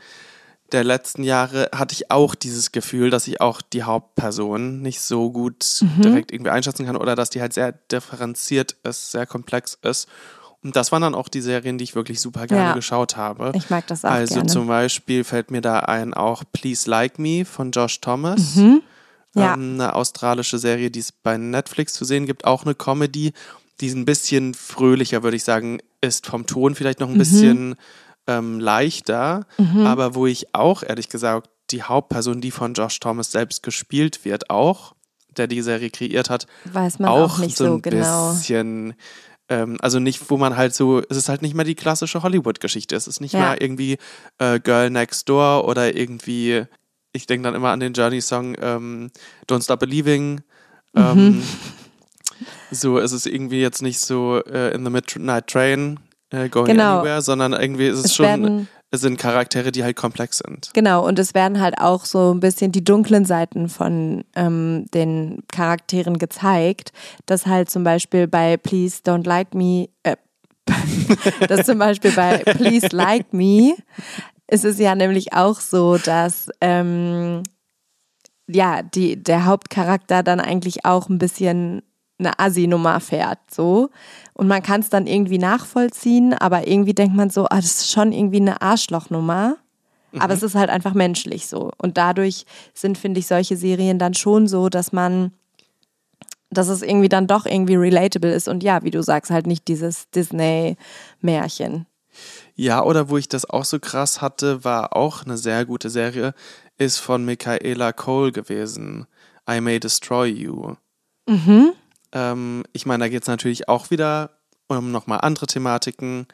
der 0.72 0.84
letzten 0.84 1.24
Jahre 1.24 1.70
hatte 1.74 1.94
ich 1.94 2.12
auch 2.12 2.36
dieses 2.36 2.72
Gefühl, 2.72 3.10
dass 3.10 3.28
ich 3.28 3.40
auch 3.40 3.62
die 3.62 3.84
Hauptperson 3.84 4.82
nicht 4.82 5.00
so 5.00 5.32
gut 5.32 5.66
mhm. 5.82 6.02
direkt 6.02 6.32
irgendwie 6.32 6.52
einschätzen 6.52 6.86
kann 6.86 6.98
oder 6.98 7.16
dass 7.16 7.30
die 7.30 7.42
halt 7.42 7.54
sehr 7.54 7.72
differenziert 7.72 8.76
ist, 8.84 9.12
sehr 9.12 9.26
komplex 9.26 9.78
ist. 9.82 10.10
Und 10.64 10.76
das 10.76 10.92
waren 10.92 11.02
dann 11.02 11.16
auch 11.16 11.30
die 11.30 11.42
Serien, 11.42 11.78
die 11.78 11.86
ich 11.86 11.96
wirklich 11.96 12.20
super 12.20 12.48
gerne 12.48 12.70
ja. 12.70 12.74
geschaut 12.74 13.16
habe. 13.16 13.52
Ich 13.56 13.70
mag 13.70 13.88
das 13.88 14.04
auch 14.04 14.10
Also 14.10 14.36
gerne. 14.36 14.50
zum 14.50 14.68
Beispiel 14.68 15.24
fällt 15.24 15.52
mir 15.52 15.62
da 15.62 15.80
ein 15.80 16.14
auch 16.14 16.44
Please 16.52 16.90
Like 16.90 17.20
Me 17.20 17.46
von 17.46 17.72
Josh 17.72 18.02
Thomas. 18.02 18.56
Mhm. 18.56 18.82
Ja. 19.38 19.54
Ähm, 19.54 19.76
eine 19.76 19.96
australische 19.96 20.58
Serie, 20.58 20.92
die 20.92 21.00
es 21.00 21.12
bei 21.12 21.38
Netflix 21.38 21.94
zu 21.94 22.06
sehen 22.06 22.26
gibt. 22.26 22.46
Auch 22.46 22.66
eine 22.66 22.76
Comedy, 22.76 23.34
die 23.80 23.90
ein 23.90 24.06
bisschen 24.06 24.54
fröhlicher, 24.54 25.24
würde 25.24 25.38
ich 25.38 25.44
sagen, 25.44 25.80
ist 26.02 26.26
vom 26.26 26.46
Ton 26.46 26.76
vielleicht 26.76 27.00
noch 27.00 27.10
ein 27.10 27.16
mhm. 27.16 27.20
bisschen 27.20 27.76
ähm, 28.28 28.60
leichter. 28.60 29.46
Mhm. 29.58 29.86
Aber 29.86 30.16
wo 30.16 30.26
ich 30.26 30.54
auch, 30.56 30.84
ehrlich 30.84 31.10
gesagt, 31.10 31.50
die 31.70 31.84
Hauptperson, 31.84 32.42
die 32.42 32.52
von 32.52 32.74
Josh 32.74 33.00
Thomas 33.00 33.32
selbst 33.32 33.62
gespielt 33.62 34.26
wird, 34.26 34.50
auch, 34.50 34.96
der 35.36 35.48
die 35.48 35.62
Serie 35.62 35.90
kreiert 35.90 36.30
hat, 36.30 36.48
Weiß 36.66 37.00
man 37.00 37.10
auch, 37.10 37.36
auch 37.36 37.38
nicht 37.40 37.58
so, 37.58 37.66
so 37.66 37.74
ein 37.76 37.82
genau. 37.82 38.34
bisschen 38.34 38.96
ähm, 39.50 39.78
also 39.82 40.00
nicht, 40.00 40.30
wo 40.30 40.38
man 40.38 40.58
halt 40.58 40.76
so, 40.76 41.02
es 41.10 41.18
ist 41.18 41.30
halt 41.30 41.42
nicht 41.42 41.56
mehr 41.56 41.66
die 41.66 41.76
klassische 41.76 42.24
Hollywood-Geschichte. 42.24 42.96
Es 42.96 43.08
ist 43.08 43.22
nicht 43.22 43.34
ja. 43.34 43.40
mehr 43.40 43.62
irgendwie 43.62 43.98
äh, 44.40 44.60
Girl 44.60 44.90
Next 44.90 45.30
Door 45.30 45.68
oder 45.68 45.96
irgendwie, 45.96 46.66
ich 47.12 47.28
denke 47.28 47.44
dann 47.44 47.56
immer 47.56 47.70
an 47.70 47.80
den 47.80 47.94
Journey-Song 47.94 48.56
ähm, 48.62 49.12
Don't 49.50 49.64
Stop 49.64 49.80
Believing. 49.80 50.42
Ähm, 50.96 51.18
mhm. 51.18 51.44
So, 52.72 53.00
es 53.00 53.12
ist 53.12 53.26
irgendwie 53.26 53.62
jetzt 53.62 53.82
nicht 53.82 54.00
so 54.00 54.44
äh, 54.46 54.74
in 54.74 54.84
the 54.84 54.92
Midnight 54.92 55.48
Train 55.48 56.00
äh, 56.32 56.50
Going 56.50 56.68
genau. 56.68 57.00
Anywhere, 57.00 57.22
sondern 57.22 57.54
irgendwie 57.54 57.88
ist 57.88 58.00
es, 58.00 58.06
es 58.06 58.16
schon 58.16 58.68
es 58.90 59.02
sind 59.02 59.20
Charaktere, 59.20 59.72
die 59.72 59.84
halt 59.84 59.98
komplex 59.98 60.38
sind. 60.38 60.72
Genau, 60.74 61.06
und 61.06 61.20
es 61.20 61.34
werden 61.34 61.60
halt 61.60 61.78
auch 61.80 62.06
so 62.06 62.34
ein 62.34 62.40
bisschen 62.40 62.72
die 62.72 62.84
dunklen 62.84 63.26
Seiten 63.26 63.68
von 63.68 64.24
ähm, 64.36 64.86
den 64.94 65.44
Charakteren 65.52 66.18
gezeigt, 66.18 66.94
dass 67.26 67.46
halt 67.46 67.70
zum 67.70 67.84
Beispiel 67.84 68.28
bei 68.28 68.56
Please 68.56 69.02
Don't 69.06 69.28
Like 69.28 69.54
Me, 69.54 69.90
äh, 70.04 70.16
dass 71.48 71.66
zum 71.66 71.80
Beispiel 71.80 72.12
bei 72.12 72.38
Please 72.38 72.88
Like 72.92 73.34
Me 73.34 73.76
ist 74.48 74.66
es 74.66 74.80
ja 74.80 74.96
nämlich 74.96 75.34
auch 75.34 75.60
so, 75.60 75.98
dass 75.98 76.50
ähm, 76.62 77.44
ja, 78.48 78.82
die, 78.82 79.22
der 79.22 79.46
Hauptcharakter 79.46 80.24
dann 80.24 80.40
eigentlich 80.40 80.86
auch 80.86 81.10
ein 81.10 81.18
bisschen 81.18 81.82
eine 82.20 82.40
Assi-Nummer 82.40 83.00
fährt, 83.00 83.40
so. 83.52 83.90
Und 84.34 84.48
man 84.48 84.64
kann 84.64 84.82
es 84.82 84.90
dann 84.90 85.06
irgendwie 85.06 85.38
nachvollziehen, 85.38 86.34
aber 86.34 86.68
irgendwie 86.68 86.94
denkt 86.94 87.16
man 87.16 87.30
so, 87.30 87.46
ah, 87.46 87.58
das 87.58 87.82
ist 87.82 87.92
schon 87.92 88.12
irgendwie 88.12 88.38
eine 88.38 88.62
Arschlochnummer. 88.62 89.58
Mhm. 90.12 90.22
Aber 90.22 90.34
es 90.34 90.42
ist 90.42 90.56
halt 90.56 90.70
einfach 90.70 90.94
menschlich 90.94 91.48
so. 91.48 91.72
Und 91.78 91.98
dadurch 91.98 92.46
sind, 92.74 92.98
finde 92.98 93.20
ich, 93.20 93.28
solche 93.28 93.58
Serien 93.58 94.00
dann 94.00 94.14
schon 94.14 94.48
so, 94.48 94.70
dass 94.70 94.92
man, 94.92 95.32
dass 96.50 96.70
es 96.70 96.82
irgendwie 96.82 97.10
dann 97.10 97.28
doch 97.28 97.46
irgendwie 97.46 97.76
relatable 97.76 98.34
ist. 98.34 98.48
Und 98.48 98.64
ja, 98.64 98.84
wie 98.84 98.92
du 98.92 99.04
sagst, 99.04 99.30
halt 99.30 99.46
nicht 99.46 99.68
dieses 99.68 100.10
Disney-Märchen. 100.10 101.86
Ja, 102.56 102.84
oder 102.84 103.10
wo 103.10 103.18
ich 103.18 103.30
das 103.30 103.50
auch 103.50 103.66
so 103.66 103.80
krass 103.80 104.22
hatte, 104.22 104.64
war 104.64 104.96
auch 104.96 105.24
eine 105.24 105.38
sehr 105.38 105.66
gute 105.66 105.90
Serie, 105.90 106.34
ist 106.78 106.98
von 106.98 107.26
Michaela 107.26 107.94
Cole 107.94 108.32
gewesen. 108.32 109.08
I 109.50 109.62
May 109.62 109.80
Destroy 109.80 110.28
You. 110.28 110.76
Mhm. 111.28 111.74
Ähm, 112.12 112.64
ich 112.74 112.86
meine, 112.86 113.06
da 113.06 113.10
geht 113.10 113.24
es 113.24 113.28
natürlich 113.28 113.70
auch 113.70 113.90
wieder 113.92 114.32
um 114.68 114.92
nochmal 114.92 115.20
andere 115.22 115.48
Thematiken, 115.48 116.28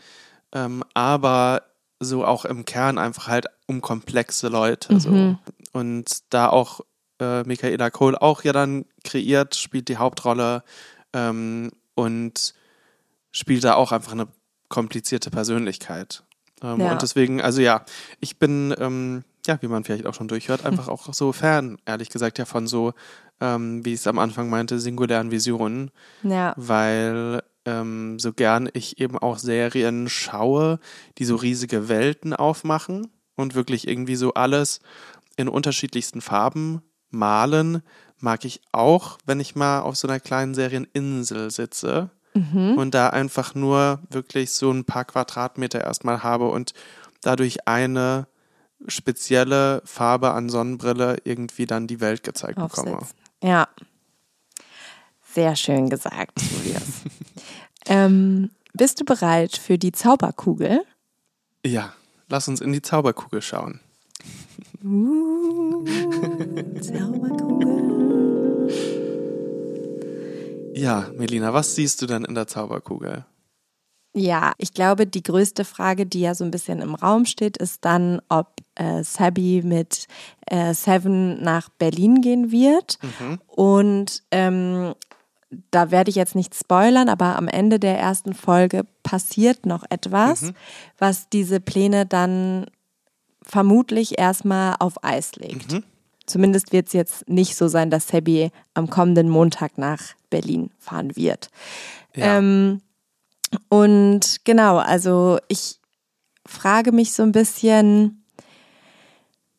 ähm, 0.54 0.84
aber 0.94 1.64
so 2.00 2.26
auch 2.26 2.46
im 2.46 2.66
Kern 2.66 2.98
einfach 2.98 3.28
halt 3.28 3.48
um 3.68 3.82
komplexe 3.82 4.50
Leute. 4.50 4.94
Mhm. 4.94 5.00
So. 5.00 5.38
Und 5.72 6.20
da 6.30 6.50
auch 6.50 6.82
äh, 7.20 7.44
Michaela 7.44 7.90
Cole 7.90 8.22
auch 8.22 8.44
ja 8.44 8.54
dann 8.54 8.86
kreiert, 9.04 9.56
spielt 9.56 9.88
die 9.88 9.98
Hauptrolle 9.98 10.64
ähm, 11.14 11.72
und 11.96 12.54
spielt 13.32 13.64
da 13.64 13.76
auch 13.76 13.92
einfach 13.92 14.12
eine 14.12 14.28
komplizierte 14.70 15.30
Persönlichkeit. 15.30 16.24
Ähm, 16.62 16.80
ja. 16.80 16.92
Und 16.94 17.02
deswegen, 17.02 17.42
also 17.42 17.62
ja, 17.62 17.86
ich 18.20 18.40
bin, 18.40 18.74
ähm, 18.80 19.24
ja, 19.46 19.62
wie 19.62 19.68
man 19.68 19.84
vielleicht 19.84 20.06
auch 20.06 20.14
schon 20.14 20.28
durchhört, 20.28 20.66
einfach 20.66 20.88
auch 20.88 21.14
so 21.14 21.32
Fan, 21.32 21.78
ehrlich 21.86 22.10
gesagt, 22.10 22.40
ja, 22.40 22.46
von 22.46 22.68
so, 22.68 22.94
ähm, 23.42 23.86
wie 23.86 23.94
ich 23.94 24.00
es 24.00 24.08
am 24.08 24.20
Anfang 24.20 24.50
meinte, 24.50 24.80
singulären 24.80 25.32
Visionen. 25.32 25.92
Ja. 26.24 26.54
Weil 26.56 27.44
ähm, 27.66 28.20
so 28.20 28.34
gern 28.34 28.70
ich 28.74 29.00
eben 29.00 29.18
auch 29.18 29.38
Serien 29.38 30.10
schaue, 30.10 30.80
die 31.18 31.26
so 31.26 31.36
riesige 31.36 31.90
Welten 31.90 32.34
aufmachen 32.34 33.08
und 33.36 33.56
wirklich 33.56 33.88
irgendwie 33.88 34.16
so 34.16 34.34
alles 34.34 34.80
in 35.36 35.48
unterschiedlichsten 35.48 36.22
Farben 36.22 36.82
malen, 37.10 37.82
mag 38.20 38.46
ich 38.46 38.62
auch, 38.72 39.18
wenn 39.26 39.40
ich 39.40 39.56
mal 39.56 39.82
auf 39.82 39.96
so 39.96 40.08
einer 40.08 40.20
kleinen 40.20 40.54
Serieninsel 40.54 41.52
sitze 41.52 42.10
mhm. 42.34 42.78
und 42.78 42.94
da 42.94 43.10
einfach 43.10 43.56
nur 43.56 44.00
wirklich 44.10 44.52
so 44.52 44.72
ein 44.72 44.86
paar 44.86 45.06
Quadratmeter 45.06 45.82
erstmal 45.82 46.24
habe 46.24 46.50
und 46.50 46.74
dadurch 47.22 47.68
eine 47.68 48.28
spezielle 48.88 49.82
Farbe 49.86 50.32
an 50.32 50.50
Sonnenbrille 50.50 51.18
irgendwie 51.24 51.66
dann 51.66 51.88
die 51.88 52.02
Welt 52.02 52.24
gezeigt 52.24 52.58
Aufsetzen. 52.58 52.86
bekomme. 52.86 53.08
Ja. 53.42 53.68
Sehr 55.34 55.56
schön 55.56 55.90
gesagt, 55.90 56.42
Julius. 56.42 57.02
ähm, 57.88 58.52
bist 58.74 59.00
du 59.00 59.06
bereit 59.06 59.58
für 59.58 59.78
die 59.78 59.92
Zauberkugel? 59.92 60.82
Ja, 61.66 61.94
lass 62.30 62.48
uns 62.48 62.62
in 62.62 62.74
die 62.74 62.82
Zauberkugel 62.82 63.42
schauen. 63.42 63.80
Uh, 64.84 65.86
Zauberkugel. 66.82 69.00
Ja, 70.74 71.10
Melina, 71.16 71.54
was 71.54 71.76
siehst 71.76 72.02
du 72.02 72.06
denn 72.06 72.26
in 72.26 72.36
der 72.36 72.48
Zauberkugel? 72.48 73.26
Ja, 74.16 74.54
ich 74.58 74.74
glaube, 74.74 75.08
die 75.08 75.24
größte 75.24 75.66
Frage, 75.66 76.06
die 76.06 76.22
ja 76.22 76.36
so 76.36 76.44
ein 76.44 76.52
bisschen 76.52 76.82
im 76.82 76.94
Raum 76.94 77.26
steht, 77.26 77.58
ist 77.58 77.84
dann, 77.84 78.22
ob 78.30 78.58
äh, 78.76 79.04
Sabi 79.04 79.62
mit 79.64 80.08
äh, 80.46 80.74
Seven 80.74 81.42
nach 81.42 81.70
Berlin 81.70 82.22
gehen 82.22 82.52
wird. 82.52 83.00
Mhm. 83.02 83.40
Und 83.48 84.24
ähm, 84.30 84.94
da 85.72 85.90
werde 85.90 86.10
ich 86.10 86.16
jetzt 86.16 86.36
nicht 86.36 86.56
spoilern, 86.56 87.10
aber 87.10 87.38
am 87.38 87.48
Ende 87.48 87.80
der 87.80 87.98
ersten 87.98 88.34
Folge 88.34 88.86
passiert 89.02 89.66
noch 89.66 89.84
etwas, 89.90 90.42
mhm. 90.44 90.54
was 91.00 91.30
diese 91.30 91.60
Pläne 91.60 92.06
dann 92.06 92.68
vermutlich 93.42 94.20
erstmal 94.20 94.76
auf 94.80 95.04
Eis 95.04 95.36
legt. 95.36 95.74
Mhm. 95.74 95.84
Zumindest 96.26 96.72
wird 96.72 96.88
es 96.88 96.94
jetzt 96.94 97.28
nicht 97.28 97.56
so 97.56 97.68
sein, 97.68 97.90
dass 97.90 98.08
Sebi 98.08 98.52
am 98.74 98.90
kommenden 98.90 99.28
Montag 99.28 99.78
nach 99.78 100.02
Berlin 100.34 100.72
fahren 100.80 101.16
wird. 101.16 101.50
Ja. 102.16 102.40
Ähm, 102.40 102.82
und 103.70 104.42
genau, 104.46 104.78
also 104.78 105.38
ich 105.48 105.80
frage 106.46 106.92
mich 106.92 107.14
so 107.14 107.24
ein 107.24 107.32
bisschen, 107.32 108.24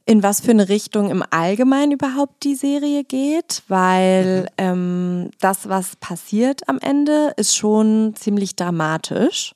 in 0.06 0.22
was 0.22 0.40
für 0.40 0.50
eine 0.50 0.68
Richtung 0.68 1.10
im 1.10 1.24
Allgemeinen 1.30 1.92
überhaupt 1.92 2.44
die 2.44 2.54
Serie 2.54 3.04
geht, 3.04 3.62
weil 3.68 4.42
mhm. 4.42 4.48
ähm, 4.58 5.30
das, 5.40 5.68
was 5.68 5.96
passiert 5.96 6.68
am 6.68 6.78
Ende, 6.78 7.32
ist 7.36 7.56
schon 7.56 8.14
ziemlich 8.16 8.56
dramatisch. 8.56 9.54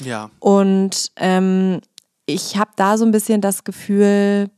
Ja. 0.00 0.30
Und 0.40 1.12
ähm, 1.16 1.80
ich 2.26 2.56
habe 2.56 2.70
da 2.76 2.98
so 2.98 3.04
ein 3.04 3.12
bisschen 3.12 3.40
das 3.40 3.64
Gefühl, 3.64 4.50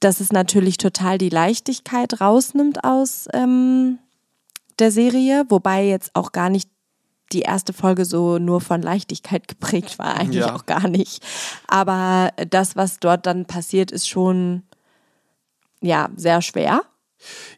dass 0.00 0.20
es 0.20 0.32
natürlich 0.32 0.78
total 0.78 1.16
die 1.16 1.28
Leichtigkeit 1.28 2.20
rausnimmt 2.20 2.84
aus 2.84 3.28
ähm, 3.32 3.98
der 4.82 4.90
Serie, 4.90 5.44
wobei 5.48 5.86
jetzt 5.86 6.10
auch 6.14 6.32
gar 6.32 6.50
nicht 6.50 6.68
die 7.32 7.42
erste 7.42 7.72
Folge 7.72 8.04
so 8.04 8.38
nur 8.38 8.60
von 8.60 8.82
Leichtigkeit 8.82 9.48
geprägt 9.48 9.98
war, 9.98 10.16
eigentlich 10.16 10.44
ja. 10.44 10.54
auch 10.54 10.66
gar 10.66 10.88
nicht. 10.88 11.24
Aber 11.66 12.32
das, 12.50 12.76
was 12.76 12.98
dort 12.98 13.26
dann 13.26 13.46
passiert, 13.46 13.90
ist 13.90 14.08
schon 14.08 14.64
ja 15.80 16.10
sehr 16.16 16.42
schwer. 16.42 16.82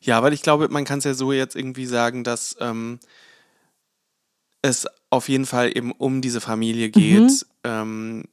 Ja, 0.02 0.22
weil 0.22 0.34
ich 0.34 0.42
glaube, 0.42 0.68
man 0.68 0.84
kann 0.84 0.98
es 0.98 1.04
ja 1.04 1.14
so 1.14 1.32
jetzt 1.32 1.56
irgendwie 1.56 1.86
sagen, 1.86 2.22
dass 2.22 2.56
ähm, 2.60 3.00
es 4.62 4.86
auf 5.10 5.28
jeden 5.28 5.46
Fall 5.46 5.76
eben 5.76 5.92
um 5.92 6.20
diese 6.20 6.40
Familie 6.40 6.90
geht, 6.90 7.20
mhm. 7.20 7.38
ähm, 7.64 8.24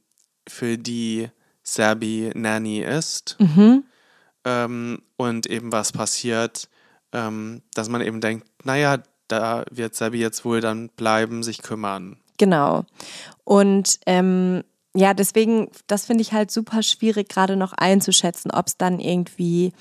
für 0.48 0.78
die 0.78 1.30
Serbi 1.64 2.32
Nanny 2.36 2.82
ist. 2.82 3.38
Mhm. 3.40 3.84
Ähm, 4.44 5.02
und 5.18 5.46
eben 5.48 5.72
was 5.72 5.92
passiert, 5.92 6.68
ähm, 7.14 7.62
dass 7.74 7.90
man 7.90 8.02
eben 8.02 8.22
denkt, 8.22 8.48
naja, 8.64 9.02
da 9.28 9.64
wird 9.72 9.96
Sabi 9.96 10.20
jetzt 10.20 10.46
wohl 10.46 10.62
dann 10.62 10.90
bleiben, 10.90 11.44
sich 11.44 11.62
kümmern. 11.62 12.18
Genau. 12.38 12.86
Und 13.44 14.00
ähm, 14.06 14.64
ja, 14.94 15.14
deswegen, 15.14 15.70
das 15.88 16.06
finde 16.06 16.22
ich 16.22 16.34
halt 16.34 16.52
super 16.52 16.84
schwierig, 16.84 17.30
gerade 17.30 17.56
noch 17.56 17.74
einzuschätzen, 17.74 18.52
ob 18.52 18.68
es 18.68 18.78
dann 18.78 19.00
irgendwie, 19.00 19.72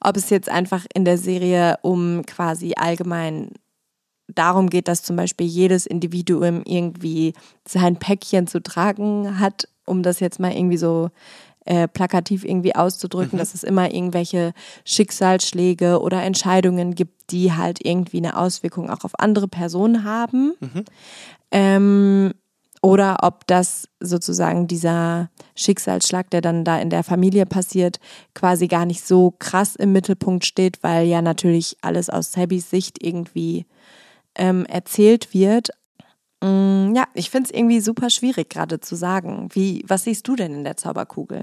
ob 0.00 0.16
es 0.16 0.30
jetzt 0.30 0.48
einfach 0.48 0.86
in 0.94 1.04
der 1.04 1.18
Serie 1.18 1.78
um 1.82 2.24
quasi 2.24 2.74
allgemein 2.76 3.52
darum 4.28 4.70
geht, 4.70 4.86
dass 4.86 5.02
zum 5.02 5.16
Beispiel 5.16 5.46
jedes 5.46 5.86
Individuum 5.86 6.62
irgendwie 6.64 7.34
sein 7.66 7.96
Päckchen 7.96 8.46
zu 8.46 8.62
tragen 8.62 9.40
hat, 9.40 9.66
um 9.86 10.04
das 10.04 10.20
jetzt 10.20 10.38
mal 10.38 10.52
irgendwie 10.52 10.76
so 10.76 11.10
äh, 11.70 11.86
plakativ 11.86 12.44
irgendwie 12.44 12.74
auszudrücken, 12.74 13.36
mhm. 13.36 13.38
dass 13.38 13.54
es 13.54 13.62
immer 13.62 13.94
irgendwelche 13.94 14.54
Schicksalsschläge 14.84 16.00
oder 16.00 16.20
Entscheidungen 16.24 16.96
gibt, 16.96 17.30
die 17.30 17.52
halt 17.52 17.78
irgendwie 17.86 18.16
eine 18.16 18.36
Auswirkung 18.36 18.90
auch 18.90 19.04
auf 19.04 19.12
andere 19.20 19.46
Personen 19.46 20.02
haben. 20.02 20.54
Mhm. 20.58 20.84
Ähm, 21.52 22.34
oder 22.82 23.18
ob 23.22 23.46
das 23.46 23.88
sozusagen 24.00 24.66
dieser 24.66 25.30
Schicksalsschlag, 25.54 26.28
der 26.30 26.40
dann 26.40 26.64
da 26.64 26.80
in 26.80 26.90
der 26.90 27.04
Familie 27.04 27.46
passiert, 27.46 28.00
quasi 28.34 28.66
gar 28.66 28.84
nicht 28.84 29.06
so 29.06 29.36
krass 29.38 29.76
im 29.76 29.92
Mittelpunkt 29.92 30.44
steht, 30.44 30.82
weil 30.82 31.06
ja 31.06 31.22
natürlich 31.22 31.76
alles 31.82 32.10
aus 32.10 32.32
Sabis 32.32 32.68
Sicht 32.68 33.00
irgendwie 33.00 33.64
ähm, 34.34 34.66
erzählt 34.66 35.32
wird. 35.32 35.68
Mm, 36.42 36.94
ja, 36.94 37.04
ich 37.14 37.30
finde 37.30 37.50
es 37.50 37.56
irgendwie 37.56 37.80
super 37.80 38.10
schwierig 38.10 38.50
gerade 38.50 38.80
zu 38.80 38.96
sagen. 38.96 39.48
Wie, 39.52 39.84
was 39.86 40.04
siehst 40.04 40.26
du 40.26 40.36
denn 40.36 40.54
in 40.54 40.64
der 40.64 40.76
Zauberkugel? 40.76 41.42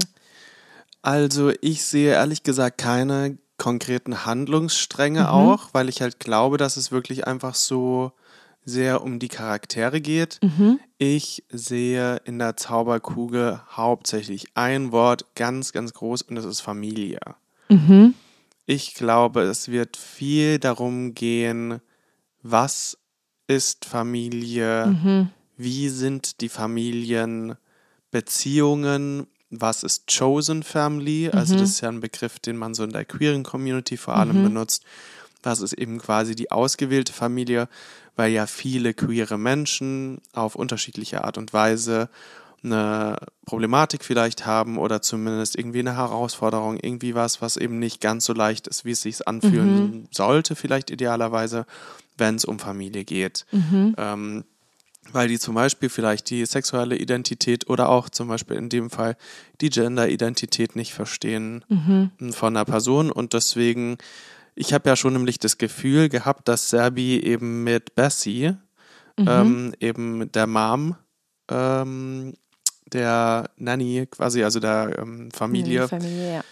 Also 1.02 1.52
ich 1.62 1.86
sehe 1.86 2.14
ehrlich 2.14 2.44
gesagt 2.44 2.80
keine 2.80 3.38
konkreten 3.58 4.26
Handlungsstränge 4.26 5.22
mhm. 5.22 5.28
auch, 5.28 5.70
weil 5.74 5.90
ich 5.90 6.02
halt 6.02 6.20
glaube, 6.20 6.58
dass 6.58 6.78
es 6.78 6.92
wirklich 6.92 7.28
einfach 7.28 7.56
so 7.56 8.12
sehr 8.66 9.02
um 9.02 9.18
die 9.18 9.30
Charaktere 9.30 10.02
geht. 10.02 10.40
Mhm. 10.42 10.80
Ich 10.98 11.44
sehe 11.50 12.18
in 12.26 12.38
der 12.38 12.58
Zauberkugel 12.58 13.62
hauptsächlich 13.72 14.48
ein 14.56 14.92
Wort 14.92 15.26
ganz, 15.36 15.72
ganz 15.72 15.94
groß 15.94 16.24
und 16.24 16.36
das 16.36 16.46
ist 16.46 16.60
Familie. 16.60 17.20
Mhm. 17.70 18.14
Ich 18.66 18.94
glaube, 18.94 19.44
es 19.44 19.70
wird 19.70 19.96
viel 19.96 20.60
darum 20.60 21.14
gehen, 21.14 21.80
was 22.44 22.98
ist 23.48 23.86
Familie, 23.86 24.88
mhm. 24.88 25.30
wie 25.56 25.90
sind 25.90 26.42
die 26.42 26.50
Familienbeziehungen, 26.50 29.28
was 29.50 29.84
ist 29.84 30.08
Chosen 30.08 30.64
Family, 30.64 31.30
also 31.30 31.56
mhm. 31.56 31.60
das 31.60 31.70
ist 31.70 31.80
ja 31.82 31.90
ein 31.90 32.02
Begriff, 32.02 32.40
den 32.40 32.58
man 32.58 32.74
so 32.74 32.84
in 32.84 32.92
der 32.92 33.06
queeren 33.06 33.44
Community 33.44 33.96
vor 33.98 34.18
allem 34.18 34.40
mhm. 34.40 34.44
benutzt. 34.44 34.84
Was 35.44 35.62
ist 35.62 35.74
eben 35.74 36.00
quasi 36.00 36.36
die 36.36 36.52
ausgewählte 36.52 37.14
Familie, 37.14 37.70
weil 38.18 38.32
ja 38.32 38.48
viele 38.48 38.94
queere 38.94 39.38
Menschen 39.38 40.20
auf 40.34 40.56
unterschiedliche 40.56 41.24
Art 41.24 41.38
und 41.38 41.54
Weise 41.54 42.10
eine 42.64 43.18
Problematik 43.46 44.04
vielleicht 44.04 44.46
haben 44.46 44.78
oder 44.78 45.02
zumindest 45.02 45.58
irgendwie 45.58 45.80
eine 45.80 45.96
Herausforderung, 45.96 46.78
irgendwie 46.78 47.16
was, 47.16 47.42
was 47.42 47.58
eben 47.58 47.80
nicht 47.80 48.02
ganz 48.02 48.26
so 48.26 48.34
leicht 48.34 48.68
ist, 48.68 48.86
wie 48.86 48.92
es 48.92 49.02
sich 49.02 49.28
anfühlen 49.28 49.80
mhm. 49.80 50.08
sollte, 50.12 50.56
vielleicht 50.56 50.90
idealerweise, 50.90 51.66
wenn 52.18 52.36
es 52.36 52.46
um 52.46 52.60
Familie 52.60 53.06
geht. 53.06 53.46
Mhm. 53.52 53.96
Ähm, 53.98 54.44
weil 55.14 55.28
die 55.28 55.40
zum 55.40 55.56
Beispiel 55.56 55.90
vielleicht 55.90 56.30
die 56.30 56.46
sexuelle 56.46 56.98
Identität 56.98 57.70
oder 57.70 57.90
auch 57.90 58.10
zum 58.10 58.28
Beispiel 58.28 58.58
in 58.58 58.70
dem 58.70 58.90
Fall 58.90 59.16
die 59.62 59.70
Gender-Identität 59.70 60.76
nicht 60.76 60.94
verstehen 60.94 61.64
mhm. 61.70 62.34
von 62.34 62.56
einer 62.56 62.66
Person 62.66 63.12
und 63.12 63.34
deswegen, 63.34 63.98
ich 64.56 64.74
habe 64.74 64.90
ja 64.90 64.96
schon 64.96 65.14
nämlich 65.14 65.40
das 65.40 65.58
Gefühl 65.58 66.10
gehabt, 66.10 66.48
dass 66.48 66.70
Serbi 66.70 67.20
eben 67.20 67.64
mit 67.64 67.96
Bessie, 67.96 68.54
mhm. 69.18 69.28
ähm, 69.28 69.74
eben 69.80 70.32
der 70.32 70.48
Mom, 70.48 70.96
ähm, 71.50 72.34
der 72.94 73.50
Nanny 73.58 74.08
quasi, 74.10 74.44
also 74.44 74.60
der 74.60 74.98
ähm, 75.00 75.30
Familie, 75.32 75.88
Familie 75.88 76.36
ja 76.36 76.44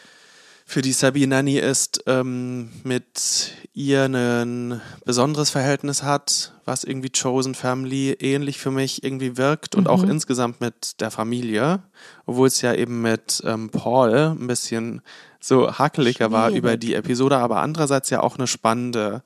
für 0.68 0.82
die 0.82 0.94
Sabi 0.94 1.28
Nanny 1.28 1.58
ist, 1.58 2.04
ähm, 2.08 2.72
mit 2.84 3.54
ihr 3.74 4.06
ein 4.06 4.82
besonderes 5.06 5.52
Verhältnis 5.52 6.02
hat, 6.02 6.54
was 6.66 6.84
irgendwie 6.84 7.12
Chosen 7.12 7.54
Family 7.54 8.14
ähnlich 8.14 8.58
für 8.58 8.72
mich 8.72 9.04
irgendwie 9.04 9.38
wirkt 9.38 9.76
und 9.76 9.84
mhm. 9.84 9.90
auch 9.90 10.04
insgesamt 10.04 10.62
mit 10.62 11.00
der 11.02 11.12
Familie, 11.12 11.84
obwohl 12.26 12.48
es 12.48 12.62
ja 12.62 12.74
eben 12.74 13.04
mit 13.04 13.44
ähm, 13.46 13.70
Paul 13.70 14.16
ein 14.16 14.48
bisschen 14.48 15.02
so 15.40 15.72
hakeliger 15.78 16.32
war 16.32 16.50
über 16.50 16.78
die 16.78 16.96
Episode, 16.96 17.38
aber 17.38 17.62
andererseits 17.62 18.10
ja 18.10 18.22
auch 18.22 18.38
eine 18.38 18.48
spannende 18.48 19.22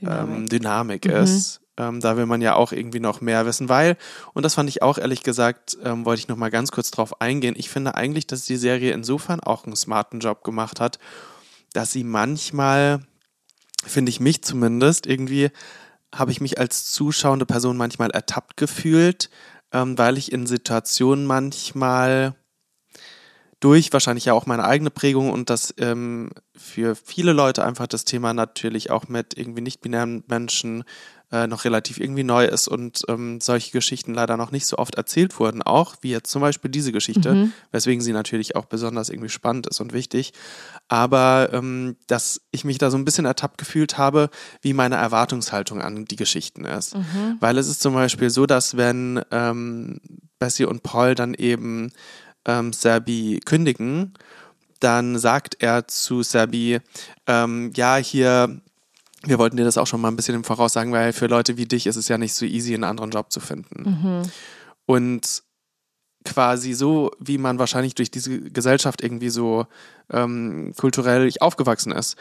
Dynamik, 0.00 0.36
ähm, 0.36 0.48
Dynamik 0.48 1.04
mhm. 1.04 1.12
ist. 1.12 1.60
Ähm, 1.76 2.00
da 2.00 2.16
will 2.16 2.26
man 2.26 2.40
ja 2.40 2.54
auch 2.54 2.72
irgendwie 2.72 3.00
noch 3.00 3.20
mehr 3.20 3.46
wissen, 3.46 3.68
weil, 3.68 3.96
und 4.32 4.44
das 4.44 4.54
fand 4.54 4.68
ich 4.68 4.82
auch 4.82 4.96
ehrlich 4.96 5.22
gesagt, 5.22 5.76
ähm, 5.82 6.04
wollte 6.04 6.20
ich 6.20 6.28
noch 6.28 6.36
mal 6.36 6.50
ganz 6.50 6.70
kurz 6.70 6.90
drauf 6.90 7.20
eingehen. 7.20 7.54
Ich 7.56 7.68
finde 7.68 7.96
eigentlich, 7.96 8.26
dass 8.26 8.44
die 8.44 8.56
Serie 8.56 8.92
insofern 8.92 9.40
auch 9.40 9.64
einen 9.64 9.74
smarten 9.74 10.20
Job 10.20 10.44
gemacht 10.44 10.78
hat, 10.80 10.98
dass 11.72 11.90
sie 11.90 12.04
manchmal, 12.04 13.00
finde 13.84 14.10
ich 14.10 14.20
mich 14.20 14.42
zumindest, 14.42 15.06
irgendwie 15.06 15.50
habe 16.14 16.30
ich 16.30 16.40
mich 16.40 16.58
als 16.60 16.92
zuschauende 16.92 17.46
Person 17.46 17.76
manchmal 17.76 18.10
ertappt 18.10 18.56
gefühlt, 18.56 19.30
ähm, 19.72 19.98
weil 19.98 20.16
ich 20.16 20.30
in 20.30 20.46
Situationen 20.46 21.26
manchmal 21.26 22.36
durch 23.64 23.92
wahrscheinlich 23.92 24.26
ja 24.26 24.34
auch 24.34 24.46
meine 24.46 24.64
eigene 24.64 24.90
Prägung 24.90 25.30
und 25.30 25.48
das 25.48 25.74
ähm, 25.78 26.30
für 26.54 26.94
viele 26.94 27.32
Leute 27.32 27.64
einfach 27.64 27.86
das 27.86 28.04
Thema 28.04 28.34
natürlich 28.34 28.90
auch 28.90 29.08
mit 29.08 29.38
irgendwie 29.38 29.62
nicht-binären 29.62 30.22
Menschen 30.28 30.84
äh, 31.34 31.48
noch 31.48 31.64
relativ 31.64 31.98
irgendwie 31.98 32.22
neu 32.22 32.44
ist 32.44 32.68
und 32.68 33.02
ähm, 33.08 33.40
solche 33.40 33.72
Geschichten 33.72 34.14
leider 34.14 34.36
noch 34.36 34.52
nicht 34.52 34.66
so 34.66 34.78
oft 34.78 34.94
erzählt 34.94 35.40
wurden, 35.40 35.62
auch 35.62 35.96
wie 36.00 36.10
jetzt 36.10 36.30
zum 36.30 36.40
Beispiel 36.40 36.70
diese 36.70 36.92
Geschichte, 36.92 37.34
mhm. 37.34 37.52
weswegen 37.72 38.00
sie 38.00 38.12
natürlich 38.12 38.54
auch 38.54 38.66
besonders 38.66 39.08
irgendwie 39.08 39.30
spannend 39.30 39.66
ist 39.66 39.80
und 39.80 39.92
wichtig. 39.92 40.32
Aber 40.86 41.50
ähm, 41.52 41.96
dass 42.06 42.42
ich 42.52 42.64
mich 42.64 42.78
da 42.78 42.88
so 42.88 42.96
ein 42.96 43.04
bisschen 43.04 43.24
ertappt 43.24 43.58
gefühlt 43.58 43.98
habe, 43.98 44.30
wie 44.62 44.74
meine 44.74 44.94
Erwartungshaltung 44.94 45.80
an 45.80 46.04
die 46.04 46.14
Geschichten 46.14 46.64
ist. 46.64 46.94
Mhm. 46.94 47.38
Weil 47.40 47.58
es 47.58 47.66
ist 47.66 47.82
zum 47.82 47.94
Beispiel 47.94 48.30
so, 48.30 48.46
dass 48.46 48.76
wenn 48.76 49.20
ähm, 49.32 50.00
Bessie 50.38 50.66
und 50.66 50.84
Paul 50.84 51.16
dann 51.16 51.34
eben 51.34 51.90
ähm, 52.44 52.72
Serbi 52.72 53.40
kündigen, 53.44 54.14
dann 54.78 55.18
sagt 55.18 55.56
er 55.58 55.88
zu 55.88 56.22
Serbi, 56.22 56.78
ähm, 57.26 57.72
ja, 57.74 57.96
hier 57.96 58.60
wir 59.26 59.38
wollten 59.38 59.56
dir 59.56 59.64
das 59.64 59.78
auch 59.78 59.86
schon 59.86 60.00
mal 60.00 60.08
ein 60.08 60.16
bisschen 60.16 60.34
im 60.34 60.44
Voraus 60.44 60.72
sagen, 60.72 60.92
weil 60.92 61.12
für 61.12 61.26
Leute 61.26 61.56
wie 61.56 61.66
dich 61.66 61.86
ist 61.86 61.96
es 61.96 62.08
ja 62.08 62.18
nicht 62.18 62.34
so 62.34 62.44
easy, 62.44 62.74
einen 62.74 62.84
anderen 62.84 63.10
Job 63.10 63.30
zu 63.30 63.40
finden. 63.40 63.82
Mhm. 63.82 64.22
Und 64.86 65.42
quasi 66.24 66.72
so, 66.72 67.10
wie 67.18 67.38
man 67.38 67.58
wahrscheinlich 67.58 67.94
durch 67.94 68.10
diese 68.10 68.40
Gesellschaft 68.50 69.02
irgendwie 69.02 69.28
so 69.28 69.66
ähm, 70.10 70.72
kulturell 70.76 71.30
aufgewachsen 71.40 71.92
ist, 71.92 72.16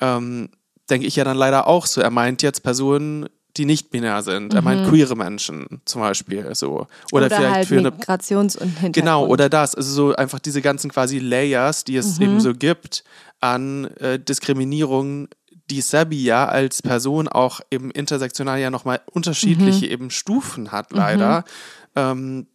ähm, 0.00 0.50
denke 0.88 1.06
ich 1.06 1.16
ja 1.16 1.24
dann 1.24 1.36
leider 1.36 1.66
auch 1.66 1.86
so. 1.86 2.00
Er 2.00 2.10
meint 2.10 2.42
jetzt 2.42 2.62
Personen, 2.62 3.28
die 3.56 3.64
nicht 3.64 3.90
binär 3.90 4.22
sind. 4.22 4.52
Mhm. 4.52 4.58
Er 4.58 4.62
meint 4.62 4.86
mhm. 4.86 4.90
queere 4.90 5.16
Menschen 5.16 5.80
zum 5.84 6.00
Beispiel 6.00 6.54
so. 6.54 6.86
Oder, 7.12 7.26
oder 7.26 7.30
vielleicht 7.30 7.54
halt 7.54 7.68
für 7.68 7.80
Migrations- 7.80 8.56
und 8.56 8.68
Hintergrund. 8.68 8.94
Genau, 8.94 9.26
oder 9.26 9.48
das. 9.48 9.74
Also 9.74 9.92
so 9.92 10.16
einfach 10.16 10.38
diese 10.38 10.62
ganzen 10.62 10.90
quasi 10.90 11.18
Layers, 11.18 11.84
die 11.84 11.96
es 11.96 12.18
mhm. 12.18 12.24
eben 12.24 12.40
so 12.40 12.54
gibt 12.54 13.04
an 13.40 13.86
äh, 13.96 14.18
Diskriminierung 14.18 15.28
die 15.70 15.80
Sabi 15.80 16.22
ja 16.24 16.46
als 16.46 16.82
Person 16.82 17.28
auch 17.28 17.60
eben 17.70 17.90
intersektional 17.90 18.58
ja 18.58 18.70
nochmal 18.70 19.00
unterschiedliche 19.10 19.86
mhm. 19.86 19.92
eben 19.92 20.10
Stufen 20.10 20.72
hat, 20.72 20.92
leider, 20.92 21.44
mhm. 21.94 21.96
ähm, 21.96 22.46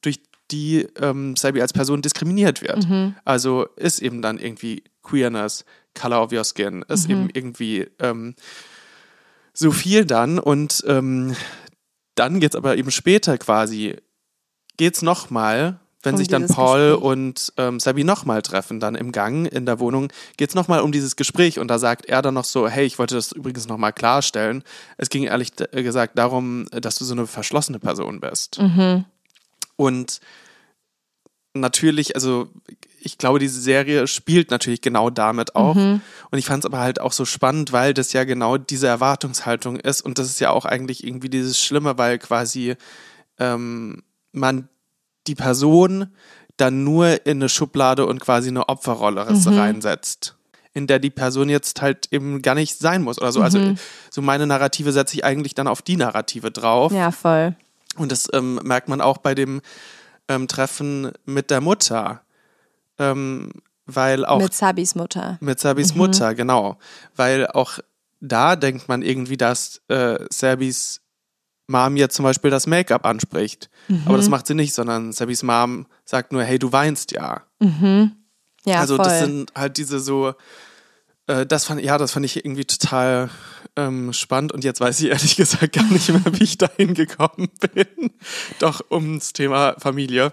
durch 0.00 0.20
die 0.50 0.86
ähm, 1.00 1.36
Sabi 1.36 1.60
als 1.60 1.72
Person 1.72 2.02
diskriminiert 2.02 2.62
wird. 2.62 2.88
Mhm. 2.88 3.14
Also 3.24 3.66
ist 3.76 4.00
eben 4.00 4.22
dann 4.22 4.38
irgendwie 4.38 4.84
Queerness, 5.02 5.64
Color 5.94 6.22
of 6.22 6.32
Your 6.32 6.44
Skin, 6.44 6.84
ist 6.88 7.08
mhm. 7.08 7.14
eben 7.14 7.30
irgendwie 7.32 7.88
ähm, 7.98 8.34
so 9.52 9.72
viel 9.72 10.04
dann 10.04 10.38
und 10.38 10.84
ähm, 10.86 11.34
dann 12.14 12.40
geht 12.40 12.52
es 12.54 12.56
aber 12.56 12.76
eben 12.76 12.90
später 12.90 13.36
quasi, 13.38 13.96
geht 14.76 14.94
es 14.96 15.02
nochmal 15.02 15.80
wenn 16.02 16.14
um 16.14 16.18
sich 16.18 16.28
dann 16.28 16.46
Paul 16.46 16.92
Gespräch. 16.92 17.04
und 17.04 17.52
ähm, 17.56 17.80
Sabi 17.80 18.04
nochmal 18.04 18.42
treffen, 18.42 18.80
dann 18.80 18.94
im 18.94 19.12
Gang 19.12 19.46
in 19.46 19.66
der 19.66 19.80
Wohnung, 19.80 20.12
geht 20.36 20.50
es 20.50 20.54
nochmal 20.54 20.80
um 20.80 20.92
dieses 20.92 21.16
Gespräch 21.16 21.58
und 21.58 21.68
da 21.68 21.78
sagt 21.78 22.06
er 22.06 22.22
dann 22.22 22.34
noch 22.34 22.44
so, 22.44 22.68
hey, 22.68 22.86
ich 22.86 22.98
wollte 22.98 23.14
das 23.14 23.32
übrigens 23.32 23.68
nochmal 23.68 23.92
klarstellen. 23.92 24.62
Es 24.96 25.10
ging 25.10 25.24
ehrlich 25.24 25.52
gesagt 25.56 26.18
darum, 26.18 26.66
dass 26.70 26.96
du 26.96 27.04
so 27.04 27.12
eine 27.12 27.26
verschlossene 27.26 27.78
Person 27.78 28.20
bist. 28.20 28.60
Mhm. 28.60 29.04
Und 29.76 30.20
natürlich, 31.54 32.14
also 32.14 32.48
ich 33.00 33.18
glaube, 33.18 33.38
diese 33.38 33.60
Serie 33.60 34.06
spielt 34.06 34.50
natürlich 34.50 34.80
genau 34.80 35.10
damit 35.10 35.56
auch. 35.56 35.74
Mhm. 35.74 36.00
Und 36.30 36.38
ich 36.38 36.46
fand 36.46 36.64
es 36.64 36.66
aber 36.66 36.80
halt 36.80 37.00
auch 37.00 37.12
so 37.12 37.24
spannend, 37.24 37.72
weil 37.72 37.94
das 37.94 38.12
ja 38.12 38.24
genau 38.24 38.58
diese 38.58 38.86
Erwartungshaltung 38.86 39.76
ist. 39.76 40.02
Und 40.02 40.18
das 40.18 40.28
ist 40.28 40.40
ja 40.40 40.50
auch 40.50 40.64
eigentlich 40.64 41.04
irgendwie 41.04 41.30
dieses 41.30 41.60
Schlimme, 41.60 41.98
weil 41.98 42.18
quasi 42.18 42.76
ähm, 43.38 44.02
man 44.32 44.68
die 45.30 45.34
Person 45.36 46.08
dann 46.56 46.84
nur 46.84 47.24
in 47.24 47.38
eine 47.38 47.48
Schublade 47.48 48.04
und 48.04 48.20
quasi 48.20 48.48
eine 48.48 48.68
Opferrolle 48.68 49.24
mhm. 49.30 49.58
reinsetzt 49.58 50.36
in 50.72 50.86
der 50.86 50.98
die 51.00 51.10
Person 51.10 51.48
jetzt 51.48 51.82
halt 51.82 52.08
eben 52.12 52.42
gar 52.42 52.54
nicht 52.54 52.78
sein 52.78 53.02
muss 53.02 53.20
oder 53.20 53.32
so. 53.32 53.42
Also, 53.42 53.58
mhm. 53.58 53.70
Also 53.70 53.82
so 54.10 54.22
meine 54.22 54.46
Narrative 54.46 54.92
setze 54.92 55.16
ich 55.16 55.24
eigentlich 55.24 55.54
dann 55.54 55.66
auf 55.66 55.82
die 55.82 55.96
Narrative 55.96 56.52
drauf. 56.52 56.92
Ja, 56.92 57.10
voll. 57.10 57.56
Und 57.96 58.12
das 58.12 58.28
ähm, 58.32 58.60
merkt 58.62 58.88
man 58.88 59.00
auch 59.00 59.18
bei 59.18 59.34
dem 59.34 59.62
ähm, 60.28 60.46
Treffen 60.46 61.10
mit 61.24 61.50
der 61.50 61.60
Mutter. 61.60 62.22
Ähm, 62.98 63.50
weil 63.86 64.24
auch. 64.24 64.40
Mit 64.40 64.54
Sabis 64.54 64.94
Mutter. 64.94 65.38
Mit 65.40 65.58
Sabis 65.58 65.94
mhm. 65.94 66.02
Mutter, 66.02 66.34
genau. 66.36 66.78
Weil 67.16 67.48
auch 67.48 67.80
da 68.20 68.54
denkt 68.54 68.88
man 68.88 69.02
irgendwie, 69.02 69.36
dass 69.36 69.82
äh, 69.88 70.24
Sabis 70.30 71.00
Mom 71.70 71.96
jetzt 71.96 72.16
zum 72.16 72.24
Beispiel 72.24 72.50
das 72.50 72.66
Make-up 72.66 73.06
anspricht. 73.06 73.70
Mhm. 73.88 74.02
Aber 74.04 74.16
das 74.16 74.28
macht 74.28 74.46
sie 74.46 74.54
nicht, 74.54 74.74
sondern 74.74 75.12
Sabis 75.12 75.42
Mom 75.42 75.86
sagt 76.04 76.32
nur, 76.32 76.42
hey, 76.42 76.58
du 76.58 76.72
weinst 76.72 77.12
ja. 77.12 77.42
Mhm. 77.60 78.12
Ja, 78.66 78.80
also 78.80 78.96
voll. 78.96 79.04
das 79.06 79.20
sind 79.20 79.52
halt 79.54 79.78
diese 79.78 80.00
so, 80.00 80.34
äh, 81.26 81.46
das 81.46 81.64
fand, 81.64 81.82
ja, 81.82 81.96
das 81.96 82.12
fand 82.12 82.26
ich 82.26 82.44
irgendwie 82.44 82.64
total 82.64 83.30
ähm, 83.76 84.12
spannend 84.12 84.52
und 84.52 84.64
jetzt 84.64 84.80
weiß 84.80 85.00
ich 85.00 85.08
ehrlich 85.08 85.36
gesagt 85.36 85.72
gar 85.72 85.84
nicht 85.84 86.08
mehr, 86.08 86.22
wie 86.24 86.44
ich 86.44 86.58
dahin 86.58 86.94
gekommen 86.94 87.48
bin. 87.74 88.10
Doch 88.58 88.82
ums 88.90 89.32
Thema 89.32 89.76
Familie. 89.78 90.32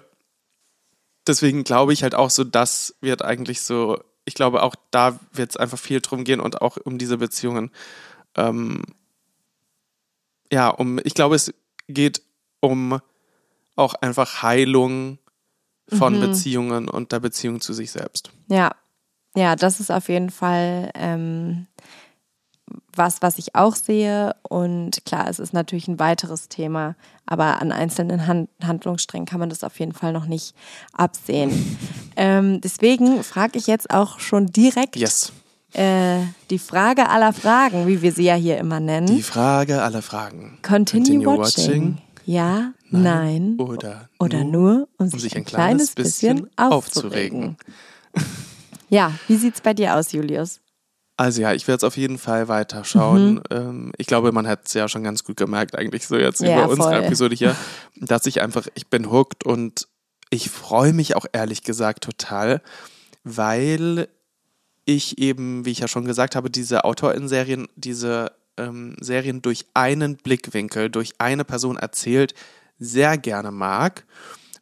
Deswegen 1.25 1.63
glaube 1.63 1.93
ich 1.93 2.03
halt 2.03 2.15
auch 2.15 2.29
so, 2.29 2.43
das 2.43 2.95
wird 3.01 3.21
eigentlich 3.21 3.61
so, 3.61 3.99
ich 4.25 4.33
glaube 4.33 4.63
auch 4.63 4.75
da 4.91 5.19
wird 5.33 5.51
es 5.51 5.57
einfach 5.57 5.77
viel 5.77 6.01
drum 6.01 6.23
gehen 6.23 6.39
und 6.39 6.61
auch 6.61 6.77
um 6.83 6.97
diese 6.97 7.17
Beziehungen. 7.17 7.71
Ähm, 8.35 8.83
ja, 10.51 10.69
um, 10.69 10.99
ich 11.03 11.13
glaube, 11.13 11.35
es 11.35 11.53
geht 11.87 12.21
um 12.59 12.99
auch 13.75 13.93
einfach 13.95 14.41
Heilung 14.41 15.19
von 15.87 16.17
mhm. 16.17 16.21
Beziehungen 16.21 16.89
und 16.89 17.11
der 17.11 17.19
Beziehung 17.19 17.61
zu 17.61 17.73
sich 17.73 17.91
selbst. 17.91 18.31
Ja, 18.49 18.71
ja, 19.35 19.55
das 19.55 19.79
ist 19.79 19.91
auf 19.91 20.09
jeden 20.09 20.31
Fall 20.31 20.91
ähm, 20.95 21.67
was, 22.93 23.21
was 23.21 23.37
ich 23.37 23.55
auch 23.55 23.75
sehe. 23.75 24.35
Und 24.41 25.05
klar, 25.05 25.29
es 25.29 25.39
ist 25.39 25.53
natürlich 25.53 25.87
ein 25.87 25.99
weiteres 25.99 26.49
Thema, 26.49 26.95
aber 27.25 27.61
an 27.61 27.71
einzelnen 27.71 28.27
Hand 28.27 28.49
Handlungssträngen 28.61 29.27
kann 29.27 29.39
man 29.39 29.49
das 29.49 29.63
auf 29.63 29.79
jeden 29.79 29.93
Fall 29.93 30.11
noch 30.11 30.25
nicht 30.25 30.55
absehen. 30.93 31.77
ähm, 32.15 32.59
deswegen 32.61 33.23
frage 33.23 33.57
ich 33.59 33.67
jetzt 33.67 33.91
auch 33.91 34.19
schon 34.19 34.47
direkt. 34.47 34.95
Yes 34.95 35.31
äh, 35.73 36.19
die 36.49 36.59
Frage 36.59 37.09
aller 37.09 37.33
Fragen, 37.33 37.87
wie 37.87 38.01
wir 38.01 38.11
sie 38.11 38.23
ja 38.23 38.35
hier 38.35 38.57
immer 38.57 38.79
nennen. 38.79 39.07
Die 39.07 39.23
Frage 39.23 39.81
aller 39.81 40.01
Fragen. 40.01 40.59
Continue, 40.61 41.23
Continue 41.23 41.37
watching. 41.37 41.65
watching. 41.65 41.97
Ja, 42.25 42.73
nein, 42.89 43.55
nein. 43.57 43.59
Oder, 43.59 44.09
oder 44.19 44.43
nur, 44.43 44.89
um, 44.97 45.09
um 45.09 45.19
sich 45.19 45.35
ein, 45.35 45.45
kleines, 45.45 45.93
bisschen, 45.93 46.41
bisschen 46.41 46.57
aufzuregen. 46.57 47.55
aufzuregen. 48.13 48.37
ja, 48.89 49.13
wie 49.27 49.37
sieht's 49.37 49.61
bei 49.61 49.73
dir 49.73 49.95
aus, 49.95 50.11
Julius? 50.11 50.59
Also 51.15 51.41
ja, 51.41 51.53
ich 51.53 51.67
werde 51.67 51.77
es 51.77 51.83
auf 51.83 51.97
jeden 51.97 52.19
Fall 52.19 52.47
weiterschauen. 52.47 53.35
Mhm. 53.35 53.41
Ähm, 53.49 53.91
ich 53.97 54.07
glaube, 54.07 54.31
man 54.31 54.47
hat 54.47 54.67
es 54.67 54.73
ja 54.73 54.87
schon 54.87 55.03
ganz 55.03 55.23
gut 55.23 55.37
gemerkt, 55.37 55.75
eigentlich 55.75 56.05
so 56.05 56.15
jetzt 56.15 56.41
ja, 56.41 56.63
über 56.63 56.69
unsere 56.69 57.03
Episode 57.03 57.35
hier, 57.35 57.55
dass 57.95 58.25
ich 58.27 58.41
einfach, 58.41 58.67
ich 58.75 58.87
bin 58.87 59.11
hooked 59.11 59.43
und 59.43 59.87
ich 60.29 60.49
freue 60.49 60.93
mich 60.93 61.15
auch 61.15 61.25
ehrlich 61.31 61.63
gesagt 61.63 62.03
total, 62.03 62.61
weil 63.23 64.09
ich 64.87 65.17
eben, 65.17 65.65
wie 65.65 65.71
ich 65.71 65.79
ja 65.79 65.87
schon 65.87 66.05
gesagt 66.05 66.35
habe, 66.35 66.49
diese 66.49 66.85
Autorin-Serien, 66.85 67.67
diese 67.75 68.31
ähm, 68.55 68.95
Serien 69.01 69.41
durch 69.41 69.65
einen 69.73 70.15
Blickwinkel, 70.15 70.89
durch 70.89 71.13
eine 71.19 71.43
Person 71.43 71.77
erzählt, 71.77 72.33
sehr 72.79 73.17
gerne 73.17 73.51
mag. 73.51 74.05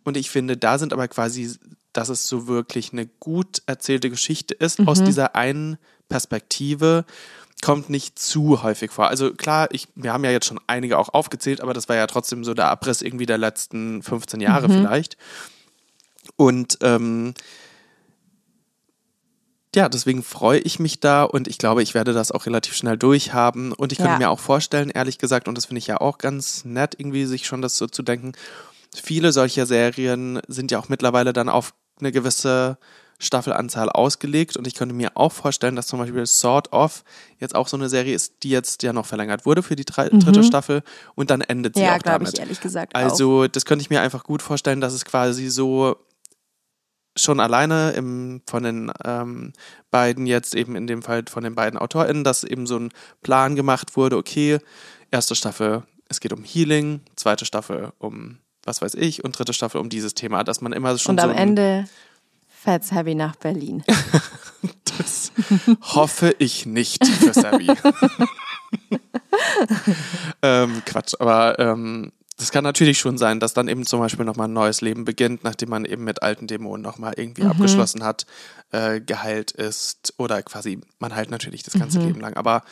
Und 0.04 0.18
ich 0.18 0.32
finde, 0.32 0.58
da 0.58 0.80
sind 0.80 0.94
aber 0.94 1.08
quasi, 1.08 1.54
dass 1.94 2.10
es 2.10 2.28
so 2.28 2.48
wirklich 2.48 2.92
eine 2.92 3.06
gut 3.06 3.62
erzählte 3.68 4.10
Geschichte 4.10 4.56
ist, 4.56 4.80
mhm. 4.80 4.88
aus 4.88 5.04
dieser 5.04 5.36
einen 5.36 5.78
Perspektive, 6.10 7.06
kommt 7.62 7.90
nicht 7.90 8.18
zu 8.18 8.64
häufig 8.64 8.92
vor. 8.92 9.08
Also 9.08 9.34
klar, 9.34 9.70
ich, 9.72 9.88
wir 9.96 10.12
haben 10.12 10.24
ja 10.24 10.32
jetzt 10.32 10.48
schon 10.48 10.60
einige 10.68 10.98
auch 10.98 11.10
aufgezählt, 11.10 11.62
aber 11.62 11.74
das 11.74 11.88
war 11.88 11.96
ja 11.96 12.08
trotzdem 12.08 12.44
so 12.44 12.54
der 12.54 12.68
Abriss 12.68 13.02
irgendwie 13.02 13.26
der 13.26 13.38
letzten 13.38 14.02
15 14.02 14.42
Jahre 14.42 14.68
mhm. 14.68 14.74
vielleicht. 14.74 15.18
Und 16.36 16.80
ähm, 16.82 17.34
ja, 19.76 19.90
deswegen 19.90 20.24
freue 20.24 20.60
ich 20.60 20.80
mich 20.80 21.00
da 21.00 21.24
und 21.24 21.48
ich 21.48 21.58
glaube, 21.58 21.84
ich 21.84 21.94
werde 21.94 22.14
das 22.14 22.32
auch 22.32 22.46
relativ 22.46 22.76
schnell 22.76 22.98
durchhaben. 22.98 23.74
Und 23.74 23.92
ich 23.92 23.98
könnte 23.98 24.14
ja. 24.14 24.18
mir 24.18 24.30
auch 24.30 24.40
vorstellen, 24.40 24.90
ehrlich 24.90 25.18
gesagt, 25.18 25.48
und 25.48 25.58
das 25.58 25.66
finde 25.66 25.80
ich 25.80 25.88
ja 25.88 26.02
auch 26.02 26.18
ganz 26.18 26.66
nett, 26.66 26.96
irgendwie 26.98 27.26
sich 27.26 27.46
schon 27.46 27.62
das 27.62 27.78
so 27.78 27.88
zu 27.88 28.02
denken, 28.02 28.34
viele 28.96 29.32
solcher 29.32 29.66
Serien 29.66 30.42
sind 30.48 30.72
ja 30.72 30.80
auch 30.80 30.90
mittlerweile 30.90 31.34
dann 31.34 31.50
auf 31.50 31.74
eine 32.00 32.12
gewisse 32.12 32.78
Staffelanzahl 33.18 33.90
ausgelegt 33.90 34.58
und 34.58 34.68
ich 34.68 34.76
könnte 34.76 34.94
mir 34.94 35.12
auch 35.16 35.32
vorstellen, 35.32 35.78
dass 35.78 35.88
zum 35.88 36.00
Beispiel 36.00 36.26
Sword 36.26 36.74
of 36.74 37.04
jetzt 37.40 37.56
auch 37.56 37.70
so 37.70 37.78
eine 37.78 37.88
Serie 37.88 38.14
ist, 38.14 38.44
die 38.44 38.50
jetzt 38.50 38.84
ja 38.84 38.92
noch 38.92 39.06
verlängert 39.06 39.46
wurde 39.46 39.64
für 39.64 39.78
die 39.78 39.86
drei, 39.86 40.10
mhm. 40.12 40.20
dritte 40.20 40.44
Staffel 40.44 40.84
und 41.16 41.30
dann 41.30 41.40
endet 41.40 41.76
sie 41.76 41.82
ja, 41.82 41.96
auch 41.96 42.00
damit. 42.00 42.06
Ja, 42.06 42.18
glaube 42.18 42.32
ich 42.34 42.40
ehrlich 42.40 42.62
gesagt 42.62 42.94
Also 42.94 43.44
auch. 43.44 43.48
das 43.48 43.64
könnte 43.64 43.84
ich 43.84 43.90
mir 43.90 44.02
einfach 44.02 44.24
gut 44.24 44.42
vorstellen, 44.42 44.82
dass 44.82 44.94
es 44.94 45.06
quasi 45.06 45.48
so 45.48 45.96
schon 47.16 47.40
alleine 47.40 47.92
im, 47.92 48.42
von 48.48 48.64
den 48.64 48.92
ähm, 49.04 49.54
beiden 49.92 50.26
jetzt 50.26 50.56
eben 50.56 50.76
in 50.76 50.88
dem 50.88 51.02
Fall 51.02 51.24
von 51.30 51.44
den 51.44 51.56
beiden 51.56 51.80
AutorInnen, 51.80 52.24
dass 52.24 52.44
eben 52.44 52.68
so 52.68 52.78
ein 52.78 52.92
Plan 53.22 53.56
gemacht 53.56 53.96
wurde, 53.96 54.18
okay, 54.18 54.60
erste 55.12 55.36
Staffel, 55.36 55.84
es 56.10 56.20
geht 56.20 56.34
um 56.34 56.44
Healing, 56.44 57.02
zweite 57.16 57.46
Staffel 57.46 57.92
um 58.00 58.40
was 58.64 58.82
weiß 58.82 58.96
ich 58.96 59.24
und 59.24 59.38
dritte 59.38 59.54
Staffel 59.54 59.80
um 59.80 59.90
dieses 59.90 60.16
Thema, 60.16 60.44
dass 60.44 60.60
man 60.60 60.74
immer 60.74 60.98
schon 60.98 61.12
und 61.12 61.22
so 61.22 61.30
am 61.30 61.36
Ende 61.36 61.88
fährt 62.50 62.84
Sabi 62.84 63.14
nach 63.14 63.36
Berlin. 63.36 63.84
das 64.98 65.32
hoffe 65.94 66.36
ich 66.40 66.66
nicht 66.66 67.06
für 67.06 67.32
Sabi. 67.32 67.68
ähm, 70.42 70.82
Quatsch, 70.86 71.14
aber 71.20 71.60
ähm, 71.60 72.12
das 72.38 72.52
kann 72.52 72.64
natürlich 72.64 73.00
schon 73.00 73.18
sein, 73.18 73.40
dass 73.40 73.54
dann 73.54 73.68
eben 73.68 73.86
zum 73.86 74.00
Beispiel 74.00 74.26
nochmal 74.26 74.48
ein 74.48 74.54
neues 74.54 74.82
Leben 74.82 75.06
beginnt, 75.06 75.44
nachdem 75.44 75.70
man 75.70 75.86
eben 75.86 76.04
mit 76.04 76.22
alten 76.22 76.48
Dämonen 76.48 76.82
nochmal 76.82 77.14
irgendwie 77.16 77.44
mhm. 77.44 77.52
abgeschlossen 77.52 78.04
hat, 78.04 78.26
äh, 78.72 79.00
geheilt 79.00 79.52
ist 79.52 80.14
oder 80.18 80.44
quasi, 80.44 80.80
man 81.00 81.16
heilt 81.16 81.32
natürlich 81.32 81.64
das 81.64 81.76
ganze 81.76 82.00
mhm. 82.00 82.08
Leben 82.08 82.20
lang, 82.20 82.36
aber 82.36 82.64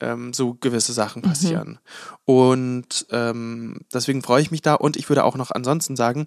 ähm, 0.00 0.32
so 0.32 0.54
gewisse 0.54 0.92
Sachen 0.92 1.22
mhm. 1.22 1.26
passieren. 1.26 1.68
Mhm. 1.68 1.78
Und 2.24 3.06
ähm, 3.10 3.80
deswegen 3.92 4.22
freue 4.22 4.42
ich 4.42 4.50
mich 4.50 4.62
da 4.62 4.74
und 4.74 4.96
ich 4.96 5.08
würde 5.08 5.24
auch 5.24 5.36
noch 5.36 5.50
ansonsten 5.52 5.94
sagen, 5.94 6.26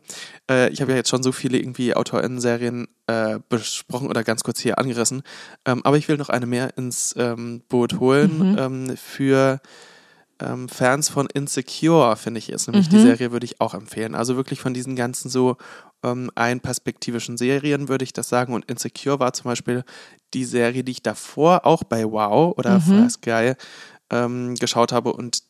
äh, 0.50 0.70
ich 0.70 0.82
habe 0.82 0.92
ja 0.92 0.98
jetzt 0.98 1.10
schon 1.10 1.24
so 1.24 1.32
viele 1.32 1.58
irgendwie 1.58 1.94
AutorInnen-Serien 1.94 2.88
äh, 3.08 3.40
besprochen 3.50 4.08
oder 4.08 4.24
ganz 4.24 4.44
kurz 4.44 4.60
hier 4.60 4.78
angerissen, 4.78 5.24
ähm, 5.66 5.82
aber 5.84 5.98
ich 5.98 6.08
will 6.08 6.18
noch 6.18 6.30
eine 6.30 6.46
mehr 6.46 6.78
ins 6.78 7.14
ähm, 7.18 7.62
Boot 7.68 8.00
holen 8.00 8.52
mhm. 8.52 8.58
Ähm, 8.58 8.98
für 8.98 9.60
ähm, 10.40 10.70
Fans 10.70 11.10
von 11.10 11.28
Insecure, 11.34 12.16
finde 12.16 12.40
ich, 12.40 12.50
ist 12.50 12.68
nämlich 12.68 12.88
mhm. 12.88 12.96
die 12.96 13.02
Serie, 13.02 13.32
würde 13.32 13.46
ich 13.46 13.60
auch 13.60 13.74
empfehlen. 13.74 14.16
Also 14.16 14.36
wirklich 14.36 14.60
von 14.60 14.74
diesen 14.74 14.96
ganzen 14.96 15.30
so 15.30 15.58
ähm, 16.04 16.32
einperspektivischen 16.36 17.38
Serien 17.38 17.90
würde 17.90 18.04
ich 18.04 18.14
das 18.14 18.30
sagen. 18.30 18.54
Und 18.54 18.66
Insecure 18.66 19.20
war 19.20 19.34
zum 19.34 19.46
Beispiel 19.46 19.84
die 20.34 20.46
Serie, 20.46 20.84
die 20.84 20.92
ich 20.92 21.04
davor 21.04 21.66
auch 21.66 21.84
bei 21.84 22.06
Wow 22.06 22.58
oder 22.58 22.80
mhm. 22.80 23.10
Sky 23.10 23.54
ähm, 24.10 24.56
geschaut 24.56 24.92
habe 24.92 25.14
und 25.14 25.44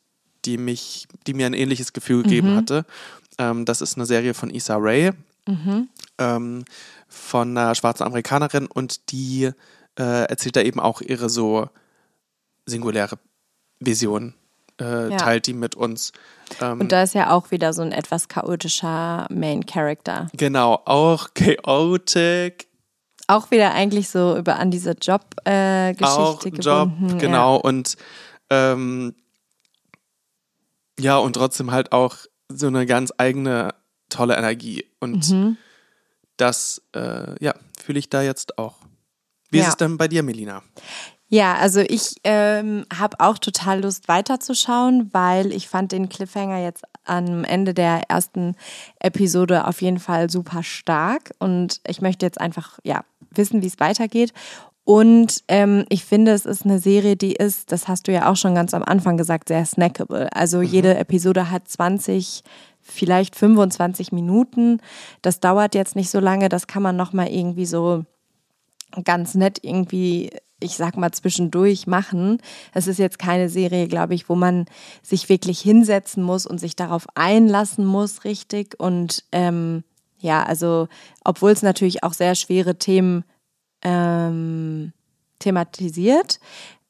die 0.46 0.58
mich, 0.58 1.08
die 1.26 1.34
mir 1.34 1.48
ein 1.48 1.54
ähnliches 1.54 1.94
Gefühl 1.94 2.24
gegeben 2.24 2.54
mhm. 2.54 2.58
hatte. 2.58 2.86
Ähm, 3.38 3.66
das 3.66 3.82
ist 3.82 3.98
eine 3.98 4.06
Serie 4.06 4.34
von 4.34 4.50
Issa 4.50 4.78
Rae, 4.80 5.12
mhm. 5.48 5.90
ähm, 6.18 6.66
von 7.10 7.58
einer 7.58 7.76
schwarzen 7.76 8.04
Amerikanerin 8.04 8.68
und 8.68 9.12
die 9.12 9.52
äh, 9.98 10.30
erzählt 10.30 10.56
da 10.56 10.62
eben 10.62 10.80
auch 10.80 11.02
ihre 11.02 11.30
so 11.30 11.68
singuläre 12.66 13.18
Vision 13.80 14.34
äh, 14.80 15.10
ja. 15.10 15.18
teilt 15.18 15.48
die 15.48 15.54
mit 15.54 15.76
uns. 15.76 16.12
Ähm, 16.62 16.82
und 16.82 16.92
da 16.92 17.04
ist 17.04 17.14
ja 17.14 17.32
auch 17.32 17.52
wieder 17.52 17.74
so 17.74 17.82
ein 17.82 17.92
etwas 17.92 18.28
chaotischer 18.28 19.28
Main 19.30 19.66
Character. 19.66 20.28
Genau, 20.34 20.82
auch 20.86 21.34
chaotic. 21.34 22.68
Auch 23.28 23.52
wieder 23.52 23.74
eigentlich 23.74 24.10
so 24.10 24.38
über 24.38 24.58
an 24.58 24.72
diese 24.72 24.92
Job-Geschichte 24.92 26.04
äh, 26.04 26.06
auch 26.06 26.40
gebunden. 26.40 26.62
Job, 26.62 27.20
genau. 27.20 27.56
Ja. 27.56 27.62
Und 27.62 27.98
ähm, 28.50 29.16
ja, 31.00 31.18
und 31.18 31.34
trotzdem 31.34 31.72
halt 31.72 31.92
auch 31.92 32.16
so 32.50 32.68
eine 32.68 32.86
ganz 32.86 33.14
eigene 33.18 33.74
tolle 34.10 34.38
Energie. 34.38 34.86
Und 35.00 35.30
mhm. 35.30 35.58
das, 36.38 36.82
äh, 36.96 37.44
ja, 37.44 37.54
fühle 37.80 38.00
ich 38.00 38.10
da 38.10 38.22
jetzt 38.22 38.58
auch. 38.58 38.78
Wie 39.50 39.58
ja. 39.58 39.64
ist 39.64 39.70
es 39.70 39.78
denn 39.78 39.98
bei 39.98 40.08
dir, 40.08 40.24
Melina? 40.24 40.64
Ja, 41.30 41.56
also 41.56 41.82
ich 41.82 42.16
ähm, 42.24 42.86
habe 42.98 43.20
auch 43.20 43.38
total 43.38 43.82
Lust 43.82 44.08
weiterzuschauen, 44.08 45.10
weil 45.12 45.52
ich 45.52 45.68
fand 45.68 45.92
den 45.92 46.08
Cliffhanger 46.08 46.60
jetzt 46.60 46.84
am 47.04 47.44
Ende 47.44 47.74
der 47.74 48.10
ersten 48.10 48.56
Episode 49.00 49.68
auf 49.68 49.82
jeden 49.82 50.00
Fall 50.00 50.30
super 50.30 50.64
stark 50.64 51.32
und 51.40 51.82
ich 51.86 52.02
möchte 52.02 52.26
jetzt 52.26 52.40
einfach 52.40 52.80
ja 52.84 53.04
wissen, 53.32 53.62
wie 53.62 53.68
es 53.68 53.80
weitergeht. 53.80 54.34
Und 54.86 55.44
ähm, 55.50 55.84
ich 55.90 56.06
finde, 56.06 56.32
es 56.32 56.46
ist 56.46 56.64
eine 56.64 56.80
Serie, 56.80 57.18
die 57.18 57.34
ist, 57.34 57.74
das 57.74 57.90
hast 57.90 58.08
du 58.08 58.14
ja 58.14 58.32
auch 58.32 58.38
schon 58.38 58.56
ganz 58.56 58.74
am 58.74 58.84
Anfang 58.84 59.18
gesagt, 59.18 59.50
sehr 59.50 59.66
snackable. 59.66 60.30
Also 60.34 60.60
mhm. 60.60 60.64
jede 60.64 60.98
Episode 60.98 61.52
hat 61.52 61.68
20 61.68 62.42
vielleicht 62.82 63.36
25 63.36 64.14
Minuten. 64.14 64.80
Das 65.22 65.42
dauert 65.42 65.76
jetzt 65.76 65.98
nicht 65.98 66.10
so 66.10 66.22
lange, 66.22 66.48
das 66.48 66.68
kann 66.68 66.84
man 66.84 66.96
nochmal 66.96 67.28
irgendwie 67.28 67.66
so 67.66 68.06
ganz 69.04 69.36
nett 69.36 69.60
irgendwie 69.62 70.32
ich 70.60 70.76
sag 70.76 70.98
mal, 70.98 71.12
zwischendurch 71.12 71.88
machen. 71.88 72.42
Es 72.74 72.88
ist 72.88 72.98
jetzt 72.98 73.20
keine 73.20 73.50
Serie, 73.50 73.88
glaube 73.88 74.16
ich, 74.16 74.28
wo 74.28 74.36
man 74.36 74.66
sich 75.04 75.30
wirklich 75.30 75.60
hinsetzen 75.60 76.24
muss 76.24 76.46
und 76.46 76.60
sich 76.60 76.76
darauf 76.76 77.06
einlassen 77.16 77.86
muss, 77.86 78.24
richtig. 78.24 78.80
Und 78.80 79.24
ähm, 79.32 79.84
ja, 80.20 80.44
also, 80.44 80.88
obwohl 81.24 81.52
es 81.52 81.62
natürlich 81.62 82.04
auch 82.04 82.14
sehr 82.14 82.36
schwere 82.36 82.78
Themen 82.78 83.24
ähm, 83.84 84.94
thematisiert, 85.40 86.40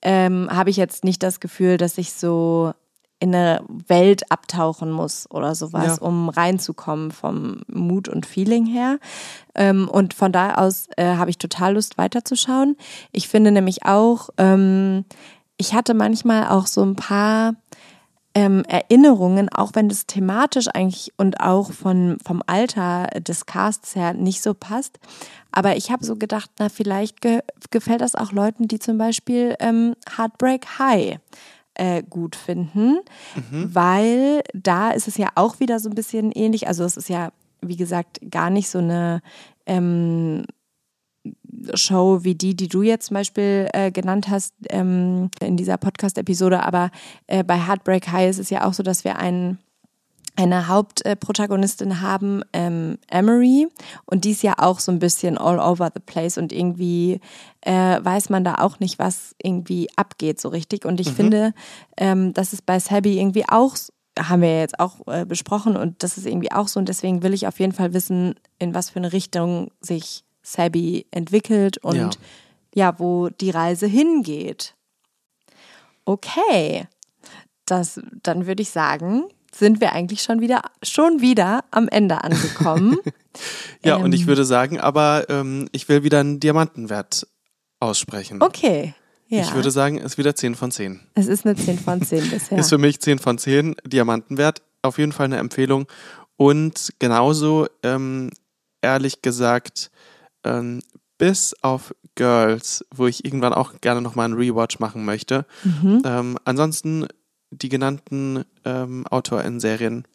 ähm, 0.01 0.47
habe 0.49 0.69
ich 0.69 0.77
jetzt 0.77 1.03
nicht 1.03 1.21
das 1.21 1.39
Gefühl, 1.39 1.77
dass 1.77 1.97
ich 1.97 2.13
so 2.13 2.73
in 3.19 3.33
eine 3.33 3.63
Welt 3.87 4.31
abtauchen 4.31 4.91
muss 4.91 5.29
oder 5.31 5.55
sowas, 5.55 5.97
ja. 5.99 6.07
um 6.07 6.29
reinzukommen 6.29 7.11
vom 7.11 7.61
Mut 7.67 8.07
und 8.07 8.25
Feeling 8.25 8.65
her. 8.65 8.99
Ähm, 9.55 9.89
und 9.89 10.13
von 10.13 10.31
da 10.31 10.55
aus 10.55 10.87
äh, 10.97 11.15
habe 11.15 11.29
ich 11.29 11.37
total 11.37 11.73
Lust 11.73 11.97
weiterzuschauen. 11.97 12.77
Ich 13.11 13.27
finde 13.27 13.51
nämlich 13.51 13.85
auch, 13.85 14.29
ähm, 14.37 15.05
ich 15.57 15.73
hatte 15.73 15.95
manchmal 15.95 16.47
auch 16.49 16.67
so 16.67 16.83
ein 16.83 16.95
paar 16.95 17.53
ähm, 18.35 18.63
Erinnerungen, 18.67 19.49
auch 19.49 19.71
wenn 19.73 19.89
das 19.89 20.05
thematisch 20.05 20.67
eigentlich 20.67 21.11
und 21.17 21.39
auch 21.39 21.71
von, 21.71 22.17
vom 22.23 22.43
Alter 22.45 23.07
des 23.19 23.47
Casts 23.47 23.95
her 23.95 24.13
nicht 24.13 24.43
so 24.43 24.53
passt. 24.53 24.99
Aber 25.51 25.75
ich 25.75 25.89
habe 25.89 26.05
so 26.05 26.17
gedacht, 26.17 26.51
na, 26.59 26.69
vielleicht 26.69 27.21
ge 27.21 27.41
gefällt 27.71 28.01
das 28.01 28.13
auch 28.13 28.31
Leuten, 28.31 28.67
die 28.67 28.77
zum 28.77 28.99
Beispiel 28.99 29.55
ähm, 29.59 29.95
Heartbreak 30.15 30.77
High 30.77 31.17
äh, 31.77 32.03
gut 32.03 32.35
finden, 32.35 32.99
mhm. 33.35 33.73
weil 33.73 34.41
da 34.53 34.91
ist 34.91 35.07
es 35.07 35.17
ja 35.17 35.29
auch 35.35 35.59
wieder 35.59 35.79
so 35.79 35.89
ein 35.89 35.95
bisschen 35.95 36.31
ähnlich. 36.31 36.67
Also 36.67 36.83
es 36.83 36.97
ist 36.97 37.09
ja, 37.09 37.31
wie 37.61 37.77
gesagt, 37.77 38.19
gar 38.29 38.49
nicht 38.49 38.69
so 38.69 38.79
eine 38.79 39.21
ähm, 39.65 40.43
Show 41.73 42.23
wie 42.23 42.35
die, 42.35 42.55
die 42.55 42.67
du 42.67 42.81
jetzt 42.81 43.07
zum 43.07 43.15
Beispiel 43.15 43.67
äh, 43.73 43.91
genannt 43.91 44.29
hast 44.29 44.53
ähm, 44.69 45.29
in 45.39 45.57
dieser 45.57 45.77
Podcast-Episode. 45.77 46.63
Aber 46.63 46.91
äh, 47.27 47.43
bei 47.43 47.57
Heartbreak 47.57 48.11
High 48.11 48.29
ist 48.29 48.39
es 48.39 48.49
ja 48.49 48.65
auch 48.65 48.73
so, 48.73 48.83
dass 48.83 49.03
wir 49.03 49.17
einen 49.17 49.59
eine 50.37 50.67
Hauptprotagonistin 50.67 52.01
haben, 52.01 52.43
ähm, 52.53 52.97
Emery, 53.09 53.67
und 54.05 54.23
die 54.23 54.31
ist 54.31 54.43
ja 54.43 54.53
auch 54.57 54.79
so 54.79 54.91
ein 54.91 54.99
bisschen 54.99 55.37
all 55.37 55.59
over 55.59 55.91
the 55.93 55.99
place 55.99 56.37
und 56.37 56.53
irgendwie 56.53 57.19
äh, 57.61 57.99
weiß 58.01 58.29
man 58.29 58.43
da 58.43 58.55
auch 58.55 58.79
nicht, 58.79 58.99
was 58.99 59.35
irgendwie 59.41 59.89
abgeht 59.97 60.39
so 60.39 60.49
richtig. 60.49 60.85
Und 60.85 61.01
ich 61.01 61.09
mhm. 61.09 61.15
finde, 61.15 61.53
ähm, 61.97 62.33
das 62.33 62.53
ist 62.53 62.65
bei 62.65 62.79
Sabby 62.79 63.19
irgendwie 63.19 63.45
auch, 63.49 63.75
haben 64.17 64.41
wir 64.41 64.59
jetzt 64.59 64.79
auch 64.79 65.05
äh, 65.07 65.25
besprochen 65.25 65.75
und 65.75 66.03
das 66.03 66.17
ist 66.17 66.25
irgendwie 66.25 66.51
auch 66.51 66.67
so 66.67 66.79
und 66.79 66.87
deswegen 66.87 67.23
will 67.23 67.33
ich 67.33 67.47
auf 67.47 67.59
jeden 67.59 67.73
Fall 67.73 67.93
wissen, 67.93 68.35
in 68.59 68.73
was 68.73 68.91
für 68.91 68.99
eine 68.99 69.11
Richtung 69.11 69.71
sich 69.81 70.23
Sabby 70.41 71.05
entwickelt 71.11 71.77
und 71.79 71.97
ja 71.97 72.09
ja, 72.77 72.99
wo 72.99 73.29
die 73.29 73.49
Reise 73.49 73.87
hingeht. 73.87 74.75
Okay, 76.05 76.87
das, 77.65 77.99
dann 78.21 78.45
würde 78.45 78.61
ich 78.61 78.69
sagen, 78.69 79.23
sind 79.57 79.81
wir 79.81 79.93
eigentlich 79.93 80.21
schon 80.21 80.41
wieder, 80.41 80.61
schon 80.83 81.21
wieder 81.21 81.63
am 81.71 81.87
Ende 81.87 82.23
angekommen. 82.23 82.97
ja, 83.83 83.97
ähm, 83.97 84.03
und 84.03 84.13
ich 84.13 84.21
ähm. 84.21 84.27
würde 84.27 84.45
sagen, 84.45 84.79
aber 84.79 85.29
ähm, 85.29 85.67
ich 85.71 85.89
will 85.89 86.03
wieder 86.03 86.19
einen 86.19 86.39
Diamantenwert 86.39 87.27
aussprechen. 87.79 88.41
Okay. 88.41 88.93
Ja. 89.27 89.41
Ich 89.41 89.53
würde 89.53 89.71
sagen, 89.71 89.97
es 89.97 90.13
ist 90.13 90.17
wieder 90.17 90.35
10 90.35 90.55
von 90.55 90.71
10. 90.71 91.01
Es 91.15 91.27
ist 91.27 91.45
eine 91.45 91.55
10 91.55 91.79
von 91.79 92.01
10 92.01 92.29
bisher. 92.29 92.57
ist 92.57 92.69
für 92.69 92.77
mich 92.77 93.01
10 93.01 93.19
von 93.19 93.37
10 93.37 93.75
Diamantenwert. 93.85 94.61
Auf 94.81 94.97
jeden 94.97 95.11
Fall 95.11 95.25
eine 95.25 95.37
Empfehlung. 95.37 95.87
Und 96.37 96.93
genauso, 96.99 97.67
ähm, 97.83 98.29
ehrlich 98.81 99.21
gesagt, 99.21 99.91
ähm, 100.43 100.81
bis 101.17 101.55
auf 101.61 101.93
Girls, 102.15 102.85
wo 102.93 103.07
ich 103.07 103.25
irgendwann 103.25 103.53
auch 103.53 103.79
gerne 103.81 104.01
nochmal 104.01 104.25
einen 104.25 104.35
Rewatch 104.35 104.79
machen 104.79 105.03
möchte. 105.03 105.45
Mhm. 105.63 106.01
Ähm, 106.05 106.37
ansonsten 106.45 107.07
die 107.51 107.69
genannten 107.69 108.43
ähm, 108.65 109.05
AutorInnen-Serien 109.09 110.05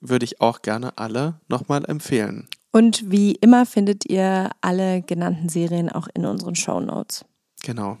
würde 0.00 0.24
ich 0.24 0.40
auch 0.40 0.62
gerne 0.62 0.96
alle 0.98 1.40
nochmal 1.48 1.84
empfehlen. 1.84 2.48
Und 2.72 3.10
wie 3.10 3.32
immer 3.32 3.66
findet 3.66 4.06
ihr 4.06 4.50
alle 4.60 5.02
genannten 5.02 5.48
Serien 5.48 5.90
auch 5.90 6.08
in 6.14 6.24
unseren 6.24 6.56
Show 6.56 6.80
Notes. 6.80 7.24
Genau. 7.62 7.98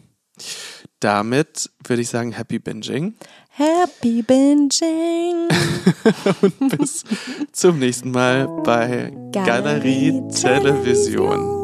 Damit 1.00 1.70
würde 1.86 2.02
ich 2.02 2.08
sagen, 2.08 2.32
Happy 2.32 2.58
Binging. 2.58 3.14
Happy 3.50 4.22
Binging. 4.22 5.48
Und 6.40 6.78
bis 6.78 7.04
zum 7.52 7.78
nächsten 7.78 8.10
Mal 8.10 8.48
bei 8.64 9.12
Galerie, 9.32 9.44
Galerie 9.44 10.28
Television. 10.32 10.42
Television. 10.42 11.61